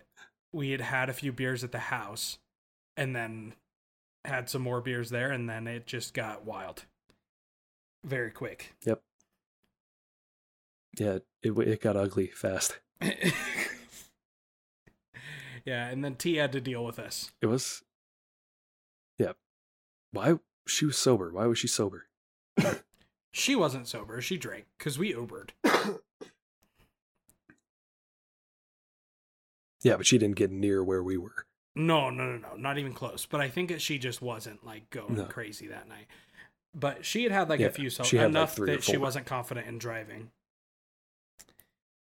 we 0.52 0.70
had 0.70 0.80
had 0.80 1.08
a 1.08 1.14
few 1.14 1.32
beers 1.32 1.64
at 1.64 1.72
the 1.72 1.78
house, 1.78 2.38
and 2.96 3.14
then 3.14 3.54
had 4.24 4.48
some 4.48 4.62
more 4.62 4.80
beers 4.80 5.10
there, 5.10 5.30
and 5.30 5.48
then 5.48 5.66
it 5.66 5.86
just 5.86 6.14
got 6.14 6.44
wild, 6.44 6.84
very 8.04 8.30
quick. 8.30 8.74
Yep. 8.84 9.02
Yeah, 10.98 11.18
it 11.42 11.56
it 11.58 11.80
got 11.80 11.96
ugly 11.96 12.28
fast. 12.28 12.78
yeah, 13.00 13.12
and 15.64 16.04
then 16.04 16.16
T 16.16 16.36
had 16.36 16.52
to 16.52 16.60
deal 16.60 16.84
with 16.84 16.98
us. 16.98 17.30
It 17.40 17.46
was. 17.46 17.82
Yeah. 19.18 19.32
Why 20.12 20.38
she 20.66 20.86
was 20.86 20.96
sober? 20.96 21.30
Why 21.32 21.46
was 21.46 21.58
she 21.58 21.68
sober? 21.68 22.06
She 23.32 23.54
wasn't 23.54 23.86
sober; 23.86 24.20
she 24.20 24.36
drank 24.36 24.66
because 24.78 24.98
we 24.98 25.12
Ubered. 25.12 25.50
Yeah, 29.82 29.96
but 29.96 30.06
she 30.06 30.18
didn't 30.18 30.36
get 30.36 30.50
near 30.50 30.82
where 30.82 31.02
we 31.02 31.16
were. 31.16 31.46
No, 31.76 32.10
no, 32.10 32.24
no, 32.24 32.38
no, 32.38 32.56
not 32.56 32.78
even 32.78 32.92
close. 32.92 33.26
But 33.26 33.40
I 33.40 33.48
think 33.48 33.68
that 33.68 33.80
she 33.80 33.98
just 33.98 34.20
wasn't 34.20 34.64
like 34.66 34.90
going 34.90 35.14
No. 35.14 35.24
crazy 35.24 35.68
that 35.68 35.88
night. 35.88 36.06
But 36.74 37.04
she 37.04 37.22
had 37.22 37.32
had 37.32 37.48
like 37.48 37.60
Yeah, 37.60 37.66
a 37.66 37.70
few 37.70 37.88
so 37.90 38.02
like, 38.02 38.12
enough 38.14 38.54
three 38.56 38.70
that 38.72 38.82
she 38.84 38.96
wasn't 38.96 39.26
confident 39.26 39.66
in 39.66 39.78
driving. 39.78 40.30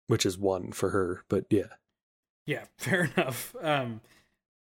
which 0.07 0.25
is 0.25 0.37
one 0.37 0.71
for 0.71 0.89
her. 0.89 1.23
But 1.29 1.45
yeah, 1.49 1.67
Yeah, 2.45 2.65
fair 2.77 3.05
enough. 3.15 3.55
Um, 3.61 4.01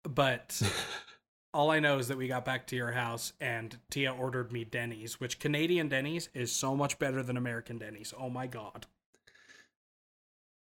but 0.05 0.61
all 1.55 1.70
I 1.70 1.80
know 1.80 1.99
is 1.99 2.09
that 2.09 2.18
we 2.18 2.28
got 2.28 2.45
back 2.45 2.66
to 2.68 2.76
your 2.76 2.93
house 2.93 3.32
and 3.40 3.78
Tia 3.90 4.12
ordered 4.12 4.53
me 4.53 4.64
Denny's, 4.64 5.18
which 5.18 5.38
Canadian 5.38 5.88
Denny's 5.88 6.28
is 6.34 6.53
so 6.53 6.76
much 6.76 6.99
better 6.99 7.22
than 7.22 7.36
American 7.36 7.78
Denny's. 7.78 8.12
Oh 8.18 8.28
my 8.30 8.47
god. 8.47 8.86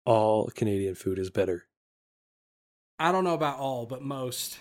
all 0.05 0.49
Canadian 0.55 0.95
food 0.95 1.19
is 1.19 1.31
better. 1.31 1.65
I 2.99 3.13
don't 3.13 3.25
know 3.25 3.35
about 3.35 3.59
all, 3.59 3.87
but 3.87 4.03
most. 4.03 4.61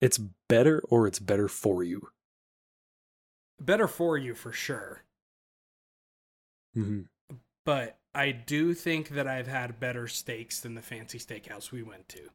It's 0.00 0.18
better 0.48 0.80
or 0.88 1.06
it's 1.06 1.18
better 1.18 1.48
for 1.48 1.82
you. 1.82 2.08
Better 3.60 3.86
for 3.88 4.16
you 4.16 4.34
for 4.34 4.52
sure. 4.52 5.02
hmm 6.74 7.02
But 7.64 7.98
I 8.14 8.32
do 8.32 8.74
think 8.74 9.10
that 9.10 9.28
I've 9.28 9.46
had 9.46 9.78
better 9.78 10.08
steaks 10.08 10.60
than 10.60 10.74
the 10.74 10.82
fancy 10.82 11.18
steakhouse 11.18 11.70
we 11.70 11.82
went 11.82 12.08
to. 12.10 12.30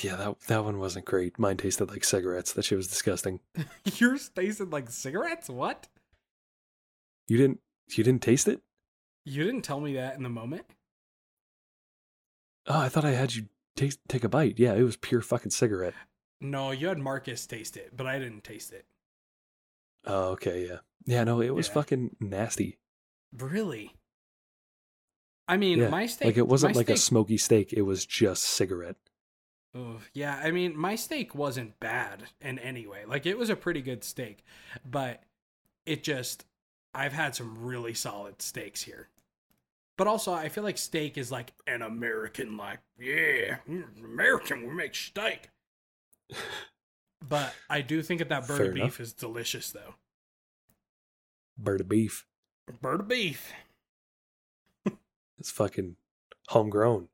Yeah, 0.00 0.16
that 0.16 0.40
that 0.48 0.64
one 0.64 0.78
wasn't 0.78 1.04
great. 1.04 1.38
Mine 1.38 1.56
tasted 1.58 1.90
like 1.90 2.04
cigarettes. 2.04 2.52
That 2.52 2.64
shit 2.64 2.76
was 2.76 2.88
disgusting. 2.88 3.40
Yours 3.84 4.30
tasted 4.34 4.72
like 4.72 4.90
cigarettes? 4.90 5.48
What? 5.48 5.86
You 7.28 7.36
didn't 7.36 7.60
you 7.90 8.02
didn't 8.04 8.22
taste 8.22 8.48
it? 8.48 8.60
You 9.24 9.44
didn't 9.44 9.62
tell 9.62 9.80
me 9.80 9.94
that 9.94 10.16
in 10.16 10.22
the 10.22 10.28
moment? 10.28 10.66
Oh, 12.66 12.78
I 12.78 12.88
thought 12.88 13.04
I 13.04 13.10
had 13.12 13.34
you 13.34 13.46
taste 13.76 13.98
take 14.08 14.24
a 14.24 14.28
bite. 14.28 14.58
Yeah, 14.58 14.74
it 14.74 14.82
was 14.82 14.96
pure 14.96 15.20
fucking 15.20 15.50
cigarette. 15.50 15.94
No, 16.40 16.70
you 16.70 16.88
had 16.88 16.98
Marcus 16.98 17.46
taste 17.46 17.76
it, 17.76 17.96
but 17.96 18.06
I 18.06 18.18
didn't 18.18 18.44
taste 18.44 18.72
it. 18.72 18.84
Oh, 20.04 20.30
okay, 20.30 20.66
yeah. 20.68 20.78
Yeah, 21.04 21.24
no, 21.24 21.40
it 21.40 21.50
was 21.54 21.68
Yeah. 21.68 21.74
fucking 21.74 22.16
nasty. 22.20 22.78
Really? 23.32 23.94
I 25.48 25.56
mean, 25.56 25.78
Yeah, 25.78 25.88
my 25.88 26.06
steak 26.06 26.26
like 26.26 26.36
it 26.36 26.48
wasn't 26.48 26.76
like 26.76 26.90
a 26.90 26.96
smoky 26.96 27.36
steak, 27.36 27.72
it 27.72 27.82
was 27.82 28.06
just 28.06 28.42
cigarette. 28.44 28.96
Ugh, 29.74 30.00
yeah, 30.12 30.40
I 30.42 30.50
mean, 30.50 30.76
my 30.76 30.96
steak 30.96 31.34
wasn't 31.34 31.78
bad 31.80 32.24
in 32.40 32.58
any 32.58 32.86
way. 32.86 33.04
Like, 33.06 33.26
it 33.26 33.38
was 33.38 33.48
a 33.50 33.56
pretty 33.56 33.80
good 33.82 34.04
steak, 34.04 34.44
but 34.84 35.22
it 35.86 36.02
just, 36.02 36.44
I've 36.94 37.12
had 37.14 37.34
some 37.34 37.64
really 37.64 37.94
solid 37.94 38.42
steaks 38.42 38.82
here. 38.82 39.08
But 40.02 40.08
also, 40.08 40.32
I 40.32 40.48
feel 40.48 40.64
like 40.64 40.78
steak 40.78 41.16
is 41.16 41.30
like 41.30 41.52
an 41.64 41.80
American, 41.80 42.56
like, 42.56 42.80
yeah, 42.98 43.58
American, 44.02 44.66
we 44.66 44.74
make 44.74 44.96
steak. 44.96 45.50
But 47.28 47.54
I 47.70 47.82
do 47.82 48.02
think 48.02 48.18
that 48.18 48.30
that 48.30 48.48
bird 48.48 48.56
Fair 48.56 48.66
of 48.70 48.74
beef 48.74 48.82
enough. 48.82 48.98
is 48.98 49.12
delicious, 49.12 49.70
though. 49.70 49.94
Bird 51.56 51.82
of 51.82 51.88
beef. 51.88 52.26
Bird 52.80 52.98
of 52.98 53.06
beef. 53.06 53.52
It's 55.38 55.52
fucking 55.52 55.94
homegrown. 56.48 57.06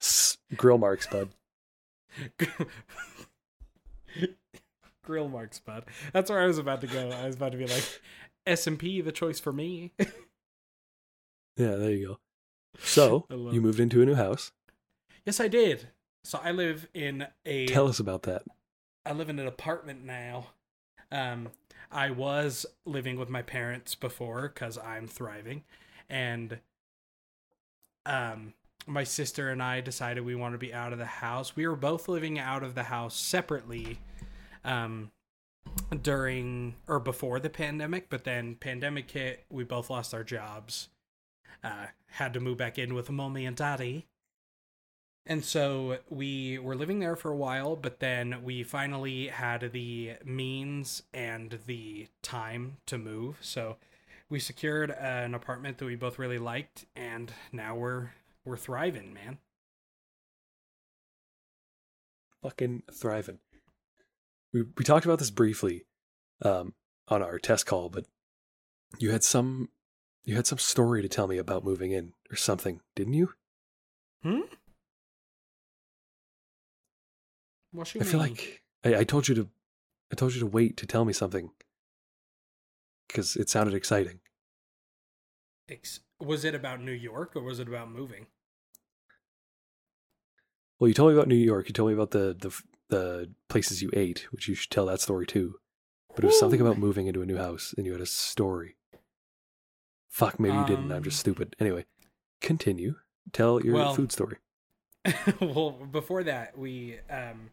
S- 0.00 0.38
grill 0.56 0.78
marks, 0.78 1.06
bud. 1.08 1.28
Grill 5.04 5.28
marks, 5.28 5.58
bud. 5.58 5.84
That's 6.14 6.30
where 6.30 6.40
I 6.40 6.46
was 6.46 6.56
about 6.56 6.80
to 6.80 6.86
go. 6.86 7.10
I 7.10 7.26
was 7.26 7.36
about 7.36 7.52
to 7.52 7.58
be 7.58 7.66
like, 7.66 8.00
S 8.46 8.66
and 8.66 8.78
P, 8.78 9.02
the 9.02 9.12
choice 9.12 9.38
for 9.38 9.52
me. 9.52 9.92
Yeah, 9.98 11.76
there 11.76 11.90
you 11.90 12.06
go. 12.06 12.18
So 12.78 13.26
you 13.30 13.60
moved 13.60 13.80
into 13.80 14.02
a 14.02 14.06
new 14.06 14.14
house. 14.14 14.52
yes, 15.24 15.40
I 15.40 15.48
did. 15.48 15.88
So 16.24 16.40
I 16.42 16.50
live 16.50 16.88
in 16.92 17.26
a 17.46 17.66
Tell 17.66 17.88
us 17.88 17.98
about 17.98 18.22
that. 18.24 18.42
I 19.06 19.12
live 19.12 19.28
in 19.28 19.38
an 19.38 19.46
apartment 19.46 20.04
now. 20.04 20.48
Um, 21.10 21.48
I 21.90 22.10
was 22.10 22.66
living 22.84 23.18
with 23.18 23.28
my 23.28 23.42
parents 23.42 23.94
before 23.94 24.42
because 24.42 24.78
I'm 24.78 25.08
thriving, 25.08 25.64
and 26.08 26.58
um, 28.06 28.54
my 28.86 29.04
sister 29.04 29.50
and 29.50 29.62
I 29.62 29.80
decided 29.80 30.24
we 30.24 30.34
want 30.34 30.54
to 30.54 30.58
be 30.58 30.72
out 30.72 30.92
of 30.92 30.98
the 30.98 31.06
house. 31.06 31.56
We 31.56 31.66
were 31.66 31.76
both 31.76 32.08
living 32.08 32.38
out 32.38 32.62
of 32.62 32.74
the 32.74 32.84
house 32.84 33.16
separately, 33.16 33.98
um, 34.64 35.10
during 36.02 36.76
or 36.86 37.00
before 37.00 37.40
the 37.40 37.50
pandemic. 37.50 38.08
But 38.10 38.24
then 38.24 38.56
pandemic 38.56 39.10
hit, 39.10 39.44
we 39.50 39.64
both 39.64 39.90
lost 39.90 40.14
our 40.14 40.24
jobs. 40.24 40.88
Uh, 41.62 41.86
had 42.06 42.32
to 42.34 42.40
move 42.40 42.58
back 42.58 42.78
in 42.78 42.94
with 42.94 43.10
mommy 43.10 43.46
and 43.46 43.56
daddy. 43.56 44.06
And 45.26 45.44
so 45.44 45.98
we 46.08 46.58
were 46.58 46.74
living 46.74 46.98
there 46.98 47.14
for 47.14 47.30
a 47.30 47.36
while, 47.36 47.76
but 47.76 48.00
then 48.00 48.42
we 48.42 48.62
finally 48.62 49.28
had 49.28 49.72
the 49.72 50.14
means 50.24 51.02
and 51.12 51.58
the 51.66 52.08
time 52.22 52.78
to 52.86 52.98
move. 52.98 53.36
So 53.40 53.76
we 54.30 54.40
secured 54.40 54.90
an 54.90 55.34
apartment 55.34 55.78
that 55.78 55.84
we 55.84 55.96
both 55.96 56.18
really 56.18 56.38
liked, 56.38 56.86
and 56.96 57.32
now 57.52 57.74
we're 57.74 58.10
we're 58.44 58.56
thriving, 58.56 59.12
man. 59.12 59.38
Fucking 62.42 62.84
thriving. 62.92 63.40
We 64.52 64.62
we 64.78 64.84
talked 64.84 65.04
about 65.04 65.18
this 65.18 65.30
briefly 65.30 65.84
um, 66.42 66.74
on 67.08 67.22
our 67.22 67.38
test 67.38 67.66
call, 67.66 67.88
but 67.88 68.06
you 68.98 69.10
had 69.10 69.24
some 69.24 69.68
you 70.24 70.36
had 70.36 70.46
some 70.46 70.58
story 70.58 71.02
to 71.02 71.08
tell 71.08 71.26
me 71.26 71.38
about 71.38 71.64
moving 71.64 71.92
in 71.92 72.12
or 72.30 72.36
something, 72.36 72.80
didn't 72.94 73.14
you? 73.14 73.32
Hmm. 74.22 74.40
What 77.72 77.94
you 77.94 78.00
I 78.00 78.04
feel 78.04 78.20
like 78.20 78.62
I, 78.84 78.96
I 78.96 79.04
told 79.04 79.28
you 79.28 79.34
to 79.36 79.48
I 80.12 80.16
told 80.16 80.34
you 80.34 80.40
to 80.40 80.46
wait 80.46 80.76
to 80.78 80.86
tell 80.86 81.04
me 81.04 81.12
something 81.12 81.50
because 83.06 83.36
it 83.36 83.48
sounded 83.48 83.74
exciting. 83.74 84.20
Ex- 85.68 86.00
was 86.18 86.44
it 86.44 86.54
about 86.54 86.80
New 86.80 86.92
York 86.92 87.36
or 87.36 87.42
was 87.42 87.60
it 87.60 87.68
about 87.68 87.90
moving? 87.90 88.26
Well, 90.78 90.88
you 90.88 90.94
told 90.94 91.12
me 91.12 91.16
about 91.16 91.28
New 91.28 91.34
York. 91.36 91.68
You 91.68 91.72
told 91.72 91.88
me 91.90 91.94
about 91.94 92.10
the 92.10 92.36
the 92.38 92.62
the 92.88 93.30
places 93.48 93.82
you 93.82 93.90
ate, 93.92 94.26
which 94.32 94.48
you 94.48 94.54
should 94.54 94.70
tell 94.70 94.86
that 94.86 95.00
story 95.00 95.26
too. 95.26 95.56
But 96.14 96.24
it 96.24 96.28
was 96.28 96.38
something 96.40 96.60
about 96.60 96.76
moving 96.76 97.06
into 97.06 97.22
a 97.22 97.26
new 97.26 97.36
house, 97.36 97.72
and 97.76 97.86
you 97.86 97.92
had 97.92 98.00
a 98.00 98.06
story. 98.06 98.76
Fuck, 100.10 100.38
maybe 100.40 100.56
you 100.56 100.66
didn't. 100.66 100.90
I'm 100.92 101.02
just 101.02 101.16
Um, 101.26 101.32
stupid. 101.32 101.56
Anyway, 101.58 101.86
continue. 102.40 102.96
Tell 103.32 103.64
your 103.64 103.74
Well- 103.74 103.94
food 103.94 104.12
story. 104.12 104.36
well, 105.40 105.70
before 105.70 106.22
that, 106.24 106.58
we 106.58 106.98
um 107.08 107.50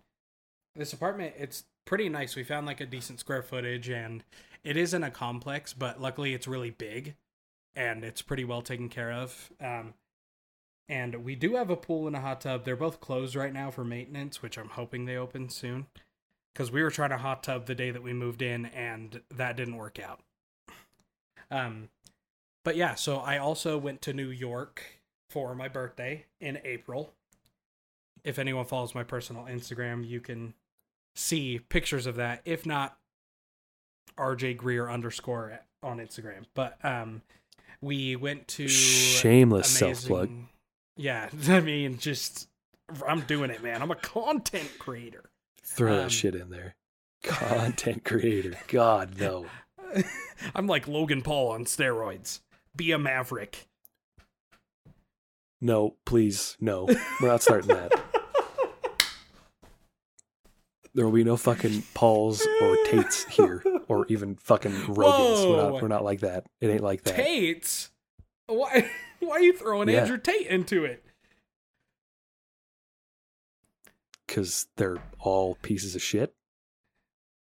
this 0.75 0.91
apartment 0.91 1.33
it's 1.37 1.63
pretty 1.85 2.09
nice. 2.09 2.35
We 2.35 2.43
found 2.43 2.65
like 2.67 2.81
a 2.81 2.85
decent 2.85 3.19
square 3.19 3.41
footage 3.41 3.89
and 3.89 4.23
it 4.63 4.75
isn't 4.75 5.03
a 5.03 5.09
complex, 5.11 5.71
but 5.73 6.01
luckily 6.01 6.33
it's 6.33 6.47
really 6.47 6.71
big 6.71 7.15
and 7.75 8.03
it's 8.03 8.21
pretty 8.21 8.43
well 8.43 8.61
taken 8.61 8.89
care 8.89 9.11
of. 9.13 9.51
Um 9.61 9.93
and 10.89 11.23
we 11.23 11.35
do 11.35 11.55
have 11.55 11.69
a 11.69 11.75
pool 11.77 12.07
and 12.07 12.15
a 12.15 12.21
hot 12.21 12.41
tub. 12.41 12.65
They're 12.65 12.75
both 12.75 12.99
closed 13.01 13.35
right 13.35 13.53
now 13.53 13.71
for 13.71 13.83
maintenance, 13.85 14.41
which 14.41 14.57
I'm 14.57 14.69
hoping 14.69 15.05
they 15.05 15.15
open 15.17 15.49
soon. 15.49 15.87
Cuz 16.53 16.69
we 16.71 16.81
were 16.83 16.91
trying 16.91 17.11
to 17.11 17.17
hot 17.17 17.43
tub 17.43 17.65
the 17.65 17.75
day 17.75 17.91
that 17.91 18.03
we 18.03 18.13
moved 18.13 18.41
in 18.41 18.65
and 18.65 19.21
that 19.29 19.55
didn't 19.55 19.77
work 19.77 19.99
out. 19.99 20.21
Um 21.49 21.89
but 22.67 22.75
yeah, 22.75 22.95
so 22.95 23.19
I 23.19 23.37
also 23.37 23.77
went 23.77 24.01
to 24.01 24.11
New 24.11 24.27
York 24.27 24.99
for 25.29 25.55
my 25.55 25.69
birthday 25.69 26.25
in 26.41 26.59
April. 26.65 27.13
If 28.25 28.37
anyone 28.37 28.65
follows 28.65 28.93
my 28.93 29.03
personal 29.03 29.45
Instagram, 29.45 30.05
you 30.05 30.19
can 30.19 30.53
see 31.15 31.59
pictures 31.59 32.05
of 32.05 32.17
that. 32.17 32.41
If 32.43 32.65
not, 32.65 32.97
RJ 34.17 34.57
Greer 34.57 34.89
underscore 34.89 35.61
on 35.81 35.99
Instagram. 35.99 36.43
But 36.55 36.77
um, 36.83 37.21
we 37.79 38.17
went 38.17 38.49
to 38.49 38.67
Shameless 38.67 39.69
self 39.69 40.03
plug. 40.03 40.29
Yeah, 40.97 41.29
I 41.47 41.61
mean, 41.61 41.97
just 41.99 42.49
I'm 43.07 43.21
doing 43.21 43.49
it, 43.49 43.63
man. 43.63 43.81
I'm 43.81 43.91
a 43.91 43.95
content 43.95 44.71
creator. 44.77 45.29
Throw 45.63 45.93
um, 45.93 45.97
that 45.99 46.11
shit 46.11 46.35
in 46.35 46.49
there. 46.49 46.75
Content 47.23 48.03
creator. 48.03 48.55
God 48.67 49.17
no. 49.17 49.45
I'm 50.53 50.67
like 50.67 50.85
Logan 50.89 51.21
Paul 51.21 51.51
on 51.51 51.63
steroids. 51.63 52.41
Be 52.77 52.91
a 52.91 52.97
maverick. 52.99 53.67
No, 55.59 55.95
please, 56.05 56.55
no. 56.61 56.85
We're 57.19 57.27
not 57.27 57.41
starting 57.41 57.69
that. 57.69 57.91
There 60.93 61.05
will 61.05 61.13
be 61.13 61.23
no 61.23 61.37
fucking 61.37 61.83
Pauls 61.93 62.45
or 62.61 62.77
Tates 62.85 63.25
here, 63.25 63.63
or 63.87 64.05
even 64.07 64.35
fucking 64.35 64.71
Rogans. 64.71 65.47
We're 65.47 65.57
not, 65.57 65.81
we're 65.81 65.87
not 65.87 66.03
like 66.03 66.21
that. 66.21 66.45
It 66.59 66.69
ain't 66.69 66.81
like 66.81 67.03
that. 67.03 67.15
Tate's? 67.15 67.91
Why? 68.47 68.89
Why 69.19 69.31
are 69.31 69.39
you 69.41 69.53
throwing 69.55 69.89
Yeah. 69.89 70.01
Andrew 70.01 70.17
Tate 70.17 70.47
into 70.47 70.85
it? 70.85 71.03
Because 74.25 74.67
they're 74.75 74.97
all 75.19 75.55
pieces 75.61 75.95
of 75.95 76.01
shit. 76.01 76.33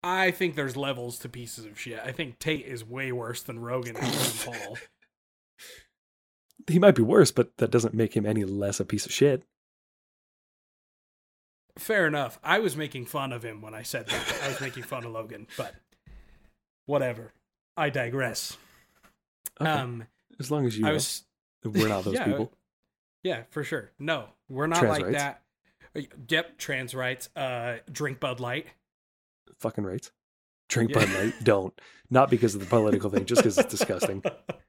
I 0.03 0.31
think 0.31 0.55
there's 0.55 0.75
levels 0.75 1.19
to 1.19 1.29
pieces 1.29 1.65
of 1.65 1.79
shit. 1.79 1.99
I 2.03 2.11
think 2.11 2.39
Tate 2.39 2.65
is 2.65 2.83
way 2.83 3.11
worse 3.11 3.43
than 3.43 3.59
Rogan 3.59 3.95
and 3.97 4.35
Paul. 4.45 4.77
He 6.67 6.79
might 6.79 6.95
be 6.95 7.01
worse, 7.01 7.31
but 7.31 7.55
that 7.57 7.71
doesn't 7.71 7.93
make 7.93 8.15
him 8.15 8.25
any 8.25 8.43
less 8.43 8.79
a 8.79 8.85
piece 8.85 9.05
of 9.05 9.11
shit. 9.11 9.43
Fair 11.77 12.05
enough. 12.05 12.37
I 12.43 12.59
was 12.59 12.75
making 12.75 13.05
fun 13.05 13.31
of 13.31 13.43
him 13.43 13.61
when 13.61 13.73
I 13.73 13.83
said 13.83 14.07
that. 14.07 14.41
I 14.43 14.49
was 14.49 14.61
making 14.61 14.83
fun 14.83 15.05
of 15.05 15.11
Logan, 15.11 15.47
but 15.57 15.73
whatever. 16.85 17.31
I 17.77 17.89
digress. 17.89 18.57
Okay. 19.59 19.69
Um, 19.69 20.05
as 20.39 20.51
long 20.51 20.65
as 20.65 20.77
you 20.77 20.85
I 20.85 20.89
know, 20.89 20.93
was 20.95 21.23
we're 21.63 21.87
not 21.87 22.03
those 22.05 22.15
yeah, 22.15 22.25
people. 22.25 22.51
Yeah, 23.23 23.43
for 23.49 23.63
sure. 23.63 23.91
No, 23.99 24.25
we're 24.49 24.67
not 24.67 24.79
Trans 24.79 24.91
like 24.99 25.05
rights. 25.05 25.17
that. 25.17 25.41
Yep, 26.29 26.57
trans 26.57 26.93
rights. 26.95 27.29
Uh, 27.35 27.77
drink 27.91 28.19
Bud 28.19 28.39
Light. 28.39 28.67
Fucking 29.59 29.83
rights. 29.83 30.11
Drink 30.69 30.91
Yeah. 30.91 31.05
Bud 31.05 31.09
Light. 31.13 31.33
Don't. 31.43 31.79
Not 32.09 32.29
because 32.29 32.53
of 32.55 32.61
the 32.61 32.67
political 32.67 33.09
thing, 33.09 33.25
just 33.25 33.41
because 33.41 33.57
it's 33.57 33.69
disgusting. 33.71 34.23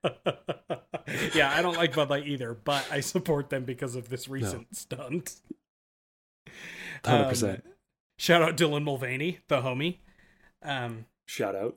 yeah, 1.35 1.53
I 1.57 1.63
don't 1.63 1.77
like 1.77 1.95
Bud 1.95 2.11
Light 2.11 2.27
either, 2.27 2.55
but 2.55 2.87
I 2.91 3.01
support 3.01 3.51
them 3.51 3.65
because 3.65 3.97
of 3.97 4.09
this 4.09 4.29
recent 4.29 4.77
stunt. 4.77 5.37
100%. 7.05 7.55
Um, 7.55 7.63
shout 8.19 8.43
out 8.43 8.57
Dylan 8.57 8.85
Mulvaney, 8.85 9.41
the 9.49 9.63
homie. 9.63 9.99
Um, 10.63 11.07
Shout 11.27 11.57
out. 11.57 11.77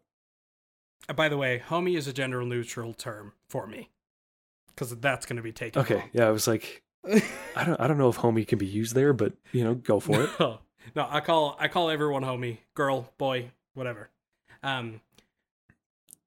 uh, 1.10 1.14
by 1.14 1.30
the 1.30 1.38
way, 1.38 1.62
homie 1.68 1.98
is 1.98 2.08
a 2.08 2.14
gender 2.14 2.44
neutral 2.44 2.94
term 2.94 3.34
for 3.50 3.66
me 3.68 3.90
because 4.68 4.96
that's 4.98 5.26
going 5.26 5.38
to 5.38 5.42
be 5.42 5.52
taken. 5.52 5.82
Okay. 5.82 6.04
Yeah, 6.14 6.28
I 6.28 6.32
was 6.32 6.48
like, 6.48 6.84
I 7.56 7.64
don't 7.64 7.80
I 7.80 7.88
don't 7.88 7.98
know 7.98 8.10
if 8.10 8.18
homie 8.18 8.48
can 8.48 8.60
be 8.60 8.66
used 8.66 8.96
there, 8.96 9.14
but 9.14 9.34
you 9.52 9.64
know, 9.64 9.76
go 9.76 10.00
for 10.00 10.24
it. 10.24 10.30
no, 10.40 10.60
no, 10.96 11.08
I 11.10 11.20
call 11.22 11.56
I 11.60 11.68
call 11.68 11.90
everyone 11.90 12.24
homie, 12.24 12.60
girl, 12.76 13.12
boy, 13.18 13.52
whatever. 13.74 14.10
Um, 14.64 15.02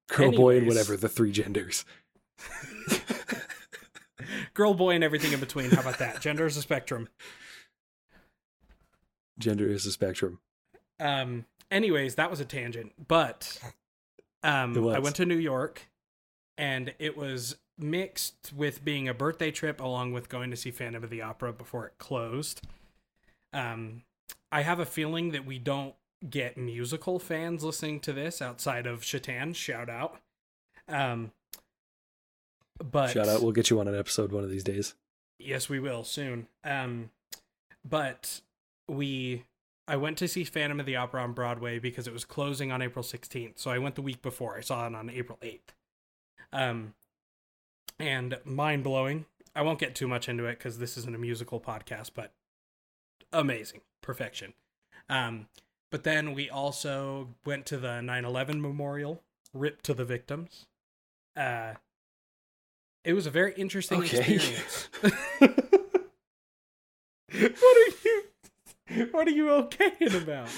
Girl, 0.08 0.32
boy, 0.32 0.58
and 0.58 0.66
whatever, 0.66 0.96
the 0.96 1.08
three 1.08 1.32
genders. 1.32 1.84
girl, 4.54 4.74
boy, 4.74 4.94
and 4.94 5.04
everything 5.04 5.32
in 5.32 5.40
between. 5.40 5.70
How 5.70 5.80
about 5.80 5.98
that? 5.98 6.20
Gender 6.20 6.46
is 6.46 6.56
a 6.56 6.62
spectrum. 6.62 7.08
Gender 9.38 9.68
is 9.68 9.86
a 9.86 9.92
spectrum. 9.92 10.40
Um, 11.00 11.44
anyways, 11.70 12.16
that 12.16 12.30
was 12.30 12.40
a 12.40 12.44
tangent, 12.44 12.92
but 13.06 13.60
um, 14.42 14.88
I 14.88 14.98
went 14.98 15.16
to 15.16 15.26
New 15.26 15.36
York, 15.36 15.88
and 16.56 16.92
it 16.98 17.16
was 17.16 17.56
mixed 17.78 18.52
with 18.54 18.84
being 18.84 19.08
a 19.08 19.14
birthday 19.14 19.50
trip 19.50 19.80
along 19.80 20.12
with 20.12 20.28
going 20.28 20.50
to 20.50 20.56
see 20.56 20.70
Phantom 20.70 21.04
of 21.04 21.10
the 21.10 21.22
Opera 21.22 21.52
before 21.52 21.86
it 21.86 21.98
closed. 21.98 22.60
Um, 23.52 24.02
I 24.50 24.62
have 24.62 24.80
a 24.80 24.86
feeling 24.86 25.30
that 25.30 25.46
we 25.46 25.58
don't 25.58 25.94
get 26.28 26.56
musical 26.56 27.18
fans 27.18 27.62
listening 27.62 28.00
to 28.00 28.12
this 28.12 28.42
outside 28.42 28.86
of 28.86 29.02
Shatan. 29.02 29.54
Shout 29.54 29.88
out. 29.88 30.20
Um, 30.88 31.32
but 32.78 33.10
Shout 33.10 33.28
out. 33.28 33.42
We'll 33.42 33.52
get 33.52 33.70
you 33.70 33.80
on 33.80 33.88
an 33.88 33.98
episode 33.98 34.32
one 34.32 34.44
of 34.44 34.50
these 34.50 34.64
days. 34.64 34.94
Yes, 35.38 35.68
we 35.68 35.80
will 35.80 36.04
soon. 36.04 36.48
Um, 36.64 37.10
but 37.84 38.40
we, 38.88 39.44
I 39.86 39.96
went 39.96 40.18
to 40.18 40.28
see 40.28 40.44
Phantom 40.44 40.80
of 40.80 40.86
the 40.86 40.96
Opera 40.96 41.22
on 41.22 41.32
Broadway 41.32 41.78
because 41.78 42.06
it 42.06 42.12
was 42.12 42.24
closing 42.24 42.72
on 42.72 42.82
April 42.82 43.04
16th. 43.04 43.58
So 43.58 43.70
I 43.70 43.78
went 43.78 43.94
the 43.94 44.02
week 44.02 44.22
before. 44.22 44.56
I 44.56 44.60
saw 44.60 44.86
it 44.86 44.94
on 44.94 45.10
April 45.10 45.38
8th. 45.42 45.60
Um, 46.52 46.94
and 47.98 48.38
mind 48.44 48.84
blowing. 48.84 49.26
I 49.54 49.62
won't 49.62 49.78
get 49.78 49.94
too 49.94 50.08
much 50.08 50.28
into 50.28 50.46
it 50.46 50.58
because 50.58 50.78
this 50.78 50.96
isn't 50.96 51.14
a 51.14 51.18
musical 51.18 51.60
podcast, 51.60 52.10
but 52.14 52.32
amazing 53.32 53.80
perfection. 54.02 54.54
Um, 55.08 55.48
but 55.90 56.04
then 56.04 56.34
we 56.34 56.50
also 56.50 57.28
went 57.44 57.66
to 57.66 57.78
the 57.78 58.00
9/11 58.00 58.60
memorial, 58.60 59.22
rip 59.52 59.82
to 59.82 59.94
the 59.94 60.04
victims. 60.04 60.66
Uh, 61.36 61.74
it 63.04 63.12
was 63.12 63.26
a 63.26 63.30
very 63.30 63.52
interesting 63.54 64.00
Okay. 64.00 64.18
experience. 64.18 64.88
what 67.30 67.76
are 67.76 67.92
you? 68.04 68.22
What 69.12 69.28
are 69.28 69.32
you 69.32 69.46
okaying 69.46 70.22
about? 70.22 70.48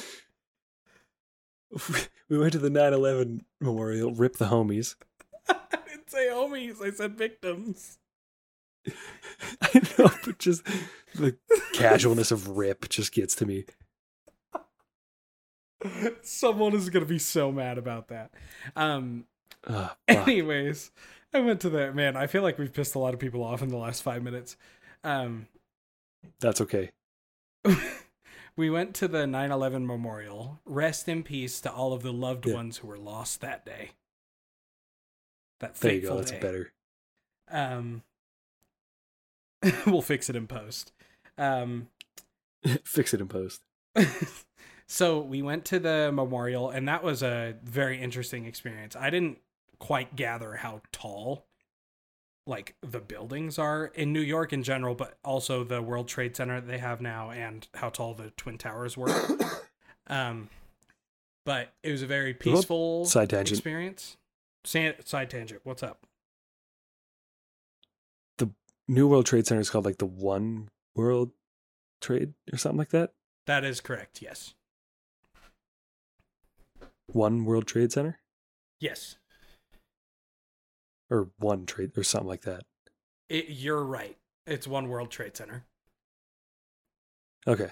we 2.28 2.38
went 2.38 2.52
to 2.52 2.58
the 2.58 2.68
9/11 2.70 3.40
memorial. 3.60 4.12
Rip 4.12 4.36
the 4.36 4.46
homies. 4.46 4.94
I 5.48 5.56
didn't 5.88 6.10
say 6.10 6.28
homies. 6.28 6.80
I 6.82 6.90
said 6.90 7.16
victims. 7.18 7.98
I 9.60 9.80
know, 9.98 10.10
but 10.24 10.38
just 10.38 10.64
the 11.14 11.36
casualness 11.74 12.30
of 12.30 12.48
rip 12.56 12.88
just 12.88 13.12
gets 13.12 13.34
to 13.36 13.46
me. 13.46 13.64
Someone 16.22 16.74
is 16.74 16.88
gonna 16.90 17.04
be 17.06 17.18
so 17.18 17.50
mad 17.50 17.78
about 17.78 18.08
that. 18.08 18.30
Um. 18.76 19.24
Fuck. 19.62 19.98
Anyways, 20.08 20.90
I 21.34 21.40
went 21.40 21.60
to 21.60 21.70
the 21.70 21.92
Man, 21.92 22.16
I 22.16 22.26
feel 22.26 22.42
like 22.42 22.58
we've 22.58 22.72
pissed 22.72 22.94
a 22.94 22.98
lot 22.98 23.14
of 23.14 23.20
people 23.20 23.42
off 23.42 23.62
in 23.62 23.68
the 23.68 23.76
last 23.76 24.02
five 24.02 24.22
minutes. 24.22 24.56
Um. 25.04 25.46
That's 26.40 26.60
okay. 26.60 26.90
we 28.56 28.68
went 28.68 28.94
to 28.96 29.08
the 29.08 29.24
9/11 29.24 29.86
memorial. 29.86 30.60
Rest 30.66 31.08
in 31.08 31.22
peace 31.22 31.60
to 31.62 31.72
all 31.72 31.92
of 31.92 32.02
the 32.02 32.12
loved 32.12 32.46
Yeah. 32.46 32.54
ones 32.54 32.78
who 32.78 32.88
were 32.88 32.98
lost 32.98 33.40
that 33.40 33.64
day. 33.64 33.92
That 35.60 35.74
There 35.76 35.94
you 35.94 36.02
go. 36.02 36.16
That's 36.16 36.30
day. 36.30 36.40
better. 36.40 36.72
Um, 37.50 38.02
we'll 39.86 40.02
fix 40.02 40.28
it 40.30 40.36
in 40.36 40.46
post. 40.46 40.92
Um, 41.38 41.88
Fix 42.84 43.14
it 43.14 43.20
in 43.22 43.28
post. 43.28 43.62
so 44.86 45.20
we 45.20 45.40
went 45.42 45.64
to 45.66 45.78
the 45.78 46.10
memorial, 46.12 46.68
and 46.70 46.86
that 46.88 47.02
was 47.02 47.22
a 47.22 47.56
very 47.64 48.00
interesting 48.00 48.44
experience. 48.44 48.94
I 48.94 49.08
didn't 49.10 49.38
quite 49.80 50.14
gather 50.14 50.54
how 50.54 50.82
tall, 50.92 51.46
like 52.46 52.76
the 52.82 53.00
buildings 53.00 53.58
are 53.58 53.86
in 53.86 54.12
New 54.12 54.20
York 54.20 54.52
in 54.52 54.62
general, 54.62 54.94
but 54.94 55.18
also 55.24 55.64
the 55.64 55.82
World 55.82 56.06
Trade 56.06 56.36
Center 56.36 56.60
that 56.60 56.68
they 56.68 56.78
have 56.78 57.00
now, 57.00 57.30
and 57.30 57.66
how 57.74 57.88
tall 57.88 58.14
the 58.14 58.30
Twin 58.36 58.58
Towers 58.58 58.96
were. 58.96 59.10
um, 60.06 60.48
but 61.44 61.72
it 61.82 61.90
was 61.90 62.02
a 62.02 62.06
very 62.06 62.34
peaceful 62.34 63.04
Side 63.06 63.30
tangent. 63.30 63.58
experience. 63.58 64.16
Sa- 64.64 64.92
Side 65.04 65.30
tangent. 65.30 65.62
What's 65.64 65.82
up? 65.82 66.06
The 68.38 68.50
New 68.86 69.08
World 69.08 69.26
Trade 69.26 69.46
Center 69.46 69.60
is 69.60 69.70
called 69.70 69.86
like 69.86 69.98
the 69.98 70.06
One 70.06 70.68
World 70.94 71.32
Trade 72.00 72.34
or 72.52 72.58
something 72.58 72.78
like 72.78 72.90
that. 72.90 73.14
That 73.46 73.64
is 73.64 73.80
correct. 73.80 74.20
Yes. 74.22 74.54
One 77.06 77.44
World 77.44 77.66
Trade 77.66 77.90
Center 77.90 78.18
Yes. 78.78 79.16
Or 81.10 81.28
One 81.38 81.66
Trade 81.66 81.92
or 81.96 82.02
something 82.04 82.28
like 82.28 82.42
that. 82.42 82.64
It, 83.28 83.46
you're 83.48 83.84
right. 83.84 84.16
It's 84.46 84.66
One 84.66 84.88
World 84.88 85.10
Trade 85.10 85.36
Center. 85.36 85.64
Okay, 87.46 87.70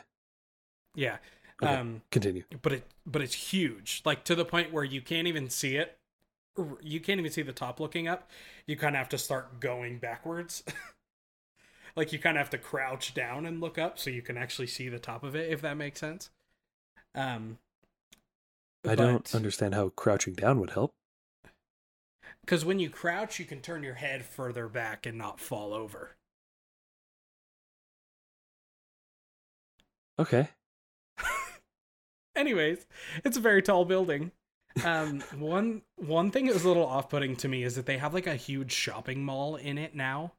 Yeah. 0.94 1.18
Okay. 1.62 1.74
Um, 1.74 2.02
continue. 2.10 2.44
but 2.62 2.72
it 2.72 2.84
but 3.04 3.20
it's 3.20 3.34
huge, 3.34 4.02
like 4.04 4.24
to 4.24 4.34
the 4.34 4.44
point 4.44 4.72
where 4.72 4.84
you 4.84 5.00
can't 5.02 5.26
even 5.26 5.50
see 5.50 5.76
it. 5.76 5.98
You 6.80 7.00
can't 7.00 7.20
even 7.20 7.30
see 7.30 7.42
the 7.42 7.52
top 7.52 7.78
looking 7.80 8.08
up. 8.08 8.30
You 8.66 8.76
kind 8.76 8.94
of 8.96 8.98
have 8.98 9.08
to 9.10 9.18
start 9.18 9.60
going 9.60 9.98
backwards. 9.98 10.64
like 11.96 12.12
you 12.12 12.18
kind 12.18 12.36
of 12.36 12.40
have 12.40 12.50
to 12.50 12.58
crouch 12.58 13.12
down 13.14 13.44
and 13.44 13.60
look 13.60 13.76
up 13.78 13.98
so 13.98 14.10
you 14.10 14.22
can 14.22 14.36
actually 14.36 14.66
see 14.68 14.88
the 14.88 14.98
top 14.98 15.22
of 15.22 15.36
it, 15.36 15.50
if 15.50 15.60
that 15.62 15.76
makes 15.76 16.00
sense. 16.00 16.30
Um, 17.14 17.58
I 18.86 18.94
don't 18.94 19.32
understand 19.34 19.74
how 19.74 19.90
crouching 19.90 20.34
down 20.34 20.60
would 20.60 20.70
help. 20.70 20.94
Because 22.48 22.64
when 22.64 22.78
you 22.78 22.88
crouch, 22.88 23.38
you 23.38 23.44
can 23.44 23.60
turn 23.60 23.82
your 23.82 23.92
head 23.92 24.24
further 24.24 24.68
back 24.68 25.04
and 25.04 25.18
not 25.18 25.38
fall 25.38 25.74
over. 25.74 26.16
Okay. 30.18 30.48
anyways 32.36 32.86
it's 33.24 33.36
a 33.36 33.40
very 33.40 33.60
tall 33.60 33.84
building 33.84 34.30
um 34.84 35.20
one 35.38 35.82
one 35.96 36.30
thing 36.30 36.46
that 36.46 36.54
was 36.54 36.64
a 36.64 36.68
little 36.68 36.86
off-putting 36.86 37.34
to 37.36 37.48
me 37.48 37.64
is 37.64 37.74
that 37.74 37.86
they 37.86 37.98
have 37.98 38.14
like 38.14 38.26
a 38.26 38.36
huge 38.36 38.72
shopping 38.72 39.24
mall 39.24 39.56
in 39.56 39.76
it 39.76 39.94
now 39.94 40.32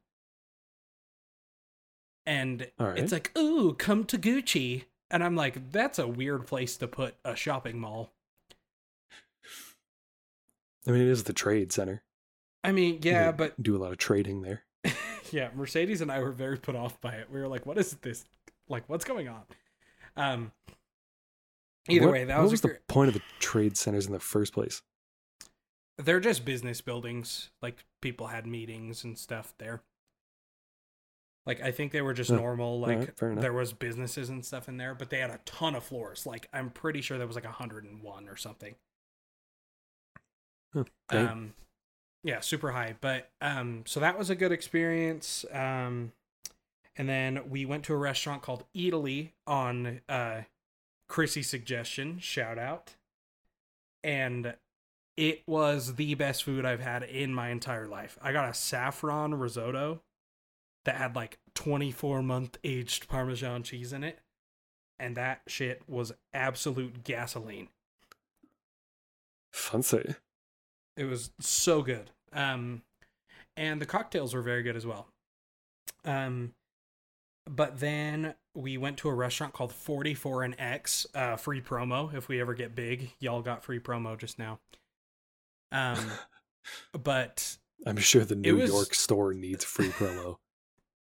and 2.24 2.70
right. 2.78 2.98
it's 2.98 3.12
like 3.12 3.36
ooh 3.36 3.74
come 3.74 4.04
to 4.04 4.18
gucci 4.18 4.84
and 5.10 5.22
i'm 5.22 5.36
like 5.36 5.70
that's 5.70 5.98
a 5.98 6.06
weird 6.06 6.46
place 6.46 6.78
to 6.78 6.88
put 6.88 7.16
a 7.24 7.36
shopping 7.36 7.78
mall 7.78 8.10
I 10.86 10.92
mean, 10.92 11.02
it 11.02 11.08
is 11.08 11.24
the 11.24 11.32
trade 11.32 11.72
center. 11.72 12.02
i 12.64 12.72
mean 12.72 12.98
yeah 13.02 13.32
but 13.32 13.60
do 13.62 13.76
a 13.76 13.78
lot 13.78 13.92
of 13.92 13.98
trading 13.98 14.42
there. 14.42 14.62
yeah, 15.30 15.50
Mercedes 15.54 16.00
and 16.00 16.10
I 16.10 16.20
were 16.20 16.32
very 16.32 16.56
put 16.56 16.74
off 16.74 17.00
by 17.00 17.12
it. 17.14 17.28
We 17.30 17.38
were 17.38 17.48
like, 17.48 17.66
"What 17.66 17.76
is 17.76 17.92
this? 18.00 18.24
Like, 18.68 18.88
what's 18.88 19.04
going 19.04 19.28
on?" 19.28 19.42
Um. 20.16 20.52
Either 21.88 22.06
What- 22.06 22.12
way, 22.12 22.24
that 22.24 22.40
was, 22.40 22.50
was 22.52 22.60
the 22.62 22.78
point 22.88 23.08
of 23.08 23.14
the 23.14 23.22
trade 23.40 23.76
centers 23.76 24.06
in 24.06 24.12
the 24.12 24.20
first 24.20 24.52
place? 24.54 24.82
they're 26.04 26.20
just 26.20 26.44
business 26.44 26.80
buildings. 26.80 27.50
Like 27.62 27.84
people 28.00 28.28
had 28.28 28.46
meetings 28.46 29.04
and 29.04 29.18
stuff 29.18 29.54
there. 29.58 29.82
Like 31.46 31.60
I 31.62 31.70
think 31.70 31.92
they 31.92 32.02
were 32.02 32.14
just 32.14 32.30
normal. 32.30 32.80
Like 32.80 33.20
enough. 33.20 33.40
there 33.40 33.52
was 33.52 33.72
businesses 33.72 34.28
and 34.28 34.44
stuff 34.44 34.68
in 34.68 34.76
there, 34.76 34.94
but 34.94 35.10
they 35.10 35.18
had 35.18 35.30
a 35.30 35.40
ton 35.44 35.74
of 35.74 35.84
floors. 35.84 36.26
Like 36.26 36.48
I'm 36.52 36.70
pretty 36.70 37.00
sure 37.00 37.18
there 37.18 37.26
was 37.26 37.36
like 37.36 37.44
101 37.44 38.28
or 38.28 38.36
something. 38.36 38.74
Huh. 40.72 40.84
Um, 41.10 41.54
yeah, 42.22 42.40
super 42.40 42.72
high. 42.72 42.96
But 43.00 43.30
um, 43.40 43.82
so 43.86 44.00
that 44.00 44.18
was 44.18 44.30
a 44.30 44.34
good 44.34 44.52
experience. 44.52 45.44
Um, 45.52 46.12
and 46.96 47.08
then 47.08 47.48
we 47.48 47.64
went 47.64 47.84
to 47.84 47.94
a 47.94 47.96
restaurant 47.96 48.42
called 48.42 48.64
Eataly 48.76 49.30
on 49.46 50.00
uh, 50.08 50.42
Chrissy's 51.08 51.48
suggestion. 51.48 52.18
Shout 52.18 52.58
out. 52.58 52.96
And 54.02 54.54
it 55.16 55.42
was 55.46 55.96
the 55.96 56.14
best 56.14 56.44
food 56.44 56.64
I've 56.64 56.80
had 56.80 57.02
in 57.02 57.34
my 57.34 57.50
entire 57.50 57.86
life. 57.86 58.18
I 58.22 58.32
got 58.32 58.48
a 58.48 58.54
saffron 58.54 59.34
risotto 59.34 60.02
that 60.84 60.96
had 60.96 61.14
like 61.14 61.38
24 61.54 62.22
month 62.22 62.58
aged 62.64 63.08
Parmesan 63.08 63.62
cheese 63.62 63.92
in 63.92 64.04
it. 64.04 64.20
And 64.98 65.16
that 65.16 65.42
shit 65.46 65.82
was 65.88 66.12
absolute 66.34 67.04
gasoline. 67.04 67.68
Fancy. 69.52 70.14
It 71.00 71.08
was 71.08 71.30
so 71.40 71.80
good. 71.80 72.10
Um, 72.30 72.82
and 73.56 73.80
the 73.80 73.86
cocktails 73.86 74.34
were 74.34 74.42
very 74.42 74.62
good 74.62 74.76
as 74.76 74.84
well. 74.84 75.08
Um, 76.04 76.52
but 77.48 77.80
then 77.80 78.34
we 78.54 78.76
went 78.76 78.98
to 78.98 79.08
a 79.08 79.14
restaurant 79.14 79.54
called 79.54 79.72
44 79.72 80.42
and 80.42 80.54
X, 80.58 81.06
uh, 81.14 81.36
free 81.36 81.62
promo. 81.62 82.12
If 82.12 82.28
we 82.28 82.38
ever 82.38 82.52
get 82.52 82.74
big, 82.74 83.12
y'all 83.18 83.40
got 83.40 83.64
free 83.64 83.78
promo 83.78 84.18
just 84.18 84.38
now. 84.38 84.60
Um, 85.72 85.98
but 87.02 87.56
I'm 87.86 87.96
sure 87.96 88.26
the 88.26 88.36
New 88.36 88.58
was- 88.58 88.70
York 88.70 88.94
store 88.94 89.32
needs 89.32 89.64
free 89.64 89.88
promo. 89.88 90.36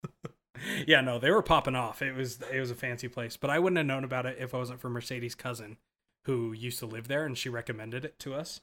yeah, 0.85 1.01
no, 1.01 1.17
they 1.17 1.31
were 1.31 1.41
popping 1.41 1.75
off. 1.75 2.03
It 2.03 2.13
was 2.13 2.39
it 2.53 2.59
was 2.59 2.69
a 2.69 2.75
fancy 2.75 3.07
place, 3.07 3.35
but 3.35 3.49
I 3.49 3.57
wouldn't 3.57 3.77
have 3.77 3.87
known 3.87 4.03
about 4.03 4.27
it 4.27 4.37
if 4.39 4.53
I 4.53 4.59
wasn't 4.59 4.79
for 4.79 4.91
Mercedes' 4.91 5.33
cousin, 5.33 5.77
who 6.25 6.53
used 6.53 6.77
to 6.79 6.85
live 6.85 7.07
there, 7.07 7.25
and 7.25 7.35
she 7.35 7.49
recommended 7.49 8.05
it 8.05 8.19
to 8.19 8.35
us. 8.35 8.61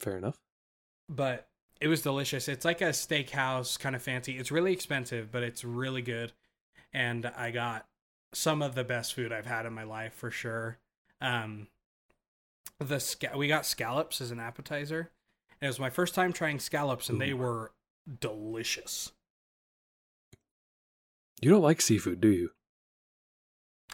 Fair 0.00 0.16
enough. 0.16 0.38
but 1.08 1.48
it 1.80 1.88
was 1.88 2.02
delicious. 2.02 2.48
It's 2.48 2.64
like 2.64 2.80
a 2.80 2.90
steakhouse 2.90 3.78
kind 3.78 3.94
of 3.96 4.02
fancy. 4.02 4.38
It's 4.38 4.50
really 4.50 4.72
expensive, 4.72 5.30
but 5.30 5.42
it's 5.42 5.64
really 5.64 6.02
good. 6.02 6.32
And 6.92 7.26
I 7.36 7.50
got 7.50 7.86
some 8.32 8.62
of 8.62 8.74
the 8.74 8.84
best 8.84 9.14
food 9.14 9.32
I've 9.32 9.46
had 9.46 9.66
in 9.66 9.72
my 9.72 9.82
life 9.82 10.14
for 10.14 10.30
sure. 10.30 10.78
Um, 11.20 11.66
the 12.78 13.30
we 13.36 13.48
got 13.48 13.66
scallops 13.66 14.20
as 14.20 14.30
an 14.30 14.40
appetizer. 14.40 15.10
It 15.60 15.66
was 15.66 15.78
my 15.80 15.90
first 15.90 16.14
time 16.14 16.32
trying 16.32 16.58
scallops, 16.58 17.08
and 17.08 17.20
they 17.20 17.34
were 17.34 17.72
delicious. 18.20 19.12
You 21.40 21.50
don't 21.50 21.62
like 21.62 21.80
seafood, 21.80 22.20
do 22.20 22.28
you? 22.28 22.50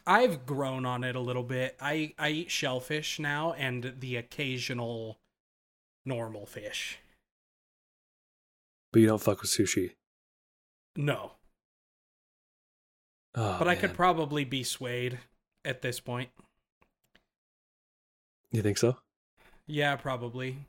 I've 0.06 0.46
grown 0.46 0.84
on 0.86 1.04
it 1.04 1.16
a 1.16 1.20
little 1.20 1.42
bit. 1.42 1.76
I 1.80 2.14
I 2.18 2.30
eat 2.30 2.50
shellfish 2.50 3.18
now 3.18 3.52
and 3.52 3.94
the 4.00 4.16
occasional 4.16 5.18
normal 6.10 6.44
fish. 6.46 6.98
But 8.92 9.00
you 9.00 9.06
don't 9.06 9.22
fuck 9.22 9.40
with 9.40 9.50
sushi. 9.50 9.92
No, 10.96 11.32
Oh, 13.36 13.56
but 13.60 13.68
I 13.68 13.76
could 13.76 13.94
probably 13.94 14.44
be 14.44 14.64
swayed 14.64 15.20
at 15.64 15.82
this 15.82 16.00
point. 16.00 16.30
You 18.50 18.60
think 18.60 18.76
so? 18.76 18.96
Yeah, 19.68 19.94
probably. 19.94 20.66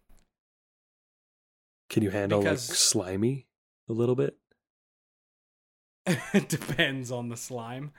Can 1.89 2.03
you 2.03 2.11
handle 2.11 2.39
Because- 2.41 2.69
like 2.69 2.77
slimy 2.77 3.47
a 3.89 3.93
little 3.93 4.15
bit? 4.15 4.37
it 6.05 6.47
depends 6.49 7.11
on 7.11 7.29
the 7.29 7.37
slime. 7.37 7.91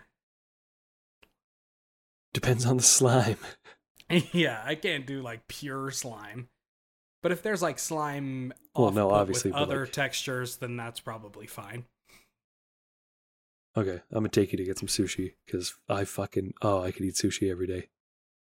Depends 2.32 2.64
on 2.64 2.76
the 2.76 2.82
slime. 2.84 3.38
yeah, 4.32 4.62
I 4.64 4.76
can't 4.76 5.07
do 5.07 5.22
like 5.22 5.49
pure 5.49 5.90
slime. 5.90 6.49
But 7.23 7.33
if 7.33 7.43
there's 7.43 7.62
like 7.62 7.79
slime 7.79 8.53
Well, 8.75 8.89
off 8.89 8.95
no, 8.95 9.11
obviously, 9.11 9.51
with 9.53 9.61
other 9.61 9.81
like- 9.85 9.93
textures, 9.93 10.57
then 10.57 10.77
that's 10.77 11.01
probably 11.01 11.47
fine. 11.47 11.85
Okay, 13.77 14.01
I'm 14.11 14.18
gonna 14.18 14.29
take 14.29 14.53
you 14.53 14.59
to 14.59 14.64
get 14.64 14.79
some 14.79 14.89
sushi 14.89 15.35
because 15.47 15.75
I 15.89 16.05
fucking 16.05 16.55
oh 16.62 16.83
I 16.83 16.91
could 16.91 17.07
eat 17.07 17.14
sushi 17.14 17.51
every 17.51 17.66
day. 17.66 17.89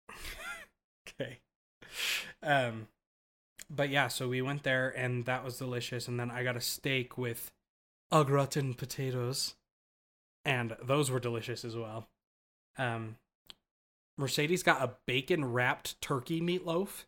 Okay. 1.20 1.40
Um 2.42 2.88
but 3.68 3.90
yeah, 3.90 4.08
so 4.08 4.28
we 4.28 4.40
went 4.42 4.62
there 4.62 4.88
and 4.90 5.24
that 5.26 5.44
was 5.44 5.58
delicious 5.58 6.08
and 6.08 6.18
then 6.18 6.30
I 6.30 6.42
got 6.44 6.56
a 6.56 6.60
steak 6.60 7.18
with 7.18 7.50
au 8.10 8.24
gratin 8.24 8.74
potatoes 8.74 9.54
and 10.44 10.76
those 10.82 11.10
were 11.10 11.20
delicious 11.20 11.64
as 11.64 11.76
well. 11.76 12.08
Um 12.78 13.16
Mercedes 14.16 14.62
got 14.62 14.82
a 14.82 14.94
bacon 15.06 15.44
wrapped 15.52 16.00
turkey 16.00 16.40
meatloaf 16.40 17.04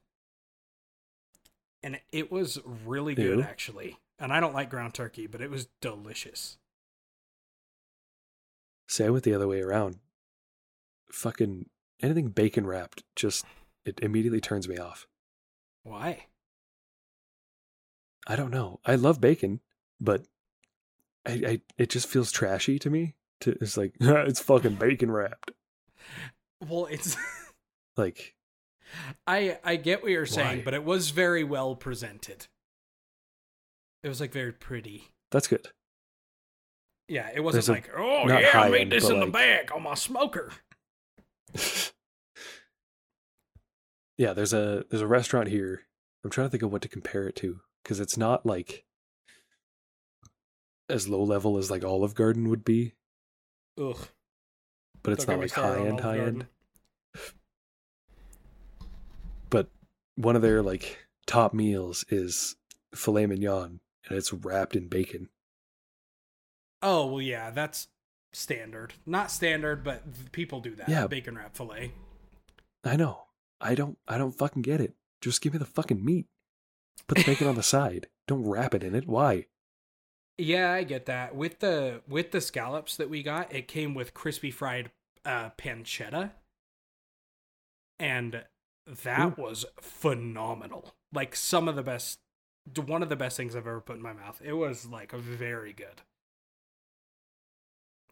and 1.82 2.00
it 2.10 2.30
was 2.30 2.58
really 2.86 3.14
good 3.14 3.38
Ew. 3.38 3.42
actually. 3.42 3.98
And 4.18 4.32
I 4.32 4.40
don't 4.40 4.54
like 4.54 4.70
ground 4.70 4.94
turkey, 4.94 5.26
but 5.26 5.40
it 5.40 5.50
was 5.50 5.68
delicious. 5.80 6.58
See, 8.88 9.04
I 9.04 9.10
went 9.10 9.24
the 9.24 9.34
other 9.34 9.48
way 9.48 9.60
around. 9.60 9.96
Fucking 11.10 11.66
anything 12.02 12.28
bacon 12.28 12.66
wrapped 12.66 13.02
just 13.16 13.44
it 13.84 13.98
immediately 14.00 14.40
turns 14.40 14.68
me 14.68 14.78
off. 14.78 15.06
Why? 15.82 16.26
I 18.26 18.36
don't 18.36 18.50
know. 18.50 18.80
I 18.84 18.94
love 18.94 19.20
bacon, 19.20 19.60
but 20.00 20.24
I, 21.26 21.32
I 21.32 21.60
it 21.78 21.90
just 21.90 22.06
feels 22.06 22.30
trashy 22.30 22.78
to 22.78 22.90
me. 22.90 23.14
To 23.40 23.56
it's 23.60 23.76
like 23.76 23.94
it's 24.00 24.40
fucking 24.40 24.76
bacon 24.76 25.10
wrapped. 25.10 25.50
Well, 26.60 26.86
it's 26.86 27.16
Like 27.96 28.34
I 29.26 29.58
I 29.64 29.76
get 29.76 30.02
what 30.02 30.10
you're 30.10 30.26
saying, 30.26 30.58
Why? 30.58 30.64
but 30.64 30.74
it 30.74 30.84
was 30.84 31.10
very 31.10 31.44
well 31.44 31.74
presented. 31.74 32.46
It 34.02 34.08
was 34.08 34.20
like 34.20 34.32
very 34.32 34.52
pretty. 34.52 35.08
that's 35.30 35.46
good. 35.48 35.68
Yeah, 37.08 37.30
it 37.34 37.40
wasn't 37.40 37.66
There's 37.66 37.68
a- 37.68 37.72
like, 37.72 37.90
oh 37.96 38.28
yeah, 38.28 38.50
I 38.60 38.68
made 38.70 38.80
end, 38.82 38.92
this 38.92 39.08
in 39.08 39.18
the 39.20 39.26
like- 39.26 39.32
bag 39.32 39.72
on 39.72 39.82
my 39.82 39.94
smoker. 39.94 40.52
yeah, 44.18 44.32
there's 44.32 44.52
a 44.52 44.84
there's 44.90 45.02
a 45.02 45.06
restaurant 45.06 45.48
here. 45.48 45.82
I'm 46.24 46.30
trying 46.30 46.46
to 46.46 46.50
think 46.50 46.62
of 46.62 46.72
what 46.72 46.82
to 46.82 46.88
compare 46.88 47.26
it 47.28 47.36
to 47.36 47.60
because 47.82 47.98
it's 48.00 48.16
not 48.16 48.46
like 48.46 48.84
as 50.88 51.08
low 51.08 51.22
level 51.22 51.58
as 51.58 51.70
like 51.70 51.84
Olive 51.84 52.14
Garden 52.14 52.48
would 52.48 52.64
be, 52.64 52.94
Ugh. 53.80 54.08
but 55.02 55.12
it's 55.12 55.24
Don't 55.24 55.36
not 55.36 55.42
like 55.42 55.52
high 55.52 55.84
end 55.86 56.00
high 56.00 56.16
Garden. 56.18 56.42
end. 56.42 56.46
But 59.50 59.68
one 60.16 60.36
of 60.36 60.42
their 60.42 60.62
like 60.62 60.98
top 61.26 61.54
meals 61.54 62.04
is 62.08 62.56
filet 62.94 63.26
mignon 63.26 63.80
and 64.08 64.18
it's 64.18 64.32
wrapped 64.32 64.76
in 64.76 64.88
bacon. 64.88 65.28
Oh 66.82 67.06
well, 67.06 67.22
yeah, 67.22 67.50
that's 67.50 67.88
standard. 68.32 68.94
Not 69.06 69.30
standard, 69.30 69.84
but 69.84 70.32
people 70.32 70.60
do 70.60 70.74
that. 70.76 70.88
Yeah. 70.88 71.06
bacon 71.06 71.36
wrap 71.36 71.56
fillet. 71.56 71.92
I 72.84 72.96
know. 72.96 73.24
I 73.60 73.74
don't 73.74 73.98
I 74.08 74.18
don't 74.18 74.36
fucking 74.36 74.62
get 74.62 74.80
it. 74.80 74.94
Just 75.20 75.40
give 75.40 75.52
me 75.52 75.58
the 75.58 75.64
fucking 75.64 76.04
meat. 76.04 76.26
Put 77.06 77.18
the 77.18 77.24
bacon 77.24 77.46
on 77.46 77.54
the 77.54 77.62
side. 77.62 78.08
Don't 78.26 78.48
wrap 78.48 78.74
it 78.74 78.82
in 78.82 78.94
it. 78.94 79.06
Why? 79.06 79.46
Yeah, 80.38 80.72
I 80.72 80.82
get 80.82 81.06
that. 81.06 81.36
With 81.36 81.60
the 81.60 82.02
with 82.08 82.32
the 82.32 82.40
scallops 82.40 82.96
that 82.96 83.10
we 83.10 83.22
got, 83.22 83.54
it 83.54 83.68
came 83.68 83.94
with 83.94 84.14
crispy 84.14 84.50
fried 84.50 84.90
uh, 85.24 85.50
pancetta, 85.50 86.32
and 87.98 88.44
that 88.86 89.38
was 89.38 89.64
phenomenal. 89.80 90.94
Like 91.12 91.36
some 91.36 91.68
of 91.68 91.76
the 91.76 91.82
best, 91.82 92.18
one 92.84 93.02
of 93.02 93.08
the 93.08 93.16
best 93.16 93.36
things 93.36 93.54
I've 93.54 93.66
ever 93.66 93.80
put 93.80 93.96
in 93.96 94.02
my 94.02 94.12
mouth. 94.12 94.40
It 94.44 94.54
was 94.54 94.86
like 94.86 95.12
very 95.12 95.72
good. 95.72 96.02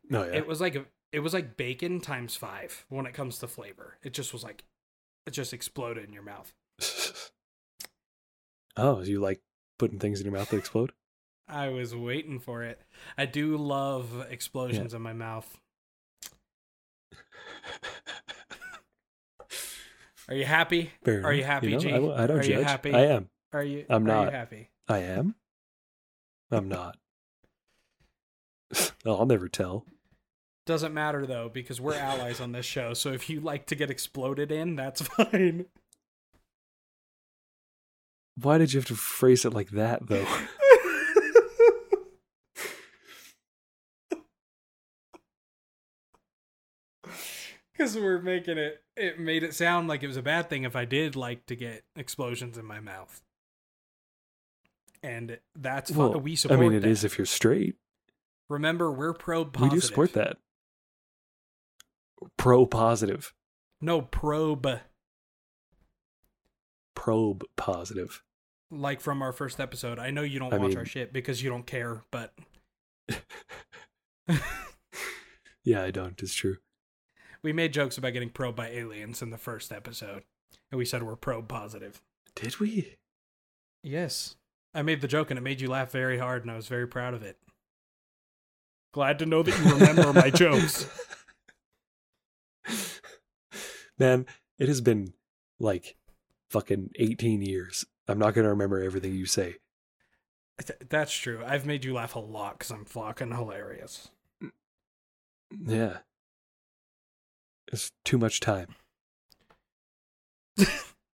No, 0.09 0.25
yeah. 0.25 0.39
It 0.39 0.47
was 0.47 0.61
like 0.61 0.77
it 1.13 1.21
was 1.21 1.35
like 1.35 1.57
bacon 1.57 2.01
times 2.01 2.37
five 2.37 2.85
when 2.89 3.07
it 3.07 3.15
comes 3.15 3.39
to 3.39 3.47
flavor. 3.47 3.97
It 4.03 4.13
just 4.13 4.33
was 4.33 4.43
like 4.43 4.65
it 5.27 5.31
just 5.31 5.53
exploded 5.53 6.05
in 6.05 6.13
your 6.13 6.23
mouth. 6.23 6.53
oh, 8.77 9.03
you 9.03 9.21
like 9.21 9.41
putting 9.79 9.99
things 9.99 10.21
in 10.21 10.27
your 10.27 10.35
mouth 10.35 10.51
that 10.51 10.59
explode? 10.59 10.93
I 11.49 11.69
was 11.69 11.95
waiting 11.97 12.39
for 12.39 12.63
it. 12.63 12.81
I 13.19 13.27
do 13.27 13.57
love 13.57 14.25
explosions 14.31 14.95
in 14.95 15.03
my 15.03 15.13
mouth. 15.13 15.59
Are 20.31 20.37
you 20.37 20.45
happy? 20.45 20.93
Are 21.07 21.33
you 21.33 21.43
happy, 21.43 21.73
know, 21.73 21.79
G? 21.81 21.93
I, 21.93 21.97
I 21.97 22.27
don't 22.29 22.39
Are 22.39 22.45
you 22.45 22.63
happy? 22.63 22.95
I 22.95 23.07
am. 23.07 23.29
Are 23.53 23.65
you? 23.65 23.85
I'm 23.91 24.05
Are 24.05 24.07
not. 24.07 24.25
you 24.27 24.31
happy? 24.31 24.71
I 24.89 24.99
am. 24.99 25.35
I'm 26.53 26.69
not. 26.69 26.97
oh, 28.77 28.91
I'll 29.19 29.27
never 29.27 29.49
tell. 29.49 29.85
Doesn't 30.67 30.95
matter 30.95 31.27
though, 31.27 31.51
because 31.53 31.81
we're 31.81 31.95
allies 31.97 32.41
on 32.41 32.53
this 32.53 32.65
show. 32.65 32.95
So 32.95 33.11
if 33.13 33.29
you 33.29 33.41
like 33.41 33.67
to 33.67 33.75
get 33.75 33.91
exploded 33.91 34.53
in, 34.53 34.77
that's 34.77 35.01
fine. 35.03 35.67
Why 38.41 38.59
did 38.59 38.73
you 38.73 38.79
have 38.79 38.87
to 38.87 38.95
phrase 38.95 39.45
it 39.45 39.53
like 39.53 39.71
that, 39.71 40.07
though? 40.07 40.27
Because 47.81 47.97
we're 47.97 48.21
making 48.21 48.59
it, 48.59 48.83
it 48.95 49.19
made 49.19 49.43
it 49.43 49.55
sound 49.55 49.89
like 49.89 50.03
it 50.03 50.07
was 50.07 50.19
a 50.19 50.23
bad 50.23 50.51
thing 50.51 50.65
if 50.65 50.77
I 50.77 50.85
did 50.85 51.17
like 51.17 51.47
to 51.47 51.57
get 51.57 51.83
explosions 51.97 52.59
in 52.59 52.67
my 52.67 52.79
mouth. 52.79 53.23
And 55.03 55.39
that's 55.57 55.91
well. 55.91 56.21
We 56.21 56.37
support 56.37 56.61
I 56.61 56.63
mean, 56.63 56.75
it 56.75 56.81
that. 56.81 56.91
is 56.91 57.05
if 57.05 57.17
you're 57.17 57.25
straight. 57.25 57.77
Remember, 58.51 58.93
we're 58.93 59.15
pro 59.15 59.47
positive. 59.47 59.73
We 59.73 59.77
do 59.77 59.81
support 59.81 60.13
that. 60.13 60.37
Pro 62.37 62.67
positive. 62.67 63.33
No, 63.81 64.03
probe. 64.03 64.81
Probe 66.95 67.45
positive. 67.57 68.23
Like 68.71 69.01
from 69.01 69.23
our 69.23 69.33
first 69.33 69.59
episode. 69.59 69.99
I 69.99 70.11
know 70.11 70.21
you 70.21 70.39
don't 70.39 70.53
I 70.53 70.59
watch 70.59 70.69
mean- 70.69 70.77
our 70.77 70.85
shit 70.85 71.15
because 71.15 71.43
you 71.43 71.49
don't 71.49 71.67
care, 71.67 72.03
but 72.11 72.35
Yeah, 75.65 75.83
I 75.83 75.91
don't. 75.91 76.21
It's 76.23 76.35
true. 76.35 76.59
We 77.43 77.53
made 77.53 77.73
jokes 77.73 77.97
about 77.99 78.13
getting 78.13 78.31
probed 78.31 78.57
by 78.57 78.69
aliens 78.69 79.23
in 79.23 79.31
the 79.31 79.39
first 79.39 79.73
episode. 79.73 80.23
And 80.71 80.79
we 80.79 80.85
said 80.85 81.03
we're 81.03 81.17
probe 81.17 81.49
positive. 81.49 82.01
Did 82.35 82.61
we? 82.61 82.97
Yes. 83.83 84.37
I 84.75 84.83
made 84.83 85.01
the 85.01 85.09
joke 85.09 85.31
and 85.31 85.39
it 85.39 85.43
made 85.43 85.61
you 85.61 85.69
laugh 85.69 85.91
very 85.91 86.19
hard, 86.19 86.43
and 86.43 86.51
I 86.51 86.57
was 86.57 86.69
very 86.69 86.87
proud 86.87 87.15
of 87.15 87.23
it. 87.23 87.39
Glad 88.93 89.19
to 89.21 89.27
know 89.27 89.43
that 89.43 89.59
you 89.59 89.73
remember 89.73 90.13
my 90.13 90.31
jokes. 90.35 90.87
Man, 93.99 94.27
it 94.59 94.69
has 94.69 94.81
been 94.81 95.13
like 95.59 95.97
fucking 96.51 96.91
18 96.99 97.43
years. 97.43 97.85
I'm 98.09 98.19
not 98.19 98.35
going 98.35 98.45
to 98.45 98.51
remember 98.51 98.81
everything 98.83 99.15
you 99.15 99.27
say. 99.27 99.57
Th- 100.65 100.79
That's 100.89 101.13
true. 101.13 101.43
I've 101.47 101.67
made 101.67 101.85
you 101.85 101.95
laugh 101.95 102.15
a 102.17 102.21
lot 102.21 102.59
because 102.59 102.71
I'm 102.71 102.85
fucking 102.85 103.33
hilarious. 103.33 104.11
Yeah. 105.65 105.99
It's 107.71 107.93
too 108.05 108.19
much 108.19 108.41
time. 108.41 108.75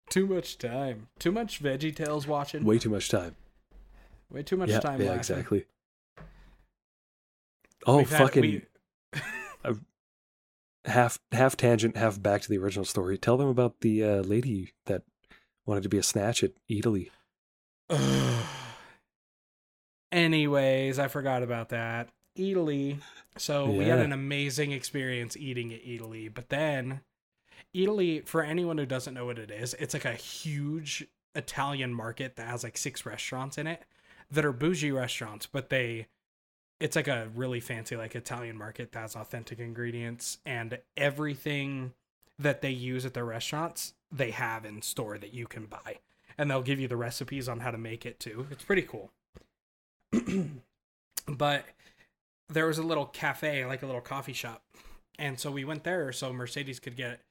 Too 0.09 0.27
much 0.27 0.57
time. 0.57 1.07
Too 1.19 1.31
much 1.31 1.61
Veggie 1.61 1.93
Tales 1.93 2.25
watching. 2.25 2.63
Way 2.63 2.79
too 2.79 2.89
much 2.89 3.09
time. 3.09 3.35
Way 4.31 4.43
too 4.43 4.55
much 4.55 4.69
yeah, 4.69 4.79
time. 4.79 5.01
yeah, 5.01 5.07
laughing. 5.07 5.19
exactly. 5.19 5.65
Oh, 7.85 7.97
We've 7.97 8.09
had- 8.09 8.19
fucking 8.19 8.41
we- 8.41 8.61
half 10.85 11.19
half 11.31 11.57
tangent, 11.57 11.97
half 11.97 12.21
back 12.21 12.41
to 12.43 12.49
the 12.49 12.57
original 12.57 12.85
story. 12.85 13.17
Tell 13.17 13.35
them 13.35 13.49
about 13.49 13.81
the 13.81 14.03
uh, 14.03 14.21
lady 14.21 14.73
that 14.85 15.03
wanted 15.65 15.83
to 15.83 15.89
be 15.89 15.97
a 15.97 16.03
snatch 16.03 16.43
at 16.43 16.51
Eataly. 16.69 17.09
Anyways, 20.11 20.97
I 20.99 21.07
forgot 21.07 21.43
about 21.43 21.69
that. 21.69 22.09
Eataly. 22.37 22.99
So 23.37 23.69
we 23.69 23.85
had 23.85 23.99
an 23.99 24.13
amazing 24.13 24.71
experience 24.71 25.35
eating 25.35 25.73
at 25.73 25.83
Eataly, 25.83 26.33
but 26.33 26.49
then 26.49 27.01
Eataly, 27.73 28.25
for 28.25 28.41
anyone 28.43 28.77
who 28.77 28.85
doesn't 28.85 29.13
know 29.13 29.25
what 29.25 29.37
it 29.37 29.51
is, 29.51 29.73
it's 29.75 29.93
like 29.93 30.05
a 30.05 30.13
huge 30.13 31.05
Italian 31.35 31.93
market 31.93 32.37
that 32.37 32.47
has 32.47 32.63
like 32.63 32.77
six 32.77 33.05
restaurants 33.05 33.57
in 33.57 33.67
it 33.67 33.83
that 34.31 34.45
are 34.45 34.53
bougie 34.53 34.91
restaurants, 34.91 35.45
but 35.45 35.69
they 35.69 36.07
it's 36.79 36.95
like 36.95 37.07
a 37.07 37.29
really 37.35 37.59
fancy 37.59 37.95
like 37.95 38.15
Italian 38.15 38.57
market 38.57 38.91
that 38.91 38.99
has 38.99 39.15
authentic 39.15 39.59
ingredients 39.59 40.39
and 40.45 40.77
everything 40.97 41.93
that 42.37 42.61
they 42.61 42.69
use 42.69 43.05
at 43.05 43.13
their 43.13 43.25
restaurants 43.25 43.93
they 44.11 44.31
have 44.31 44.65
in 44.65 44.81
store 44.81 45.17
that 45.17 45.33
you 45.33 45.47
can 45.47 45.65
buy 45.65 45.99
and 46.37 46.49
they'll 46.49 46.61
give 46.61 46.79
you 46.79 46.87
the 46.87 46.97
recipes 46.97 47.47
on 47.47 47.61
how 47.61 47.71
to 47.71 47.77
make 47.77 48.05
it 48.05 48.19
too. 48.19 48.47
It's 48.51 48.63
pretty 48.63 48.81
cool. 48.81 49.09
but 51.27 51.65
there 52.49 52.67
was 52.67 52.77
a 52.77 52.83
little 52.83 53.05
cafe, 53.05 53.65
like 53.65 53.83
a 53.83 53.85
little 53.85 54.01
coffee 54.01 54.33
shop. 54.33 54.63
And 55.17 55.39
so 55.39 55.51
we 55.51 55.65
went 55.65 55.83
there 55.83 56.11
so 56.11 56.33
Mercedes 56.33 56.79
could 56.79 56.95
get 56.95 57.21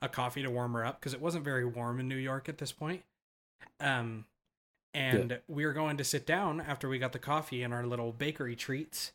a 0.00 0.08
coffee 0.08 0.42
to 0.42 0.50
warm 0.50 0.72
her 0.74 0.84
up 0.84 1.00
because 1.00 1.14
it 1.14 1.20
wasn't 1.20 1.44
very 1.44 1.64
warm 1.64 2.00
in 2.00 2.08
New 2.08 2.16
York 2.16 2.48
at 2.48 2.58
this 2.58 2.72
point. 2.72 3.02
Um 3.80 4.26
and 4.92 5.40
we 5.48 5.66
were 5.66 5.72
going 5.72 5.96
to 5.96 6.04
sit 6.04 6.24
down 6.24 6.60
after 6.60 6.88
we 6.88 6.98
got 7.00 7.12
the 7.12 7.18
coffee 7.18 7.62
and 7.62 7.74
our 7.74 7.84
little 7.84 8.12
bakery 8.12 8.54
treats. 8.54 9.10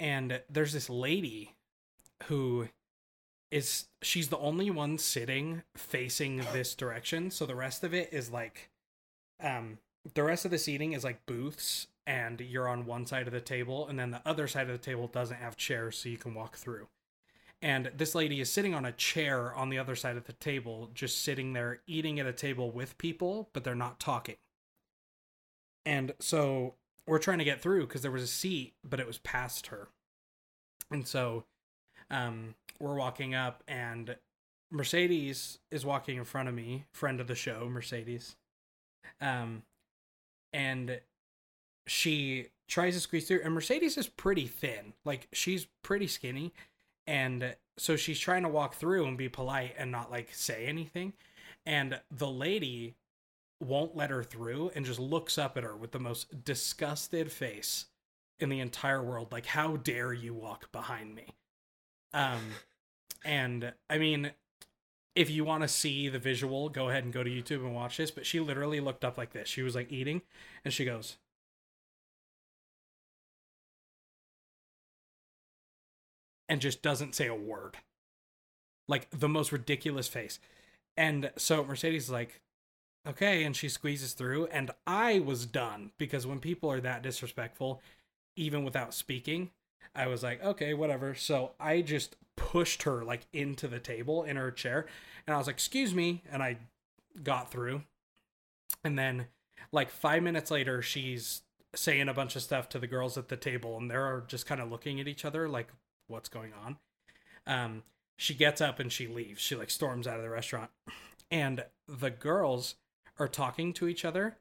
And 0.00 0.40
there's 0.50 0.72
this 0.72 0.90
lady 0.90 1.54
who 2.24 2.68
is 3.50 3.86
she's 4.02 4.28
the 4.28 4.38
only 4.38 4.70
one 4.70 4.98
sitting 4.98 5.62
facing 5.76 6.38
this 6.52 6.74
direction 6.74 7.30
so 7.30 7.46
the 7.46 7.54
rest 7.54 7.84
of 7.84 7.94
it 7.94 8.08
is 8.12 8.30
like 8.30 8.70
um 9.40 9.78
the 10.14 10.22
rest 10.22 10.44
of 10.44 10.50
the 10.50 10.58
seating 10.58 10.92
is 10.92 11.04
like 11.04 11.24
booths 11.26 11.86
and 12.06 12.40
you're 12.40 12.68
on 12.68 12.86
one 12.86 13.04
side 13.04 13.26
of 13.26 13.32
the 13.32 13.40
table 13.40 13.88
and 13.88 13.98
then 13.98 14.12
the 14.12 14.22
other 14.24 14.46
side 14.46 14.68
of 14.68 14.72
the 14.72 14.84
table 14.84 15.08
doesn't 15.08 15.38
have 15.38 15.56
chairs 15.56 15.98
so 15.98 16.08
you 16.08 16.16
can 16.16 16.34
walk 16.34 16.56
through. 16.56 16.86
And 17.62 17.90
this 17.96 18.14
lady 18.14 18.40
is 18.40 18.52
sitting 18.52 18.74
on 18.74 18.84
a 18.84 18.92
chair 18.92 19.52
on 19.54 19.70
the 19.70 19.78
other 19.78 19.96
side 19.96 20.16
of 20.16 20.24
the 20.24 20.34
table 20.34 20.90
just 20.94 21.22
sitting 21.22 21.52
there 21.52 21.80
eating 21.86 22.20
at 22.20 22.26
a 22.26 22.32
table 22.32 22.70
with 22.70 22.96
people 22.98 23.50
but 23.52 23.64
they're 23.64 23.74
not 23.74 23.98
talking. 23.98 24.36
And 25.84 26.12
so 26.20 26.74
we're 27.06 27.18
trying 27.18 27.38
to 27.38 27.44
get 27.44 27.60
through 27.60 27.86
because 27.86 28.02
there 28.02 28.10
was 28.10 28.22
a 28.22 28.28
seat 28.28 28.74
but 28.84 29.00
it 29.00 29.06
was 29.06 29.18
past 29.18 29.68
her. 29.68 29.88
And 30.90 31.06
so 31.06 31.44
um 32.10 32.54
we're 32.78 32.94
walking 32.94 33.34
up 33.34 33.64
and 33.66 34.16
mercedes 34.70 35.58
is 35.70 35.84
walking 35.84 36.18
in 36.18 36.24
front 36.24 36.48
of 36.48 36.54
me 36.54 36.84
friend 36.92 37.20
of 37.20 37.26
the 37.26 37.34
show 37.34 37.68
mercedes. 37.68 38.36
Um 39.20 39.62
and 40.52 41.00
she 41.86 42.48
tries 42.68 42.94
to 42.94 43.00
squeeze 43.00 43.28
through 43.28 43.40
and 43.44 43.54
mercedes 43.54 43.96
is 43.96 44.08
pretty 44.08 44.46
thin. 44.46 44.92
Like 45.04 45.28
she's 45.32 45.66
pretty 45.82 46.06
skinny 46.06 46.52
and 47.06 47.54
so 47.78 47.96
she's 47.96 48.18
trying 48.18 48.42
to 48.42 48.48
walk 48.48 48.74
through 48.74 49.06
and 49.06 49.16
be 49.16 49.28
polite 49.28 49.74
and 49.78 49.92
not 49.92 50.10
like 50.10 50.30
say 50.32 50.66
anything. 50.66 51.12
And 51.64 52.00
the 52.10 52.28
lady 52.28 52.94
won't 53.60 53.96
let 53.96 54.10
her 54.10 54.22
through 54.22 54.72
and 54.74 54.84
just 54.84 54.98
looks 55.00 55.38
up 55.38 55.56
at 55.56 55.64
her 55.64 55.76
with 55.76 55.92
the 55.92 55.98
most 55.98 56.44
disgusted 56.44 57.30
face 57.30 57.86
in 58.38 58.48
the 58.48 58.60
entire 58.60 59.02
world. 59.02 59.32
Like 59.32 59.46
how 59.46 59.76
dare 59.76 60.12
you 60.12 60.34
walk 60.34 60.70
behind 60.72 61.14
me? 61.14 61.26
Um 62.12 62.40
and 63.26 63.72
i 63.90 63.98
mean 63.98 64.30
if 65.14 65.28
you 65.30 65.44
want 65.44 65.62
to 65.62 65.68
see 65.68 66.08
the 66.08 66.18
visual 66.18 66.68
go 66.68 66.88
ahead 66.88 67.04
and 67.04 67.12
go 67.12 67.22
to 67.22 67.30
youtube 67.30 67.64
and 67.64 67.74
watch 67.74 67.96
this 67.96 68.10
but 68.10 68.24
she 68.24 68.40
literally 68.40 68.80
looked 68.80 69.04
up 69.04 69.18
like 69.18 69.32
this. 69.32 69.48
She 69.48 69.62
was 69.62 69.74
like 69.74 69.90
eating 69.92 70.22
and 70.64 70.72
she 70.72 70.84
goes 70.84 71.16
and 76.48 76.60
just 76.60 76.82
doesn't 76.82 77.14
say 77.14 77.26
a 77.26 77.34
word. 77.34 77.76
Like 78.88 79.08
the 79.10 79.28
most 79.28 79.52
ridiculous 79.52 80.08
face. 80.08 80.38
And 80.96 81.30
so 81.36 81.64
mercedes 81.64 82.04
is 82.04 82.10
like 82.10 82.40
okay 83.06 83.44
and 83.44 83.54
she 83.54 83.68
squeezes 83.68 84.14
through 84.14 84.46
and 84.46 84.70
i 84.86 85.20
was 85.20 85.46
done 85.46 85.92
because 85.96 86.26
when 86.26 86.40
people 86.40 86.70
are 86.70 86.80
that 86.80 87.02
disrespectful 87.02 87.80
even 88.34 88.64
without 88.64 88.92
speaking 88.92 89.50
i 89.94 90.06
was 90.06 90.22
like 90.22 90.42
okay 90.42 90.74
whatever. 90.74 91.14
So 91.14 91.52
i 91.60 91.80
just 91.80 92.16
pushed 92.36 92.82
her 92.82 93.04
like 93.04 93.26
into 93.32 93.68
the 93.68 93.78
table 93.78 94.24
in 94.24 94.36
her 94.36 94.50
chair 94.50 94.86
and 95.26 95.34
i 95.34 95.38
was 95.38 95.46
like 95.46 95.56
excuse 95.56 95.94
me 95.94 96.22
and 96.30 96.42
i 96.42 96.58
got 97.22 97.50
through. 97.50 97.82
And 98.84 98.98
then 98.98 99.26
like 99.72 99.90
five 99.90 100.22
minutes 100.22 100.50
later 100.50 100.82
she's 100.82 101.42
saying 101.74 102.08
a 102.08 102.14
bunch 102.14 102.36
of 102.36 102.42
stuff 102.42 102.68
to 102.70 102.78
the 102.78 102.86
girls 102.86 103.16
at 103.16 103.28
the 103.28 103.36
table 103.36 103.76
and 103.76 103.90
they're 103.90 104.24
just 104.28 104.46
kind 104.46 104.60
of 104.60 104.70
looking 104.70 105.00
at 105.00 105.08
each 105.08 105.24
other 105.24 105.48
like 105.48 105.68
what's 106.08 106.28
going 106.28 106.52
on. 106.52 106.76
Um 107.46 107.82
she 108.16 108.34
gets 108.34 108.60
up 108.60 108.80
and 108.80 108.90
she 108.90 109.06
leaves. 109.06 109.40
She 109.40 109.54
like 109.54 109.70
storms 109.70 110.06
out 110.06 110.16
of 110.16 110.22
the 110.22 110.30
restaurant. 110.30 110.70
And 111.30 111.64
the 111.86 112.10
girls 112.10 112.76
are 113.18 113.28
talking 113.28 113.72
to 113.74 113.88
each 113.88 114.04
other. 114.04 114.38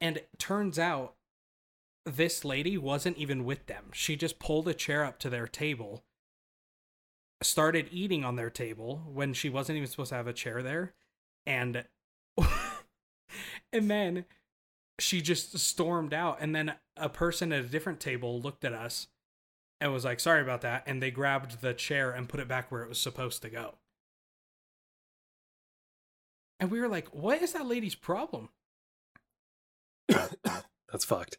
And 0.00 0.18
it 0.18 0.28
turns 0.38 0.78
out 0.78 1.14
this 2.06 2.44
lady 2.44 2.78
wasn't 2.78 3.16
even 3.16 3.44
with 3.44 3.66
them. 3.66 3.86
She 3.92 4.14
just 4.14 4.38
pulled 4.38 4.68
a 4.68 4.74
chair 4.74 5.04
up 5.04 5.18
to 5.20 5.30
their 5.30 5.48
table 5.48 6.04
started 7.42 7.88
eating 7.92 8.24
on 8.24 8.36
their 8.36 8.50
table 8.50 9.02
when 9.12 9.32
she 9.32 9.48
wasn't 9.48 9.76
even 9.76 9.88
supposed 9.88 10.10
to 10.10 10.16
have 10.16 10.26
a 10.26 10.32
chair 10.32 10.62
there. 10.62 10.94
And 11.46 11.84
and 13.72 13.90
then 13.90 14.24
she 14.98 15.20
just 15.20 15.58
stormed 15.58 16.12
out. 16.12 16.38
And 16.40 16.54
then 16.54 16.74
a 16.96 17.08
person 17.08 17.52
at 17.52 17.64
a 17.64 17.68
different 17.68 18.00
table 18.00 18.40
looked 18.40 18.64
at 18.64 18.72
us 18.72 19.08
and 19.80 19.92
was 19.92 20.04
like 20.04 20.20
sorry 20.20 20.42
about 20.42 20.62
that 20.62 20.82
and 20.86 21.02
they 21.02 21.10
grabbed 21.10 21.60
the 21.60 21.74
chair 21.74 22.10
and 22.10 22.28
put 22.28 22.40
it 22.40 22.48
back 22.48 22.70
where 22.72 22.82
it 22.82 22.88
was 22.88 23.00
supposed 23.00 23.42
to 23.42 23.50
go. 23.50 23.74
And 26.60 26.70
we 26.70 26.80
were 26.80 26.88
like 26.88 27.08
what 27.14 27.42
is 27.42 27.52
that 27.52 27.66
lady's 27.66 27.94
problem? 27.94 28.50
That's 30.08 31.04
fucked. 31.04 31.38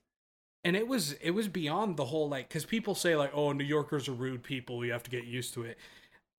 and 0.63 0.75
it 0.75 0.87
was 0.87 1.13
it 1.13 1.31
was 1.31 1.47
beyond 1.47 1.97
the 1.97 2.05
whole 2.05 2.29
like 2.29 2.49
because 2.49 2.65
people 2.65 2.95
say 2.95 3.15
like 3.15 3.31
oh 3.33 3.51
new 3.53 3.63
yorkers 3.63 4.07
are 4.09 4.13
rude 4.13 4.43
people 4.43 4.85
you 4.85 4.91
have 4.91 5.03
to 5.03 5.09
get 5.11 5.25
used 5.25 5.53
to 5.55 5.63
it. 5.63 5.77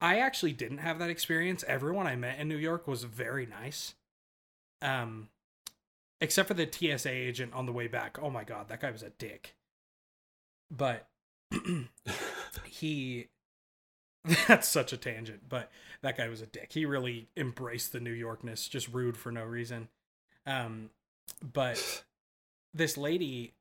I 0.01 0.19
actually 0.21 0.53
didn't 0.53 0.79
have 0.79 0.99
that 1.01 1.11
experience. 1.11 1.65
Everyone 1.69 2.07
i 2.07 2.17
met 2.17 2.39
in 2.39 2.49
new 2.49 2.57
york 2.57 2.87
was 2.89 3.05
very 3.05 3.47
nice 3.47 3.95
um 4.83 5.29
except 6.21 6.49
for 6.49 6.55
the 6.55 6.67
tsa 6.71 7.11
agent 7.11 7.53
on 7.55 7.67
the 7.67 7.73
way 7.73 7.89
back. 7.89 8.19
Oh 8.23 8.31
my 8.31 8.45
god 8.45 8.69
that 8.69 8.81
guy 8.81 8.91
was 8.91 9.03
a 9.03 9.11
dick. 9.11 9.57
But 10.71 11.09
he 12.65 13.29
that's 14.47 14.69
such 14.69 14.93
a 14.93 14.97
tangent 14.97 15.43
but 15.49 15.71
that 16.03 16.17
guy 16.17 16.29
was 16.29 16.41
a 16.41 16.47
dick. 16.47 16.73
He 16.73 16.87
really 16.87 17.29
embraced 17.37 17.93
the 17.93 18.01
new 18.01 18.15
yorkness 18.15 18.69
just 18.69 18.89
rude 18.89 19.17
for 19.17 19.31
no 19.33 19.45
reason. 19.45 19.89
Um 20.47 20.91
but 21.53 22.05
this 22.75 22.97
lady 22.97 23.55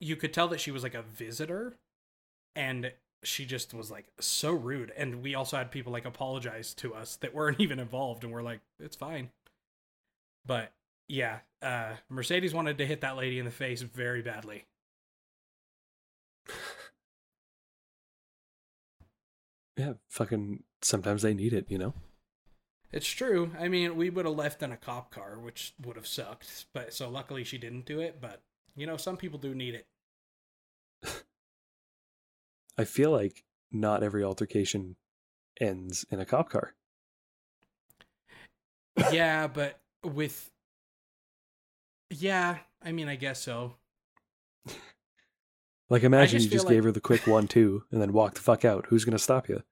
you 0.00 0.16
could 0.16 0.32
tell 0.32 0.48
that 0.48 0.60
she 0.60 0.70
was 0.70 0.82
like 0.82 0.94
a 0.94 1.02
visitor 1.02 1.76
and 2.54 2.92
she 3.24 3.44
just 3.44 3.74
was 3.74 3.90
like 3.90 4.06
so 4.20 4.52
rude 4.52 4.92
and 4.96 5.22
we 5.22 5.34
also 5.34 5.56
had 5.56 5.70
people 5.70 5.92
like 5.92 6.04
apologize 6.04 6.72
to 6.74 6.94
us 6.94 7.16
that 7.16 7.34
weren't 7.34 7.60
even 7.62 7.78
involved 7.78 8.24
and 8.24 8.32
we're 8.32 8.42
like 8.42 8.60
it's 8.80 8.96
fine. 8.96 9.30
But 10.46 10.72
yeah 11.08 11.38
uh 11.62 11.92
mercedes 12.10 12.52
wanted 12.54 12.78
to 12.78 12.86
hit 12.86 13.00
that 13.00 13.16
lady 13.16 13.38
in 13.38 13.44
the 13.44 13.50
face 13.50 13.82
very 13.82 14.22
badly 14.22 14.66
Yeah, 19.78 19.94
fucking. 20.08 20.64
Sometimes 20.82 21.22
they 21.22 21.32
need 21.34 21.52
it, 21.54 21.70
you 21.70 21.78
know. 21.78 21.94
it's 22.92 23.06
true 23.08 23.50
i 23.60 23.68
mean 23.68 23.96
we 23.96 24.08
would 24.10 24.24
have 24.24 24.34
left 24.34 24.62
in 24.62 24.72
a 24.72 24.76
cop 24.76 25.10
car 25.10 25.38
which 25.38 25.74
would 25.84 25.96
have 25.96 26.06
sucked 26.06 26.64
but 26.72 26.94
so 26.94 27.08
luckily 27.10 27.44
she 27.44 27.58
didn't 27.58 27.84
do 27.84 28.00
it 28.00 28.18
but 28.20 28.40
you 28.76 28.86
know 28.86 28.96
some 28.96 29.16
people 29.16 29.38
do 29.38 29.54
need 29.54 29.74
it 29.74 29.86
I 32.78 32.84
feel 32.84 33.10
like 33.10 33.44
not 33.70 34.02
every 34.02 34.22
altercation 34.24 34.96
ends 35.60 36.06
in 36.10 36.18
a 36.20 36.24
cop 36.24 36.48
car. 36.48 36.74
yeah 39.12 39.46
but 39.48 39.80
with 40.02 40.50
yeah 42.10 42.58
i 42.82 42.90
mean 42.92 43.08
i 43.08 43.16
guess 43.16 43.42
so 43.42 43.74
Like, 45.90 46.02
imagine 46.02 46.38
just 46.38 46.46
you 46.46 46.50
just 46.50 46.66
like- 46.66 46.74
gave 46.74 46.84
her 46.84 46.92
the 46.92 47.00
quick 47.00 47.26
one-two 47.26 47.84
and 47.90 48.00
then 48.00 48.12
walk 48.12 48.34
the 48.34 48.40
fuck 48.40 48.64
out. 48.64 48.86
Who's 48.86 49.04
gonna 49.04 49.18
stop 49.18 49.48
you? 49.48 49.62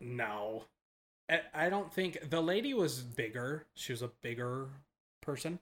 No. 0.00 0.64
I, 1.30 1.40
I 1.54 1.68
don't 1.70 1.92
think 1.92 2.28
the 2.28 2.40
lady 2.42 2.74
was 2.74 3.00
bigger. 3.00 3.66
She 3.74 3.92
was 3.92 4.02
a 4.02 4.08
bigger 4.20 4.68
person. 5.22 5.58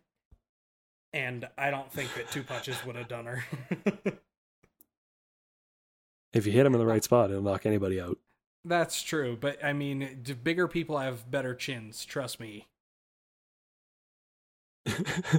And 1.13 1.47
I 1.59 1.71
don't 1.71 1.93
think 1.93 2.15
that 2.15 2.31
two 2.31 2.43
punches 2.43 2.85
would 2.87 2.97
have 2.97 3.09
done 3.09 3.27
her. 3.27 3.45
If 6.33 6.47
you 6.47 6.53
hit 6.53 6.65
him 6.65 6.73
in 6.73 6.81
the 6.81 6.87
right 6.87 7.05
spot, 7.05 7.31
it'll 7.31 7.43
knock 7.43 7.67
anybody 7.67 8.01
out. 8.01 8.19
That's 8.65 9.03
true, 9.03 9.37
but 9.39 9.63
I 9.63 9.73
mean, 9.75 10.21
d- 10.23 10.33
bigger 10.33 10.67
people 10.67 10.97
have 10.99 11.31
better 11.31 11.55
chins, 11.55 12.07
trust 12.07 12.41
me. 12.41 12.69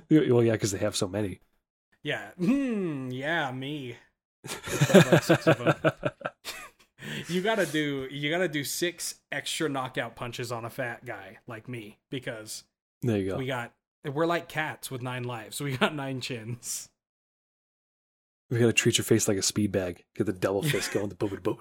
well, 0.09 0.43
yeah, 0.43 0.51
because 0.51 0.71
they 0.71 0.77
have 0.77 0.95
so 0.95 1.07
many. 1.07 1.39
Yeah. 2.03 2.31
Hmm, 2.37 3.09
yeah, 3.09 3.51
me. 3.51 3.97
About 4.89 5.23
six 5.23 5.47
of 5.47 5.61
'em. 5.61 5.75
You 7.27 7.41
got 7.41 7.55
to 7.55 7.65
do 7.65 8.07
you 8.09 8.29
got 8.29 8.39
to 8.39 8.47
do 8.47 8.63
6 8.63 9.15
extra 9.31 9.69
knockout 9.69 10.15
punches 10.15 10.51
on 10.51 10.65
a 10.65 10.69
fat 10.69 11.05
guy 11.05 11.37
like 11.47 11.67
me 11.67 11.99
because 12.09 12.63
there 13.01 13.17
you 13.17 13.31
go. 13.31 13.37
we 13.37 13.45
got 13.45 13.73
we're 14.05 14.25
like 14.25 14.47
cats 14.49 14.89
with 14.91 15.01
9 15.01 15.23
lives. 15.23 15.61
We 15.61 15.77
got 15.77 15.95
9 15.95 16.21
chins. 16.21 16.89
We 18.49 18.59
gotta 18.59 18.73
treat 18.73 18.97
your 18.97 19.05
face 19.05 19.27
like 19.27 19.37
a 19.37 19.41
speed 19.41 19.71
bag. 19.71 20.03
Get 20.15 20.25
the 20.25 20.33
double 20.33 20.63
fist 20.63 20.91
going. 20.91 21.09
The 21.09 21.15
boom, 21.15 21.39
boom. 21.41 21.57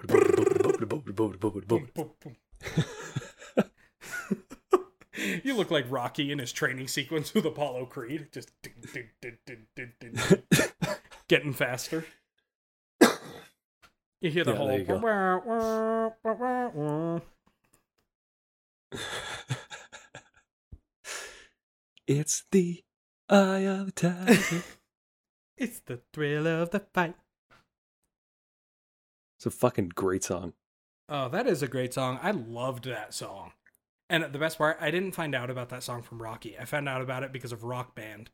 Boom, 1.15 2.11
boom. 2.21 2.35
you 5.43 5.55
look 5.55 5.71
like 5.71 5.85
Rocky 5.89 6.31
in 6.31 6.39
his 6.39 6.51
training 6.51 6.87
sequence 6.87 7.33
with 7.33 7.45
Apollo 7.45 7.85
Creed, 7.87 8.27
just 8.31 8.51
ding, 8.61 8.73
ding, 8.93 9.09
ding, 9.21 9.37
ding, 9.45 9.65
ding, 9.75 9.93
ding, 9.99 10.13
ding. 10.13 10.63
getting 11.27 11.53
faster. 11.53 12.05
You 14.23 14.31
hear 14.31 14.45
the 14.45 14.51
Yeah, 14.53 14.57
whole. 14.57 14.71
you 14.71 14.83
go. 14.85 14.95
wah, 14.95 15.39
wah, 15.45 16.09
wah, 16.23 16.33
wah, 16.33 16.69
wah. 16.73 17.19
It's 22.07 22.45
the 22.51 22.83
eye 23.29 23.59
of 23.67 23.87
the 23.87 23.91
tiger. 23.91 24.63
It's 25.57 25.81
the 25.81 25.99
thrill 26.13 26.47
of 26.47 26.71
the 26.71 26.79
fight. 26.93 27.15
It's 29.37 29.45
a 29.45 29.51
fucking 29.51 29.89
great 29.93 30.23
song. 30.23 30.53
Oh, 31.07 31.29
that 31.29 31.45
is 31.47 31.61
a 31.61 31.67
great 31.67 31.93
song. 31.93 32.17
I 32.23 32.31
loved 32.31 32.85
that 32.85 33.13
song. 33.13 33.51
And 34.09 34.23
the 34.33 34.39
best 34.39 34.57
part, 34.57 34.77
I 34.81 34.89
didn't 34.89 35.11
find 35.13 35.35
out 35.35 35.49
about 35.51 35.69
that 35.69 35.83
song 35.83 36.01
from 36.01 36.21
Rocky. 36.21 36.57
I 36.57 36.65
found 36.65 36.89
out 36.89 37.01
about 37.01 37.23
it 37.23 37.31
because 37.33 37.51
of 37.51 37.63
Rock 37.63 37.93
Band. 37.93 38.31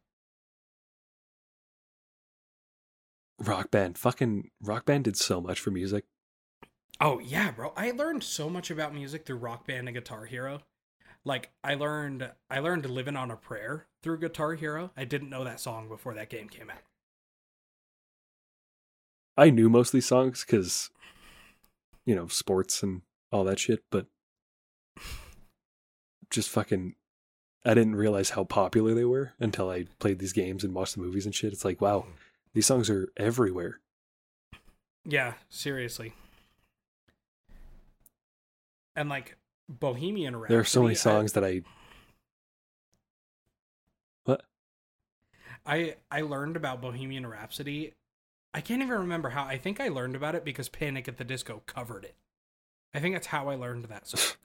Rock 3.39 3.71
Band. 3.71 3.97
Fucking 3.97 4.49
Rock 4.61 4.85
Band 4.85 5.05
did 5.05 5.17
so 5.17 5.41
much 5.41 5.59
for 5.59 5.71
music. 5.71 6.05
Oh 7.01 7.19
yeah, 7.19 7.51
bro. 7.51 7.73
I 7.77 7.91
learned 7.91 8.23
so 8.23 8.49
much 8.49 8.69
about 8.69 8.93
music 8.93 9.25
through 9.25 9.37
Rock 9.37 9.65
Band 9.65 9.87
and 9.87 9.95
Guitar 9.95 10.25
Hero. 10.25 10.61
Like 11.25 11.49
I 11.63 11.75
learned 11.75 12.31
I 12.49 12.59
learned 12.59 12.89
Living 12.89 13.15
on 13.15 13.31
a 13.31 13.35
Prayer 13.35 13.87
through 14.03 14.19
Guitar 14.19 14.55
Hero. 14.55 14.91
I 14.97 15.05
didn't 15.05 15.29
know 15.29 15.43
that 15.43 15.59
song 15.59 15.87
before 15.87 16.13
that 16.15 16.29
game 16.29 16.49
came 16.49 16.69
out. 16.69 16.81
I 19.37 19.49
knew 19.49 19.69
most 19.69 19.89
of 19.89 19.93
these 19.93 20.05
songs 20.05 20.43
because, 20.45 20.89
you 22.05 22.13
know, 22.13 22.27
sports 22.27 22.83
and 22.83 23.03
all 23.31 23.45
that 23.45 23.57
shit, 23.57 23.85
but 23.89 24.07
just 26.29 26.49
fucking, 26.49 26.95
I 27.63 27.73
didn't 27.73 27.95
realize 27.95 28.31
how 28.31 28.43
popular 28.43 28.93
they 28.93 29.05
were 29.05 29.31
until 29.39 29.69
I 29.69 29.85
played 29.99 30.19
these 30.19 30.33
games 30.33 30.65
and 30.65 30.73
watched 30.73 30.95
the 30.95 31.01
movies 31.01 31.25
and 31.25 31.33
shit. 31.33 31.53
It's 31.53 31.63
like, 31.63 31.79
wow, 31.79 32.05
these 32.59 32.65
songs 32.65 32.89
are 32.89 33.07
everywhere. 33.15 33.79
Yeah, 35.05 35.35
seriously. 35.47 36.11
And 38.97 39.07
like 39.07 39.37
Bohemian 39.69 40.35
Rhapsody. 40.35 40.53
There 40.53 40.59
are 40.59 40.65
so 40.65 40.81
many 40.81 40.95
I- 40.95 40.97
songs 40.97 41.31
that 41.33 41.45
I. 41.45 41.61
What? 44.25 44.41
I 45.65 45.95
I 46.11 46.19
learned 46.19 46.57
about 46.57 46.81
Bohemian 46.81 47.25
Rhapsody. 47.25 47.93
I 48.53 48.59
can't 48.59 48.81
even 48.81 48.97
remember 48.97 49.29
how. 49.29 49.45
I 49.45 49.57
think 49.57 49.79
I 49.79 49.87
learned 49.87 50.17
about 50.17 50.35
it 50.35 50.43
because 50.43 50.67
Panic 50.67 51.07
at 51.07 51.15
the 51.15 51.23
Disco 51.23 51.63
covered 51.65 52.03
it. 52.03 52.15
I 52.93 52.99
think 52.99 53.15
that's 53.15 53.27
how 53.27 53.47
I 53.47 53.55
learned 53.55 53.85
that 53.85 54.05
song. 54.05 54.35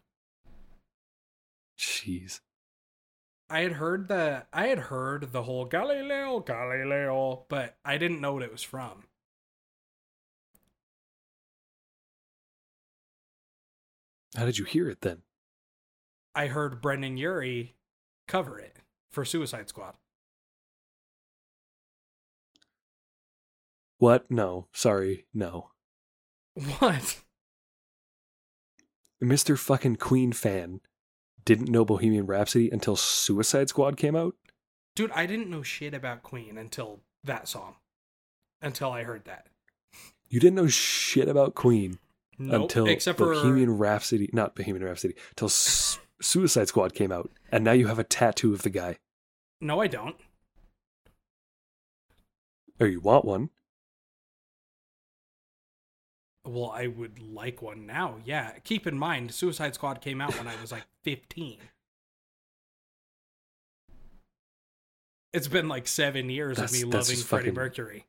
Jeez. 1.76 2.38
I 3.50 3.60
had 3.60 3.72
heard 3.72 4.08
the 4.08 4.46
I 4.52 4.66
had 4.68 4.78
heard 4.78 5.32
the 5.32 5.42
whole 5.42 5.64
Galileo 5.66 6.40
Galileo, 6.40 7.44
but 7.48 7.76
I 7.84 7.98
didn't 7.98 8.20
know 8.20 8.32
what 8.34 8.42
it 8.42 8.52
was 8.52 8.62
from. 8.62 9.04
How 14.36 14.44
did 14.44 14.58
you 14.58 14.64
hear 14.64 14.88
it 14.88 15.02
then? 15.02 15.22
I 16.34 16.48
heard 16.48 16.82
Brendon 16.82 17.16
Urie 17.16 17.76
cover 18.26 18.58
it 18.58 18.78
for 19.12 19.24
Suicide 19.24 19.68
Squad. 19.68 19.94
What? 23.98 24.30
No. 24.30 24.66
Sorry. 24.72 25.26
No. 25.32 25.70
What? 26.78 27.20
Mr. 29.22 29.58
fucking 29.58 29.96
Queen 29.96 30.32
fan 30.32 30.80
didn't 31.44 31.70
know 31.70 31.84
Bohemian 31.84 32.26
Rhapsody 32.26 32.70
until 32.70 32.96
Suicide 32.96 33.68
Squad 33.68 33.96
came 33.96 34.16
out? 34.16 34.34
Dude, 34.96 35.10
I 35.12 35.26
didn't 35.26 35.50
know 35.50 35.62
shit 35.62 35.94
about 35.94 36.22
Queen 36.22 36.56
until 36.56 37.00
that 37.24 37.48
song. 37.48 37.76
Until 38.62 38.90
I 38.90 39.02
heard 39.02 39.24
that. 39.24 39.46
You 40.28 40.40
didn't 40.40 40.56
know 40.56 40.68
shit 40.68 41.28
about 41.28 41.54
Queen 41.54 41.98
Nope, 42.38 42.62
until 42.62 42.86
except 42.86 43.18
Bohemian 43.18 43.68
for 43.68 43.74
Rhapsody, 43.74 44.30
not 44.32 44.54
Bohemian 44.54 44.84
Rhapsody, 44.84 45.14
until 45.30 45.48
Su- 45.48 46.00
Suicide 46.20 46.68
Squad 46.68 46.94
came 46.94 47.12
out, 47.12 47.30
and 47.52 47.64
now 47.64 47.72
you 47.72 47.86
have 47.86 47.98
a 47.98 48.04
tattoo 48.04 48.54
of 48.54 48.62
the 48.62 48.70
guy. 48.70 48.96
No, 49.60 49.80
I 49.80 49.86
don't. 49.86 50.16
Or 52.80 52.86
you 52.86 53.00
want 53.00 53.24
one? 53.24 53.50
Well, 56.46 56.70
I 56.74 56.88
would 56.88 57.18
like 57.20 57.62
one 57.62 57.86
now. 57.86 58.16
Yeah. 58.24 58.52
Keep 58.64 58.86
in 58.86 58.98
mind, 58.98 59.32
Suicide 59.32 59.74
Squad 59.74 60.00
came 60.02 60.20
out 60.20 60.36
when 60.36 60.46
I 60.46 60.60
was 60.60 60.70
like 60.72 60.84
15. 61.04 61.58
It's 65.32 65.48
been 65.48 65.68
like 65.68 65.88
seven 65.88 66.30
years 66.30 66.56
That's- 66.58 66.72
of 66.74 66.78
me 66.78 66.84
loving 66.96 67.16
Freddie 67.16 67.44
fucking- 67.46 67.54
Mercury. 67.54 68.06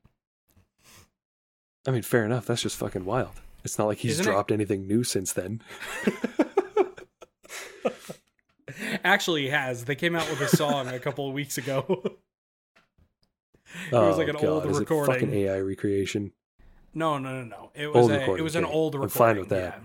I 1.87 1.91
mean, 1.91 2.01
fair 2.01 2.25
enough. 2.25 2.45
That's 2.45 2.61
just 2.61 2.77
fucking 2.77 3.05
wild. 3.05 3.41
It's 3.63 3.77
not 3.79 3.85
like 3.85 3.99
he's 3.99 4.13
Isn't 4.13 4.25
it- 4.27 4.31
dropped 4.31 4.51
anything 4.51 4.87
new 4.87 5.03
since 5.03 5.33
then. 5.33 5.61
Actually, 9.03 9.43
he 9.43 9.49
has. 9.49 9.85
They 9.85 9.95
came 9.95 10.15
out 10.15 10.29
with 10.29 10.41
a 10.41 10.47
song 10.47 10.87
a 10.87 10.99
couple 10.99 11.27
of 11.27 11.33
weeks 11.33 11.57
ago. 11.57 11.85
it 12.03 13.91
was 13.91 14.15
oh, 14.15 14.17
like 14.17 14.27
an 14.27 14.33
God, 14.35 14.45
old 14.45 14.65
is 14.65 14.77
it 14.77 14.79
recording. 14.81 15.13
fucking 15.13 15.33
AI 15.33 15.59
recreation? 15.59 16.31
No, 16.95 17.17
no, 17.17 17.41
no, 17.41 17.43
no. 17.43 17.71
It 17.75 17.87
was 17.87 18.03
Old 18.03 18.11
a, 18.11 18.15
it 18.15 18.19
recording, 18.21 18.43
was 18.45 18.55
an 18.55 18.65
old 18.65 18.95
I'm 18.95 19.09
fine 19.09 19.37
with 19.37 19.49
that. 19.49 19.81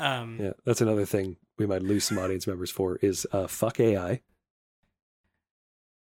Yeah. 0.00 0.20
Um, 0.20 0.38
Yeah, 0.40 0.52
that's 0.64 0.80
another 0.80 1.04
thing 1.04 1.36
we 1.58 1.66
might 1.66 1.82
lose 1.82 2.04
some 2.04 2.18
audience 2.18 2.46
members 2.46 2.70
for 2.70 2.96
is 3.02 3.26
uh, 3.32 3.48
fuck 3.48 3.80
AI. 3.80 4.20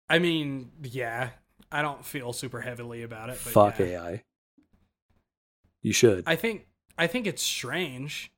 I 0.09 0.19
mean, 0.19 0.71
yeah, 0.83 1.31
I 1.71 1.81
don't 1.81 2.05
feel 2.05 2.31
super 2.33 2.61
heavily 2.61 3.03
about 3.03 3.29
it. 3.29 3.39
But 3.43 3.53
Fuck 3.53 3.79
yeah. 3.79 3.85
AI. 3.85 4.23
You 5.81 5.93
should. 5.93 6.23
I 6.27 6.35
think 6.35 6.67
I 6.97 7.07
think 7.07 7.27
it's 7.27 7.41
strange, 7.41 8.31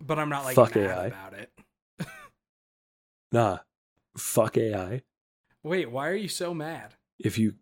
but 0.00 0.18
I'm 0.18 0.28
not 0.28 0.44
like 0.44 0.54
Fuck 0.56 0.74
mad 0.74 0.90
AI. 0.90 1.06
about 1.06 1.34
it. 1.34 1.52
nah. 3.32 3.58
Fuck 4.16 4.56
AI. 4.58 5.02
Wait, 5.62 5.90
why 5.90 6.08
are 6.08 6.14
you 6.14 6.28
so 6.28 6.52
mad? 6.54 6.94
If 7.18 7.38
you 7.38 7.54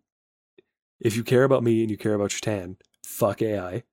if 0.99 1.15
you 1.15 1.23
care 1.23 1.43
about 1.43 1.63
me 1.63 1.81
and 1.81 1.91
you 1.91 1.97
care 1.97 2.13
about 2.13 2.31
Shatan, 2.31 2.77
fuck 3.05 3.41
AI. 3.41 3.83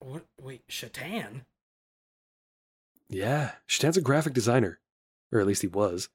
What? 0.00 0.26
Wait, 0.40 0.66
Shatan? 0.68 1.42
Yeah. 3.08 3.52
Shatan's 3.68 3.96
a 3.96 4.00
graphic 4.02 4.32
designer. 4.32 4.80
Or 5.30 5.40
at 5.40 5.46
least 5.46 5.62
he 5.62 5.68
was. 5.68 6.08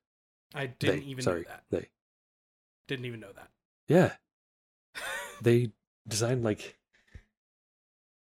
I 0.53 0.67
didn't 0.67 0.99
They, 0.99 1.05
even 1.05 1.23
sorry, 1.23 1.41
know 1.41 1.47
that. 1.49 1.63
They. 1.71 1.89
Didn't 2.87 3.05
even 3.05 3.19
know 3.19 3.31
that. 3.35 3.49
Yeah. 3.87 4.13
They 5.39 5.71
designed 6.07 6.43
like 6.43 6.79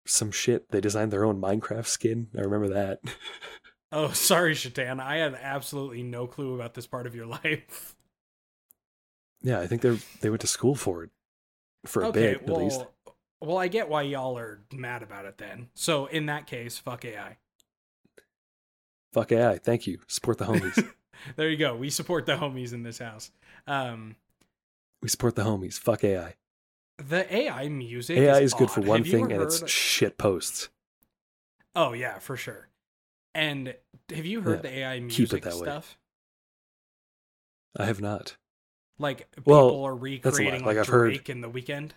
some 0.07 0.33
shit. 0.33 0.71
They 0.73 0.81
designed 0.81 1.13
their 1.13 1.25
own 1.25 1.41
Minecraft 1.41 1.87
skin. 1.87 2.29
I 2.37 2.41
remember 2.41 2.69
that. 2.69 2.99
oh, 3.93 4.11
sorry, 4.11 4.55
Shatan. 4.55 4.99
I 5.01 5.17
had 5.19 5.35
absolutely 5.41 6.03
no 6.03 6.27
clue 6.27 6.55
about 6.55 6.75
this 6.75 6.87
part 6.89 7.07
of 7.07 7.15
your 7.15 7.27
life. 7.45 7.96
Yeah, 9.43 9.61
I 9.61 9.67
think 9.67 9.83
they 9.83 9.99
they 10.21 10.31
went 10.31 10.41
to 10.43 10.47
school 10.47 10.75
for 10.75 11.03
it. 11.05 11.11
For 11.87 12.03
a 12.03 12.09
okay, 12.09 12.33
bit, 12.33 12.47
well, 12.47 12.57
at 12.57 12.63
least. 12.65 12.85
well, 13.41 13.59
I 13.59 13.69
get 13.69 13.89
why 13.89 14.03
y'all 14.03 14.37
are 14.39 14.61
mad 14.73 15.03
about 15.03 15.25
it 15.25 15.39
then. 15.39 15.69
So 15.75 16.07
in 16.07 16.27
that 16.27 16.47
case, 16.47 16.79
fuck 16.79 17.05
AI. 17.05 17.37
Fuck 19.13 19.33
AI. 19.33 19.59
Thank 19.59 19.87
you. 19.87 20.01
Support 20.09 20.39
the 20.39 20.45
homies. 20.47 20.85
there 21.37 21.49
you 21.49 21.57
go. 21.57 21.75
We 21.77 21.91
support 21.91 22.27
the 22.27 22.37
homies 22.37 22.73
in 22.73 22.83
this 22.83 22.99
house. 22.99 23.31
Um, 23.67 24.17
we 25.01 25.09
support 25.09 25.37
the 25.37 25.43
homies. 25.45 25.79
Fuck 25.79 26.03
AI. 26.05 26.35
the 26.99 27.33
AI 27.35 27.69
music. 27.69 28.19
AI 28.19 28.39
is, 28.39 28.47
is 28.47 28.55
good 28.55 28.71
for 28.71 28.81
one 28.81 29.03
Have 29.05 29.11
thing, 29.13 29.31
and 29.33 29.43
it's 29.43 29.61
heard- 29.61 29.71
shit 29.71 30.19
posts. 30.19 30.69
Oh 31.75 31.93
yeah, 31.93 32.19
for 32.19 32.37
sure. 32.37 32.69
And 33.35 33.75
have 34.15 34.25
you 34.27 34.41
heard 34.41 34.65
Yeah, 34.65 34.71
the 34.71 34.79
AI 34.79 35.01
music 35.01 35.43
that 35.45 35.55
way. 35.55 35.61
stuff? 35.61 35.99
I 37.77 37.85
have 37.85 38.01
not. 38.01 38.37
Like 38.99 39.29
Well, 39.45 39.71
people 39.71 39.85
are 39.85 39.95
that's 39.95 39.99
a 40.01 40.43
lie. 40.43 40.49
recreating 40.51 40.65
Like, 40.65 40.77
like, 40.77 40.79
I've 40.79 40.89
heard- 40.89 41.29
in 41.29 41.41
the 41.43 41.51
Weeknd. 41.51 41.91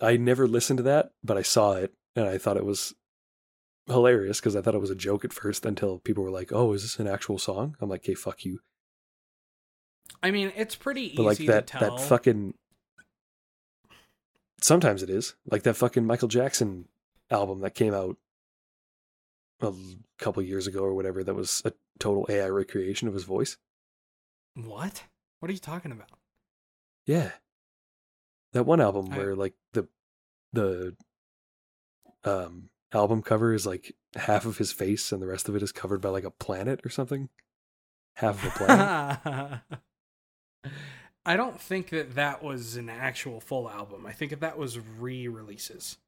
I 0.00 0.16
never 0.16 0.48
listened 0.48 0.78
to 0.78 0.82
that, 0.84 1.12
but 1.22 1.36
I 1.36 1.42
saw 1.42 1.74
it 1.74 1.94
and 2.16 2.26
I 2.26 2.36
thought 2.38 2.56
it 2.56 2.64
was 2.64 2.94
hilarious 3.86 4.40
because 4.40 4.56
I 4.56 4.60
thought 4.60 4.74
it 4.74 4.80
was 4.80 4.90
a 4.90 4.94
joke 4.96 5.24
at 5.24 5.32
first 5.32 5.64
until 5.64 5.98
people 6.00 6.24
were 6.24 6.30
like, 6.30 6.52
"Oh, 6.52 6.72
is 6.72 6.82
this 6.82 6.98
an 6.98 7.06
actual 7.06 7.38
song?" 7.38 7.76
I'm 7.80 7.88
like, 7.88 8.02
"Okay, 8.02 8.14
fuck 8.14 8.44
you." 8.44 8.60
I 10.22 10.30
mean, 10.30 10.52
it's 10.56 10.74
pretty 10.74 11.12
easy 11.12 11.22
like 11.22 11.38
that 11.38 11.66
to 11.68 11.78
tell. 11.78 11.96
that 11.96 12.04
fucking 12.04 12.54
sometimes 14.60 15.02
it 15.02 15.10
is 15.10 15.34
like 15.46 15.62
that 15.62 15.74
fucking 15.76 16.04
Michael 16.06 16.28
Jackson 16.28 16.88
album 17.30 17.60
that 17.60 17.74
came 17.74 17.94
out 17.94 18.16
a 19.60 19.72
couple 20.18 20.42
years 20.42 20.66
ago 20.66 20.80
or 20.82 20.94
whatever. 20.94 21.22
That 21.22 21.34
was 21.34 21.62
a 21.64 21.72
total 21.98 22.26
AI 22.28 22.48
recreation 22.48 23.06
of 23.08 23.14
his 23.14 23.24
voice. 23.24 23.56
What? 24.54 25.04
What 25.40 25.48
are 25.50 25.52
you 25.52 25.58
talking 25.58 25.92
about? 25.92 26.10
Yeah. 27.06 27.32
That 28.52 28.64
one 28.64 28.80
album 28.80 29.08
I- 29.12 29.16
where 29.18 29.34
like 29.36 29.54
the 29.72 29.88
the 30.52 30.96
um 32.24 32.70
album 32.92 33.22
cover 33.22 33.52
is 33.52 33.66
like 33.66 33.94
half 34.14 34.46
of 34.46 34.58
his 34.58 34.70
face 34.72 35.10
and 35.12 35.20
the 35.20 35.26
rest 35.26 35.48
of 35.48 35.56
it 35.56 35.62
is 35.62 35.72
covered 35.72 36.00
by 36.00 36.08
like 36.10 36.24
a 36.24 36.30
planet 36.30 36.80
or 36.84 36.88
something. 36.88 37.28
Half 38.14 38.44
of 38.44 38.52
a 38.52 38.56
planet. 38.56 39.60
I 41.26 41.36
don't 41.36 41.60
think 41.60 41.88
that 41.88 42.14
that 42.14 42.42
was 42.42 42.76
an 42.76 42.88
actual 42.88 43.40
full 43.40 43.68
album. 43.68 44.06
I 44.06 44.12
think 44.12 44.30
that 44.30 44.40
that 44.40 44.58
was 44.58 44.78
re-releases. 44.78 45.98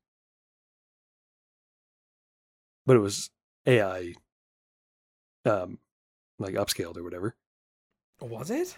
but 2.87 2.95
it 2.95 3.01
was 3.01 3.31
AI 3.67 4.15
um 5.45 5.79
like 6.39 6.55
upscaled 6.55 6.97
or 6.97 7.03
whatever. 7.03 7.35
Was 8.21 8.51
it? 8.51 8.77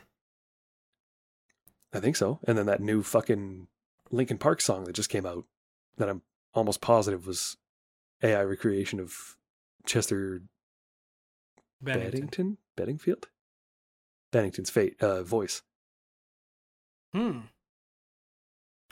I 1.93 2.01
think 2.01 2.16
so. 2.16 2.39
And 2.47 2.59
then 2.59 2.66
that 2.66 2.80
new 2.80 3.03
fucking 3.03 3.66
Linkin 4.11 4.39
Park 4.39 4.61
song 4.61 4.84
that 4.84 4.93
just 4.95 5.11
came 5.11 5.24
out 5.26 5.45
that 5.97 6.09
I'm 6.09 6.22
almost 6.55 6.80
positive 6.80 7.26
was 7.26 7.57
AI 8.22 8.43
recreation 8.43 9.01
of 9.01 9.36
Chester 9.86 10.43
Bennington. 11.80 12.28
Beddington? 12.28 12.57
Beddingfield? 12.76 13.24
Bennington's 14.32 14.70
fate 14.70 14.97
uh 15.01 15.22
voice. 15.22 15.62
Hmm. 17.12 17.41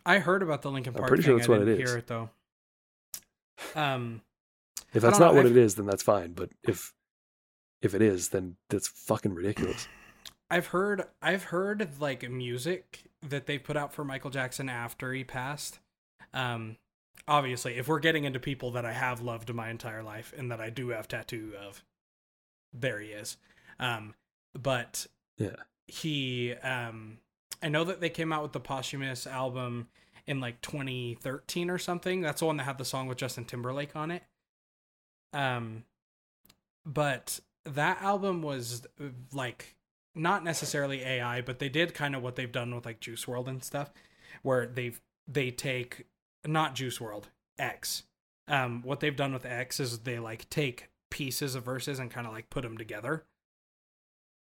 I 0.06 0.20
heard 0.20 0.42
about 0.42 0.62
the 0.62 0.70
Linkin 0.70 0.94
I'm 0.94 0.98
Park 0.98 1.08
pretty 1.08 1.22
thing. 1.24 1.30
sure 1.32 1.38
that's 1.38 1.48
I 1.48 1.52
what 1.52 1.62
it 1.62 1.68
is. 1.68 1.90
hear 1.90 1.98
it 1.98 2.06
though. 2.06 2.30
Um, 3.74 4.22
If 4.94 5.02
that's 5.02 5.18
not 5.18 5.32
know, 5.32 5.38
what 5.38 5.46
I've- 5.46 5.58
it 5.58 5.62
is, 5.62 5.74
then 5.74 5.86
that's 5.86 6.02
fine. 6.02 6.32
But 6.32 6.50
if 6.62 6.94
if 7.82 7.94
it 7.94 8.00
is, 8.00 8.30
then 8.30 8.56
that's 8.70 8.88
fucking 8.88 9.34
ridiculous. 9.34 9.86
I've 10.50 10.68
heard 10.68 11.04
I've 11.20 11.44
heard 11.44 12.00
like 12.00 12.28
music 12.30 13.04
that 13.22 13.46
they 13.46 13.58
put 13.58 13.76
out 13.76 13.92
for 13.92 14.04
Michael 14.04 14.30
Jackson 14.30 14.68
after 14.68 15.12
he 15.12 15.24
passed. 15.24 15.78
Um 16.32 16.76
obviously, 17.28 17.76
if 17.76 17.88
we're 17.88 17.98
getting 17.98 18.24
into 18.24 18.38
people 18.38 18.70
that 18.72 18.84
I 18.84 18.92
have 18.92 19.20
loved 19.20 19.52
my 19.52 19.70
entire 19.70 20.02
life 20.02 20.32
and 20.36 20.50
that 20.50 20.60
I 20.60 20.70
do 20.70 20.90
have 20.90 21.08
tattoo 21.08 21.52
of, 21.60 21.82
there 22.72 23.00
he 23.00 23.08
is. 23.08 23.36
Um 23.80 24.14
but 24.54 25.06
Yeah. 25.36 25.56
he 25.88 26.52
um 26.54 27.18
I 27.62 27.68
know 27.68 27.84
that 27.84 28.00
they 28.00 28.10
came 28.10 28.32
out 28.32 28.42
with 28.42 28.52
the 28.52 28.60
posthumous 28.60 29.26
album 29.26 29.88
in 30.26 30.40
like 30.40 30.60
2013 30.60 31.70
or 31.70 31.78
something. 31.78 32.20
That's 32.20 32.40
the 32.40 32.46
one 32.46 32.56
that 32.58 32.64
had 32.64 32.78
the 32.78 32.84
song 32.84 33.06
with 33.08 33.18
Justin 33.18 33.44
Timberlake 33.46 33.96
on 33.96 34.10
it. 34.10 34.22
Um 35.32 35.84
but 36.84 37.40
that 37.64 38.00
album 38.00 38.42
was 38.42 38.86
like 39.32 39.75
not 40.16 40.42
necessarily 40.42 41.02
AI, 41.02 41.40
but 41.42 41.58
they 41.58 41.68
did 41.68 41.94
kind 41.94 42.16
of 42.16 42.22
what 42.22 42.36
they've 42.36 42.50
done 42.50 42.74
with 42.74 42.86
like 42.86 43.00
Juice 43.00 43.24
WRLD 43.26 43.48
and 43.48 43.62
stuff, 43.64 43.92
where 44.42 44.66
they've 44.66 45.00
they 45.28 45.50
take 45.50 46.06
not 46.44 46.74
Juice 46.74 46.98
WRLD 46.98 47.24
X. 47.58 48.04
Um, 48.48 48.82
what 48.82 49.00
they've 49.00 49.14
done 49.16 49.32
with 49.32 49.44
X 49.44 49.78
is 49.80 50.00
they 50.00 50.18
like 50.18 50.48
take 50.50 50.88
pieces 51.10 51.54
of 51.54 51.64
verses 51.64 51.98
and 51.98 52.10
kind 52.10 52.26
of 52.26 52.32
like 52.32 52.48
put 52.50 52.62
them 52.62 52.78
together, 52.78 53.24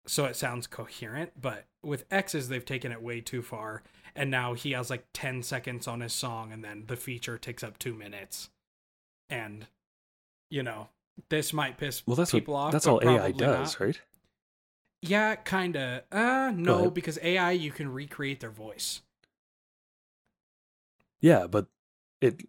so 0.08 0.26
it 0.26 0.36
sounds 0.36 0.68
coherent. 0.68 1.32
But 1.40 1.66
with 1.84 2.06
X's, 2.12 2.50
they've 2.50 2.66
taken 2.66 2.92
it 2.92 3.02
way 3.02 3.22
too 3.22 3.42
far, 3.42 3.84
and 4.16 4.30
now 4.32 4.54
he 4.54 4.72
has 4.72 4.90
like 4.90 5.06
ten 5.14 5.44
seconds 5.44 5.88
on 5.88 6.02
his 6.02 6.14
song, 6.14 6.52
and 6.52 6.64
then 6.64 6.84
the 6.88 6.96
feature 6.98 7.38
takes 7.38 7.64
up 7.64 7.78
two 7.80 7.94
minutes, 7.94 8.50
and 9.30 9.68
you 10.50 10.64
know 10.64 10.90
this 11.30 11.54
might 11.54 11.78
piss 11.78 12.02
Well, 12.08 12.16
that's 12.16 12.32
people 12.32 12.56
what 12.56 12.60
off. 12.62 12.72
that's 12.72 12.88
all 12.88 13.02
AI 13.04 13.32
does, 13.32 13.80
not. 13.80 13.86
right? 13.86 14.02
Yeah, 15.02 15.36
kinda. 15.36 16.04
Uh, 16.12 16.52
no, 16.56 16.90
because 16.92 17.18
AI 17.24 17.52
you 17.52 17.72
can 17.72 17.92
recreate 17.92 18.40
their 18.40 18.52
voice. 18.52 19.02
Yeah, 21.20 21.48
but 21.48 21.68
it 22.20 22.44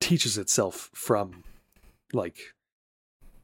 teaches 0.00 0.36
itself 0.38 0.90
from 0.92 1.44
like 2.12 2.54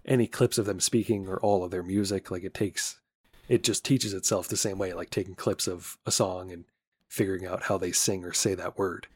any 0.04 0.26
clips 0.26 0.58
of 0.58 0.66
them 0.66 0.80
speaking 0.80 1.26
or 1.26 1.38
all 1.38 1.64
of 1.64 1.70
their 1.70 1.82
music. 1.82 2.30
Like 2.30 2.44
it 2.44 2.54
takes, 2.54 3.00
it 3.48 3.62
just 3.64 3.84
teaches 3.84 4.12
itself 4.12 4.48
the 4.48 4.56
same 4.56 4.78
way, 4.78 4.92
like 4.92 5.10
taking 5.10 5.34
clips 5.34 5.66
of 5.66 5.98
a 6.04 6.10
song 6.10 6.52
and 6.52 6.64
figuring 7.08 7.46
out 7.46 7.64
how 7.64 7.78
they 7.78 7.92
sing 7.92 8.24
or 8.24 8.32
say 8.32 8.54
that 8.54 8.76
word. 8.76 9.06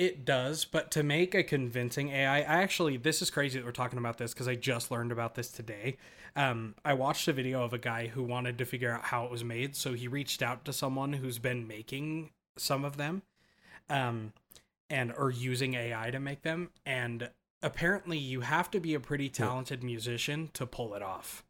It 0.00 0.24
does, 0.24 0.64
but 0.64 0.90
to 0.92 1.02
make 1.02 1.34
a 1.34 1.42
convincing 1.42 2.08
AI, 2.08 2.38
I 2.38 2.40
actually 2.40 2.96
this 2.96 3.20
is 3.20 3.30
crazy 3.30 3.58
that 3.58 3.66
we're 3.66 3.70
talking 3.70 3.98
about 3.98 4.16
this 4.16 4.32
because 4.32 4.48
I 4.48 4.54
just 4.54 4.90
learned 4.90 5.12
about 5.12 5.34
this 5.34 5.50
today. 5.50 5.98
Um, 6.34 6.74
I 6.86 6.94
watched 6.94 7.28
a 7.28 7.34
video 7.34 7.62
of 7.62 7.74
a 7.74 7.78
guy 7.78 8.06
who 8.06 8.22
wanted 8.22 8.56
to 8.56 8.64
figure 8.64 8.90
out 8.90 9.02
how 9.02 9.26
it 9.26 9.30
was 9.30 9.44
made, 9.44 9.76
so 9.76 9.92
he 9.92 10.08
reached 10.08 10.40
out 10.40 10.64
to 10.64 10.72
someone 10.72 11.12
who's 11.12 11.38
been 11.38 11.68
making 11.68 12.30
some 12.56 12.82
of 12.82 12.96
them, 12.96 13.20
um, 13.90 14.32
and 14.88 15.12
or 15.18 15.30
using 15.30 15.74
AI 15.74 16.10
to 16.10 16.18
make 16.18 16.40
them. 16.40 16.70
And 16.86 17.28
apparently, 17.62 18.16
you 18.16 18.40
have 18.40 18.70
to 18.70 18.80
be 18.80 18.94
a 18.94 19.00
pretty 19.00 19.28
talented 19.28 19.84
musician 19.84 20.48
to 20.54 20.64
pull 20.64 20.94
it 20.94 21.02
off, 21.02 21.44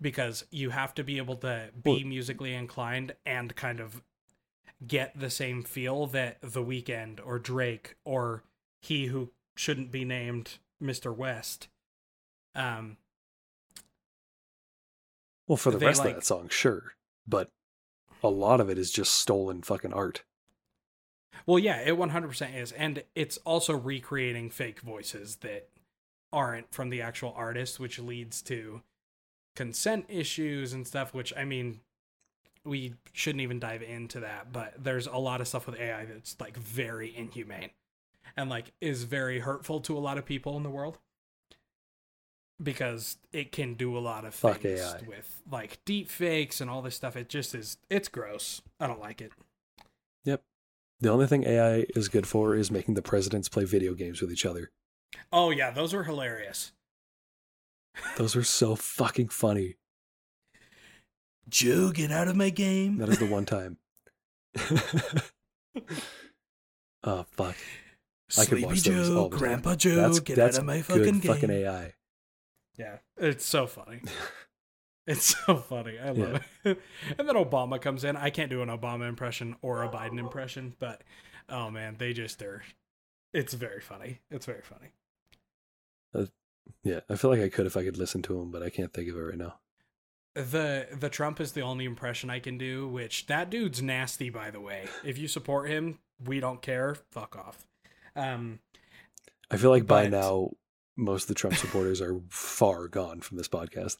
because 0.00 0.46
you 0.50 0.70
have 0.70 0.94
to 0.94 1.04
be 1.04 1.18
able 1.18 1.36
to 1.36 1.68
be 1.80 2.02
musically 2.02 2.54
inclined 2.54 3.14
and 3.24 3.54
kind 3.54 3.78
of 3.78 4.02
get 4.86 5.18
the 5.18 5.30
same 5.30 5.62
feel 5.62 6.06
that 6.08 6.38
The 6.42 6.62
Weeknd 6.62 7.20
or 7.24 7.38
Drake 7.38 7.96
or 8.04 8.42
he 8.80 9.06
who 9.06 9.30
shouldn't 9.56 9.90
be 9.90 10.04
named 10.04 10.58
Mr. 10.82 11.14
West 11.14 11.68
um 12.54 12.96
Well, 15.46 15.56
for 15.56 15.70
the 15.70 15.78
They, 15.78 15.86
rest 15.86 16.00
like- 16.00 16.10
of 16.10 16.14
that 16.16 16.24
song, 16.24 16.48
sure, 16.48 16.94
but 17.26 17.50
a 18.22 18.28
lot 18.28 18.60
of 18.60 18.70
it 18.70 18.78
is 18.78 18.90
just 18.90 19.12
stolen 19.14 19.62
fucking 19.62 19.92
art. 19.92 20.22
Well, 21.46 21.58
yeah, 21.58 21.80
it 21.80 21.96
100% 21.96 22.54
is. 22.54 22.70
And 22.72 23.02
it's 23.14 23.38
also 23.38 23.74
recreating 23.76 24.50
fake 24.50 24.80
voices 24.80 25.36
that 25.36 25.68
aren't 26.32 26.72
from 26.72 26.90
the 26.90 27.00
actual 27.02 27.32
artist, 27.36 27.80
which 27.80 27.98
leads 27.98 28.42
to 28.42 28.82
consent 29.56 30.04
issues 30.08 30.72
and 30.72 30.86
stuff, 30.86 31.12
which, 31.14 31.32
I 31.36 31.44
mean, 31.44 31.80
we 32.64 32.94
shouldn't 33.12 33.42
even 33.42 33.58
dive 33.58 33.82
into 33.82 34.20
that, 34.20 34.52
but 34.52 34.74
there's 34.78 35.06
a 35.06 35.16
lot 35.16 35.40
of 35.40 35.48
stuff 35.48 35.66
with 35.66 35.78
AI 35.78 36.04
that's 36.04 36.36
like 36.40 36.56
very 36.56 37.14
inhumane 37.16 37.70
and 38.36 38.50
like 38.50 38.72
is 38.80 39.04
very 39.04 39.40
hurtful 39.40 39.80
to 39.80 39.96
a 39.96 40.00
lot 40.00 40.18
of 40.18 40.24
people 40.24 40.56
in 40.56 40.62
the 40.62 40.70
world 40.70 40.98
because 42.62 43.16
it 43.32 43.52
can 43.52 43.74
do 43.74 43.96
a 43.96 44.00
lot 44.00 44.24
of 44.24 44.34
Fuck 44.34 44.60
things 44.60 44.80
AI. 44.80 45.00
with 45.06 45.42
like 45.50 45.78
deep 45.84 46.08
fakes 46.08 46.60
and 46.60 46.68
all 46.68 46.82
this 46.82 46.94
stuff. 46.94 47.16
It 47.16 47.28
just 47.28 47.54
is, 47.54 47.78
it's 47.88 48.08
gross. 48.08 48.60
I 48.78 48.86
don't 48.86 49.00
like 49.00 49.20
it. 49.20 49.32
Yep. 50.24 50.42
The 51.00 51.10
only 51.10 51.26
thing 51.26 51.44
AI 51.44 51.86
is 51.96 52.08
good 52.08 52.26
for 52.26 52.54
is 52.54 52.70
making 52.70 52.94
the 52.94 53.02
presidents 53.02 53.48
play 53.48 53.64
video 53.64 53.94
games 53.94 54.20
with 54.20 54.30
each 54.30 54.44
other. 54.44 54.70
Oh, 55.32 55.50
yeah, 55.50 55.70
those 55.70 55.94
were 55.94 56.04
hilarious. 56.04 56.72
Those 58.16 58.36
were 58.36 58.44
so 58.44 58.76
fucking 58.76 59.28
funny. 59.30 59.76
Joe, 61.50 61.90
get 61.90 62.10
out 62.10 62.28
of 62.28 62.36
my 62.36 62.50
game. 62.50 62.98
That 62.98 63.08
is 63.08 63.18
the 63.18 63.26
one 63.26 63.44
time. 63.44 63.76
oh 67.04 67.24
fuck! 67.30 67.56
I 68.38 68.44
could 68.44 68.48
Sleepy 68.48 68.64
watch 68.64 68.82
those 68.82 69.08
Joe, 69.08 69.16
all 69.16 69.28
the 69.28 69.36
time. 69.36 69.38
Grandpa 69.38 69.74
Joe, 69.76 69.96
That's 69.96 70.20
get 70.20 70.36
that's 70.36 70.56
out 70.56 70.60
of 70.60 70.66
my 70.66 70.76
good 70.76 70.84
fucking 70.84 71.18
game. 71.20 71.20
fucking 71.20 71.50
AI. 71.50 71.94
Yeah, 72.76 72.98
it's 73.16 73.44
so 73.44 73.66
funny. 73.66 74.00
it's 75.06 75.36
so 75.46 75.56
funny. 75.56 75.98
I 75.98 76.10
love 76.10 76.42
it. 76.64 76.78
and 77.18 77.28
then 77.28 77.36
Obama 77.36 77.80
comes 77.80 78.04
in. 78.04 78.16
I 78.16 78.30
can't 78.30 78.50
do 78.50 78.62
an 78.62 78.68
Obama 78.68 79.08
impression 79.08 79.56
or 79.62 79.82
a 79.82 79.88
Biden 79.88 80.18
impression, 80.18 80.74
but 80.78 81.02
oh 81.48 81.70
man, 81.70 81.96
they 81.98 82.12
just 82.12 82.40
are. 82.42 82.62
It's 83.32 83.54
very 83.54 83.80
funny. 83.80 84.20
It's 84.30 84.46
very 84.46 84.62
funny. 84.62 84.92
Uh, 86.14 86.26
yeah, 86.82 87.00
I 87.08 87.16
feel 87.16 87.30
like 87.30 87.40
I 87.40 87.48
could 87.48 87.66
if 87.66 87.76
I 87.76 87.84
could 87.84 87.96
listen 87.96 88.22
to 88.22 88.40
him, 88.40 88.50
but 88.50 88.62
I 88.62 88.70
can't 88.70 88.92
think 88.92 89.08
of 89.08 89.16
it 89.16 89.20
right 89.20 89.38
now. 89.38 89.56
The 90.34 90.86
the 90.92 91.08
Trump 91.08 91.40
is 91.40 91.52
the 91.52 91.62
only 91.62 91.84
impression 91.84 92.30
I 92.30 92.38
can 92.38 92.56
do, 92.56 92.86
which 92.88 93.26
that 93.26 93.50
dude's 93.50 93.82
nasty 93.82 94.30
by 94.30 94.50
the 94.50 94.60
way. 94.60 94.86
If 95.04 95.18
you 95.18 95.26
support 95.28 95.68
him, 95.68 95.98
we 96.24 96.38
don't 96.40 96.62
care. 96.62 96.96
Fuck 97.10 97.36
off. 97.36 97.66
Um 98.14 98.60
I 99.50 99.56
feel 99.56 99.70
like 99.70 99.86
by 99.86 100.06
now 100.06 100.50
most 100.96 101.24
of 101.24 101.28
the 101.28 101.34
Trump 101.34 101.56
supporters 101.56 102.00
are 102.00 102.20
far 102.28 102.86
gone 102.86 103.20
from 103.20 103.38
this 103.38 103.48
podcast. 103.48 103.96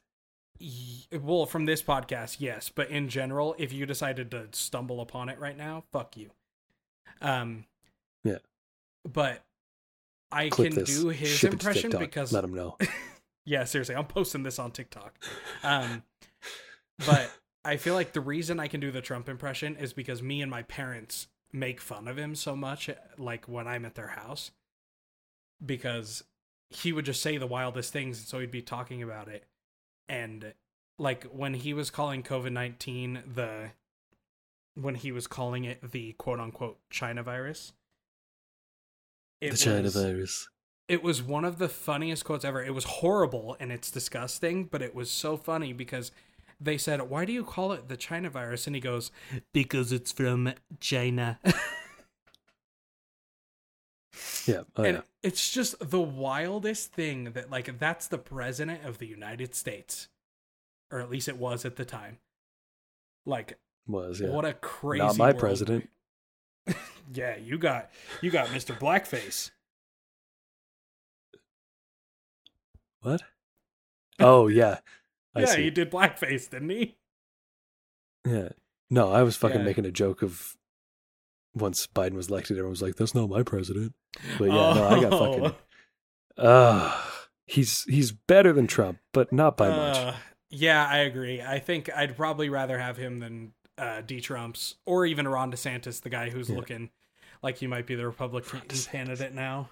well, 1.21 1.47
from 1.47 1.65
this 1.65 1.83
podcast, 1.83 2.37
yes, 2.39 2.71
but 2.73 2.91
in 2.91 3.09
general, 3.09 3.57
if 3.59 3.73
you 3.73 3.87
decided 3.87 4.31
to 4.31 4.49
stumble 4.53 5.01
upon 5.01 5.29
it 5.31 5.39
right 5.41 5.57
now, 5.57 5.85
fuck 5.93 6.17
you. 6.17 6.31
Um 7.21 7.65
Yeah. 8.23 8.39
But 9.05 9.43
I 10.31 10.49
Clip 10.49 10.73
can 10.73 10.81
this. 10.85 11.01
do 11.01 11.09
his 11.09 11.29
ship 11.29 11.53
impression 11.55 11.91
because 11.99 12.33
let 12.33 12.45
him 12.45 12.55
know. 12.55 12.77
yeah, 13.45 13.65
seriously, 13.65 13.97
I'm 13.97 14.07
posting 14.07 14.45
this 14.45 14.61
on 14.61 14.71
TikTok. 14.71 15.19
Um, 15.65 16.05
but 17.07 17.31
I 17.65 17.77
feel 17.77 17.95
like 17.95 18.13
the 18.13 18.21
reason 18.21 18.59
I 18.61 18.69
can 18.69 18.81
do 18.81 18.91
the 18.91 19.01
Trump 19.03 19.29
impression 19.29 19.77
is 19.77 19.93
because 19.93 20.23
me 20.23 20.41
and 20.43 20.51
my 20.51 20.63
parents 20.63 21.27
make 21.53 21.81
fun 21.81 22.09
of 22.09 22.17
him 22.19 22.35
so 22.35 22.55
much, 22.57 22.89
eh, 22.89 22.95
like 23.19 23.47
when 23.47 23.67
I'm 23.69 23.85
at 23.85 23.95
their 23.97 24.09
house, 24.09 24.51
because 25.65 26.25
he 26.71 26.93
would 26.93 27.05
just 27.05 27.23
say 27.23 27.37
the 27.37 27.47
wildest 27.47 27.93
things, 27.93 28.19
and 28.19 28.27
so 28.27 28.39
he'd 28.41 28.51
be 28.51 28.63
talking 28.63 29.03
about 29.03 29.29
it, 29.29 29.45
and 30.09 30.55
like 30.99 31.25
when 31.25 31.55
he 31.55 31.75
was 31.75 31.91
calling 31.91 32.23
COVID 32.23 32.53
nineteen 32.53 33.23
the, 33.35 33.71
when 34.75 34.95
he 34.95 35.13
was 35.13 35.27
calling 35.27 35.65
it 35.65 35.91
the 35.93 36.13
quote 36.13 36.41
unquote 36.41 36.79
China 36.91 37.23
virus. 37.23 37.73
It 39.41 39.53
the 39.53 39.57
China 39.57 39.83
was- 39.83 39.95
virus. 39.95 40.49
it 40.89 41.03
was 41.03 41.23
one 41.23 41.45
of 41.45 41.59
the 41.59 41.69
funniest 41.69 42.25
quotes 42.25 42.45
ever. 42.45 42.63
It 42.63 42.75
was 42.75 42.85
horrible 42.85 43.57
and 43.59 43.73
it's 43.73 43.91
disgusting, 43.91 44.65
but 44.65 44.83
it 44.83 44.95
was 44.95 45.11
so 45.11 45.37
funny 45.37 45.73
because 45.73 46.13
they 46.61 46.77
said, 46.79 47.09
"Why 47.09 47.25
do 47.25 47.33
you 47.33 47.45
call 47.45 47.73
it 47.73 47.89
the 47.89 47.97
China 47.97 48.31
virus?" 48.31 48.67
And 48.67 48.77
he 48.77 48.81
goes, 48.81 49.11
"Because 49.53 49.93
it's 49.93 50.13
from 50.13 50.53
China." 50.81 51.39
Yeah. 54.47 54.63
Oh, 54.77 54.83
and 54.83 54.97
yeah. 54.99 55.03
it's 55.23 55.51
just 55.51 55.77
the 55.81 56.01
wildest 56.01 56.93
thing 56.93 57.33
that 57.33 57.51
like 57.51 57.79
that's 57.79 58.09
the 58.09 58.19
president 58.19 58.85
of 58.85 58.99
the 58.99 59.07
United 59.07 59.55
States, 59.55 60.09
or 60.91 61.01
at 61.01 61.11
least 61.11 61.29
it 61.29 61.37
was 61.37 61.65
at 61.65 61.77
the 61.77 61.85
time. 61.85 62.19
Like, 63.27 63.59
Was 63.87 64.21
yeah. 64.21 64.31
what 64.31 64.45
a 64.45 64.55
crazy 64.55 65.05
Not 65.05 65.17
my 65.17 65.27
world. 65.29 65.39
president. 65.39 65.91
yeah, 67.13 67.37
you 67.37 67.59
got 67.59 67.91
you 68.21 68.31
got 68.31 68.49
Mr. 68.49 68.77
Blackface. 68.77 69.51
What? 73.03 73.23
Oh 74.19 74.49
yeah. 74.49 74.79
I 75.35 75.41
yeah, 75.41 75.47
see. 75.47 75.63
he 75.65 75.71
did 75.71 75.91
blackface, 75.91 76.51
didn't 76.51 76.71
he? 76.71 76.97
Yeah. 78.27 78.49
No, 78.91 79.11
I 79.13 79.23
was 79.23 79.37
fucking 79.37 79.59
Yeah. 79.61 79.65
making 79.65 79.87
a 79.87 79.91
joke 79.93 80.23
of 80.23 80.57
once 81.55 81.87
Biden 81.87 82.15
was 82.15 82.29
elected, 82.29 82.57
everyone 82.57 82.71
was 82.71 82.83
like, 82.83 82.97
"That's 82.97 83.15
not 83.15 83.29
my 83.29 83.43
president." 83.43 83.95
But 84.39 84.47
yeah, 84.49 84.73
no, 84.75 84.89
I 84.89 85.01
got 85.01 85.11
fucking. 85.13 85.45
Oh. 85.47 85.57
Uh 86.39 86.97
he's 87.47 87.83
he's 87.85 88.13
better 88.13 88.53
than 88.53 88.67
Trump, 88.67 88.99
but 89.13 89.33
not 89.33 89.57
by 89.57 89.69
much. 89.69 89.97
Uh, 89.97 90.15
yeah, 90.49 90.87
I 90.87 90.99
agree. 90.99 91.43
I 91.43 91.59
think 91.59 91.91
I'd 91.95 92.17
probably 92.17 92.49
rather 92.49 92.79
have 92.79 92.97
him 92.97 93.19
than 93.19 93.53
uh, 93.77 94.01
D. 94.01 94.21
Trump's 94.21 94.77
or 94.87 95.05
even 95.05 95.27
Ron 95.29 95.53
DeSantis, 95.53 96.01
the 96.01 96.09
guy 96.09 96.31
who's 96.31 96.49
Yeah. 96.49 96.57
looking 96.57 96.91
like 97.43 97.59
he 97.59 97.67
might 97.67 97.87
be 97.87 97.95
the 97.95 98.07
Republican 98.07 98.61
candidate 98.69 99.35
now. 99.35 99.71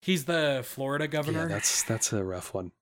He's 0.00 0.24
the 0.24 0.62
Florida 0.64 1.06
governor. 1.06 1.42
Yeah, 1.42 1.48
that's 1.54 1.82
that's 1.84 2.12
a 2.12 2.24
rough 2.24 2.52
one. 2.54 2.72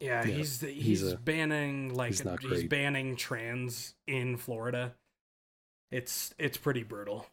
Yeah, 0.00 0.24
Yeah, 0.26 0.34
he's 0.36 0.60
he's, 0.62 0.84
he's 1.02 1.12
a- 1.12 1.16
banning 1.16 1.94
like 1.94 2.08
he's 2.12 2.22
he's 2.40 2.64
banning 2.64 3.16
trans 3.16 3.94
in 4.06 4.36
Florida. 4.38 4.94
It's 5.90 6.34
it's 6.38 6.56
pretty 6.56 6.82
brutal. 6.82 7.26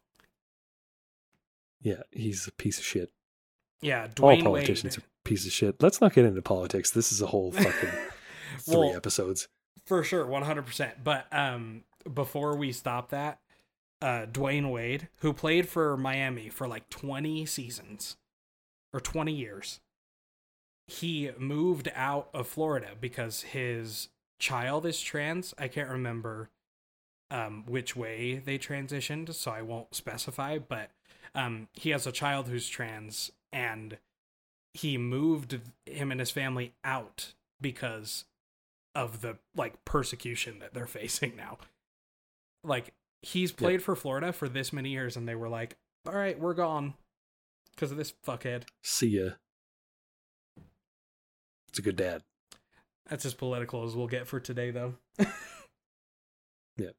Yeah, 1.82 2.02
he's 2.12 2.48
a 2.48 2.52
piece 2.52 2.80
of 2.80 2.84
shit. 2.86 3.12
Yeah, 3.82 4.08
All 4.20 4.42
politicians 4.42 4.98
Wade. 4.98 5.04
are 5.06 5.08
piece 5.24 5.46
of 5.46 5.52
shit. 5.52 5.82
Let's 5.82 6.02
not 6.02 6.14
get 6.14 6.26
into 6.26 6.42
politics. 6.42 6.92
This 6.92 7.12
is 7.12 7.22
a 7.22 7.28
whole 7.28 7.52
fucking 7.52 7.72
three 8.60 8.76
Well, 8.76 8.96
episodes. 8.96 9.48
For 9.86 10.04
sure, 10.04 10.26
one 10.26 10.44
hundred 10.44 10.66
percent. 10.66 11.04
But 11.04 11.28
um, 11.32 11.84
before 12.12 12.58
we 12.58 12.72
stop 12.72 13.10
that, 13.12 13.40
uh, 14.02 14.26
Dwyane 14.32 14.72
Wade, 14.72 15.10
who 15.18 15.32
played 15.34 15.70
for 15.70 15.96
Miami 15.96 16.50
for 16.50 16.68
like 16.68 16.90
twenty 16.90 17.46
seasons 17.46 18.18
or 18.92 19.00
twenty 19.00 19.34
years, 19.34 19.80
he 20.88 21.32
moved 21.38 21.92
out 21.94 22.30
of 22.34 22.48
Florida 22.48 22.92
because 23.00 23.42
his 23.42 24.10
child 24.40 24.86
is 24.86 25.02
trans. 25.02 25.54
I 25.58 25.68
can't 25.68 25.90
remember 25.90 26.50
um 27.30 27.66
which 27.68 27.96
way 27.96 28.42
they 28.44 28.58
transitioned, 28.58 29.34
so 29.34 29.52
I 29.52 29.62
won't 29.62 29.94
specify. 29.94 30.58
But 30.58 30.92
um, 31.36 31.68
he 31.74 31.92
has 31.92 32.08
a 32.08 32.12
child 32.12 32.48
who's 32.48 32.68
trans, 32.68 33.32
and 33.52 33.98
he 34.74 34.98
moved 34.98 35.60
him 35.86 36.12
and 36.12 36.20
his 36.20 36.32
family 36.32 36.74
out 36.84 37.34
because 37.60 38.26
of 38.96 39.22
the 39.22 39.38
like 39.56 39.84
persecution 39.86 40.60
that 40.60 40.74
they're 40.74 40.88
facing 40.88 41.36
now. 41.36 41.58
Like 42.64 42.94
he's 43.22 43.52
played 43.52 43.82
for 43.82 43.96
Florida 43.96 44.32
for 44.32 44.48
this 44.48 44.72
many 44.72 44.90
years 44.90 45.16
and 45.18 45.28
they 45.28 45.36
were 45.36 45.50
like, 45.50 45.76
"All 46.08 46.16
right, 46.16 46.40
we're 46.40 46.54
gone 46.54 46.94
because 47.76 47.92
of 47.92 47.98
this 47.98 48.14
fuckhead." 48.26 48.64
See 48.82 49.20
ya. 49.20 49.32
It's 51.78 51.86
a 51.86 51.92
good 51.92 51.96
dad. 51.96 52.24
That's 53.08 53.24
as 53.24 53.36
political 53.36 53.84
as 53.84 53.96
we'll 53.96 54.08
get 54.08 54.26
for 54.26 54.40
today 54.40 54.72
though. 54.72 54.96
Yeah. 56.76 56.90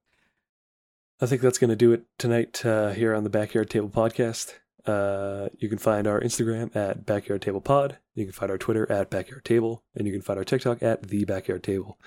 I 1.20 1.26
think 1.26 1.42
that's 1.42 1.58
going 1.58 1.70
to 1.70 1.76
do 1.76 1.92
it 1.92 2.04
tonight 2.16 2.64
uh, 2.64 2.90
here 2.90 3.12
on 3.14 3.24
the 3.24 3.30
Backyard 3.30 3.70
Table 3.70 3.88
Podcast. 3.88 4.54
Uh, 4.86 5.48
you 5.58 5.68
can 5.68 5.78
find 5.78 6.06
our 6.06 6.20
Instagram 6.20 6.74
at 6.76 7.06
Backyard 7.06 7.42
Table 7.42 7.60
Pod. 7.60 7.98
You 8.14 8.24
can 8.24 8.32
find 8.32 8.50
our 8.50 8.58
Twitter 8.58 8.90
at 8.90 9.10
Backyard 9.10 9.44
Table, 9.44 9.84
and 9.96 10.06
you 10.06 10.12
can 10.12 10.22
find 10.22 10.38
our 10.38 10.44
TikTok 10.44 10.82
at 10.82 11.08
The 11.08 11.24
Backyard 11.24 11.62
Table. 11.62 11.98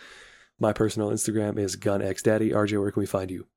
My 0.60 0.73
personal 0.73 1.10
Instagram 1.10 1.57
is 1.57 1.77
GunXDaddy. 1.77 2.52
RJ, 2.52 2.80
where 2.80 2.91
can 2.91 3.02
we 3.02 3.06
find 3.06 3.31
you? 3.31 3.48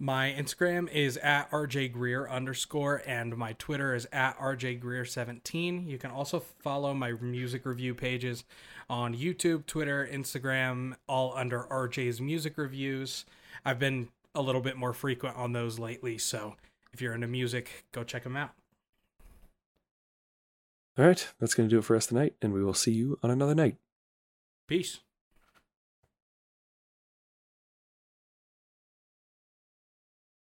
My 0.00 0.32
Instagram 0.38 0.88
is 0.92 1.16
at 1.16 1.50
RJ 1.50 1.92
Greer 1.92 2.28
underscore 2.28 3.02
and 3.04 3.36
my 3.36 3.54
Twitter 3.54 3.96
is 3.96 4.06
at 4.12 4.38
RJ 4.38 4.78
Greer 4.78 5.04
17. 5.04 5.88
You 5.88 5.98
can 5.98 6.12
also 6.12 6.38
follow 6.38 6.94
my 6.94 7.12
music 7.12 7.66
review 7.66 7.96
pages 7.96 8.44
on 8.88 9.16
YouTube, 9.16 9.66
Twitter, 9.66 10.08
Instagram, 10.10 10.94
all 11.08 11.34
under 11.36 11.64
RJ's 11.64 12.20
music 12.20 12.58
reviews. 12.58 13.24
I've 13.64 13.80
been 13.80 14.08
a 14.36 14.40
little 14.40 14.60
bit 14.60 14.76
more 14.76 14.92
frequent 14.92 15.36
on 15.36 15.52
those 15.52 15.80
lately, 15.80 16.16
so 16.16 16.54
if 16.92 17.00
you're 17.00 17.14
into 17.14 17.26
music, 17.26 17.84
go 17.90 18.04
check 18.04 18.22
them 18.22 18.36
out. 18.36 18.50
All 20.96 21.06
right, 21.06 21.28
that's 21.40 21.54
going 21.54 21.68
to 21.68 21.74
do 21.74 21.78
it 21.78 21.84
for 21.84 21.96
us 21.96 22.06
tonight, 22.06 22.34
and 22.40 22.52
we 22.52 22.62
will 22.62 22.74
see 22.74 22.92
you 22.92 23.18
on 23.24 23.30
another 23.30 23.54
night. 23.54 23.76
Peace. 24.68 25.00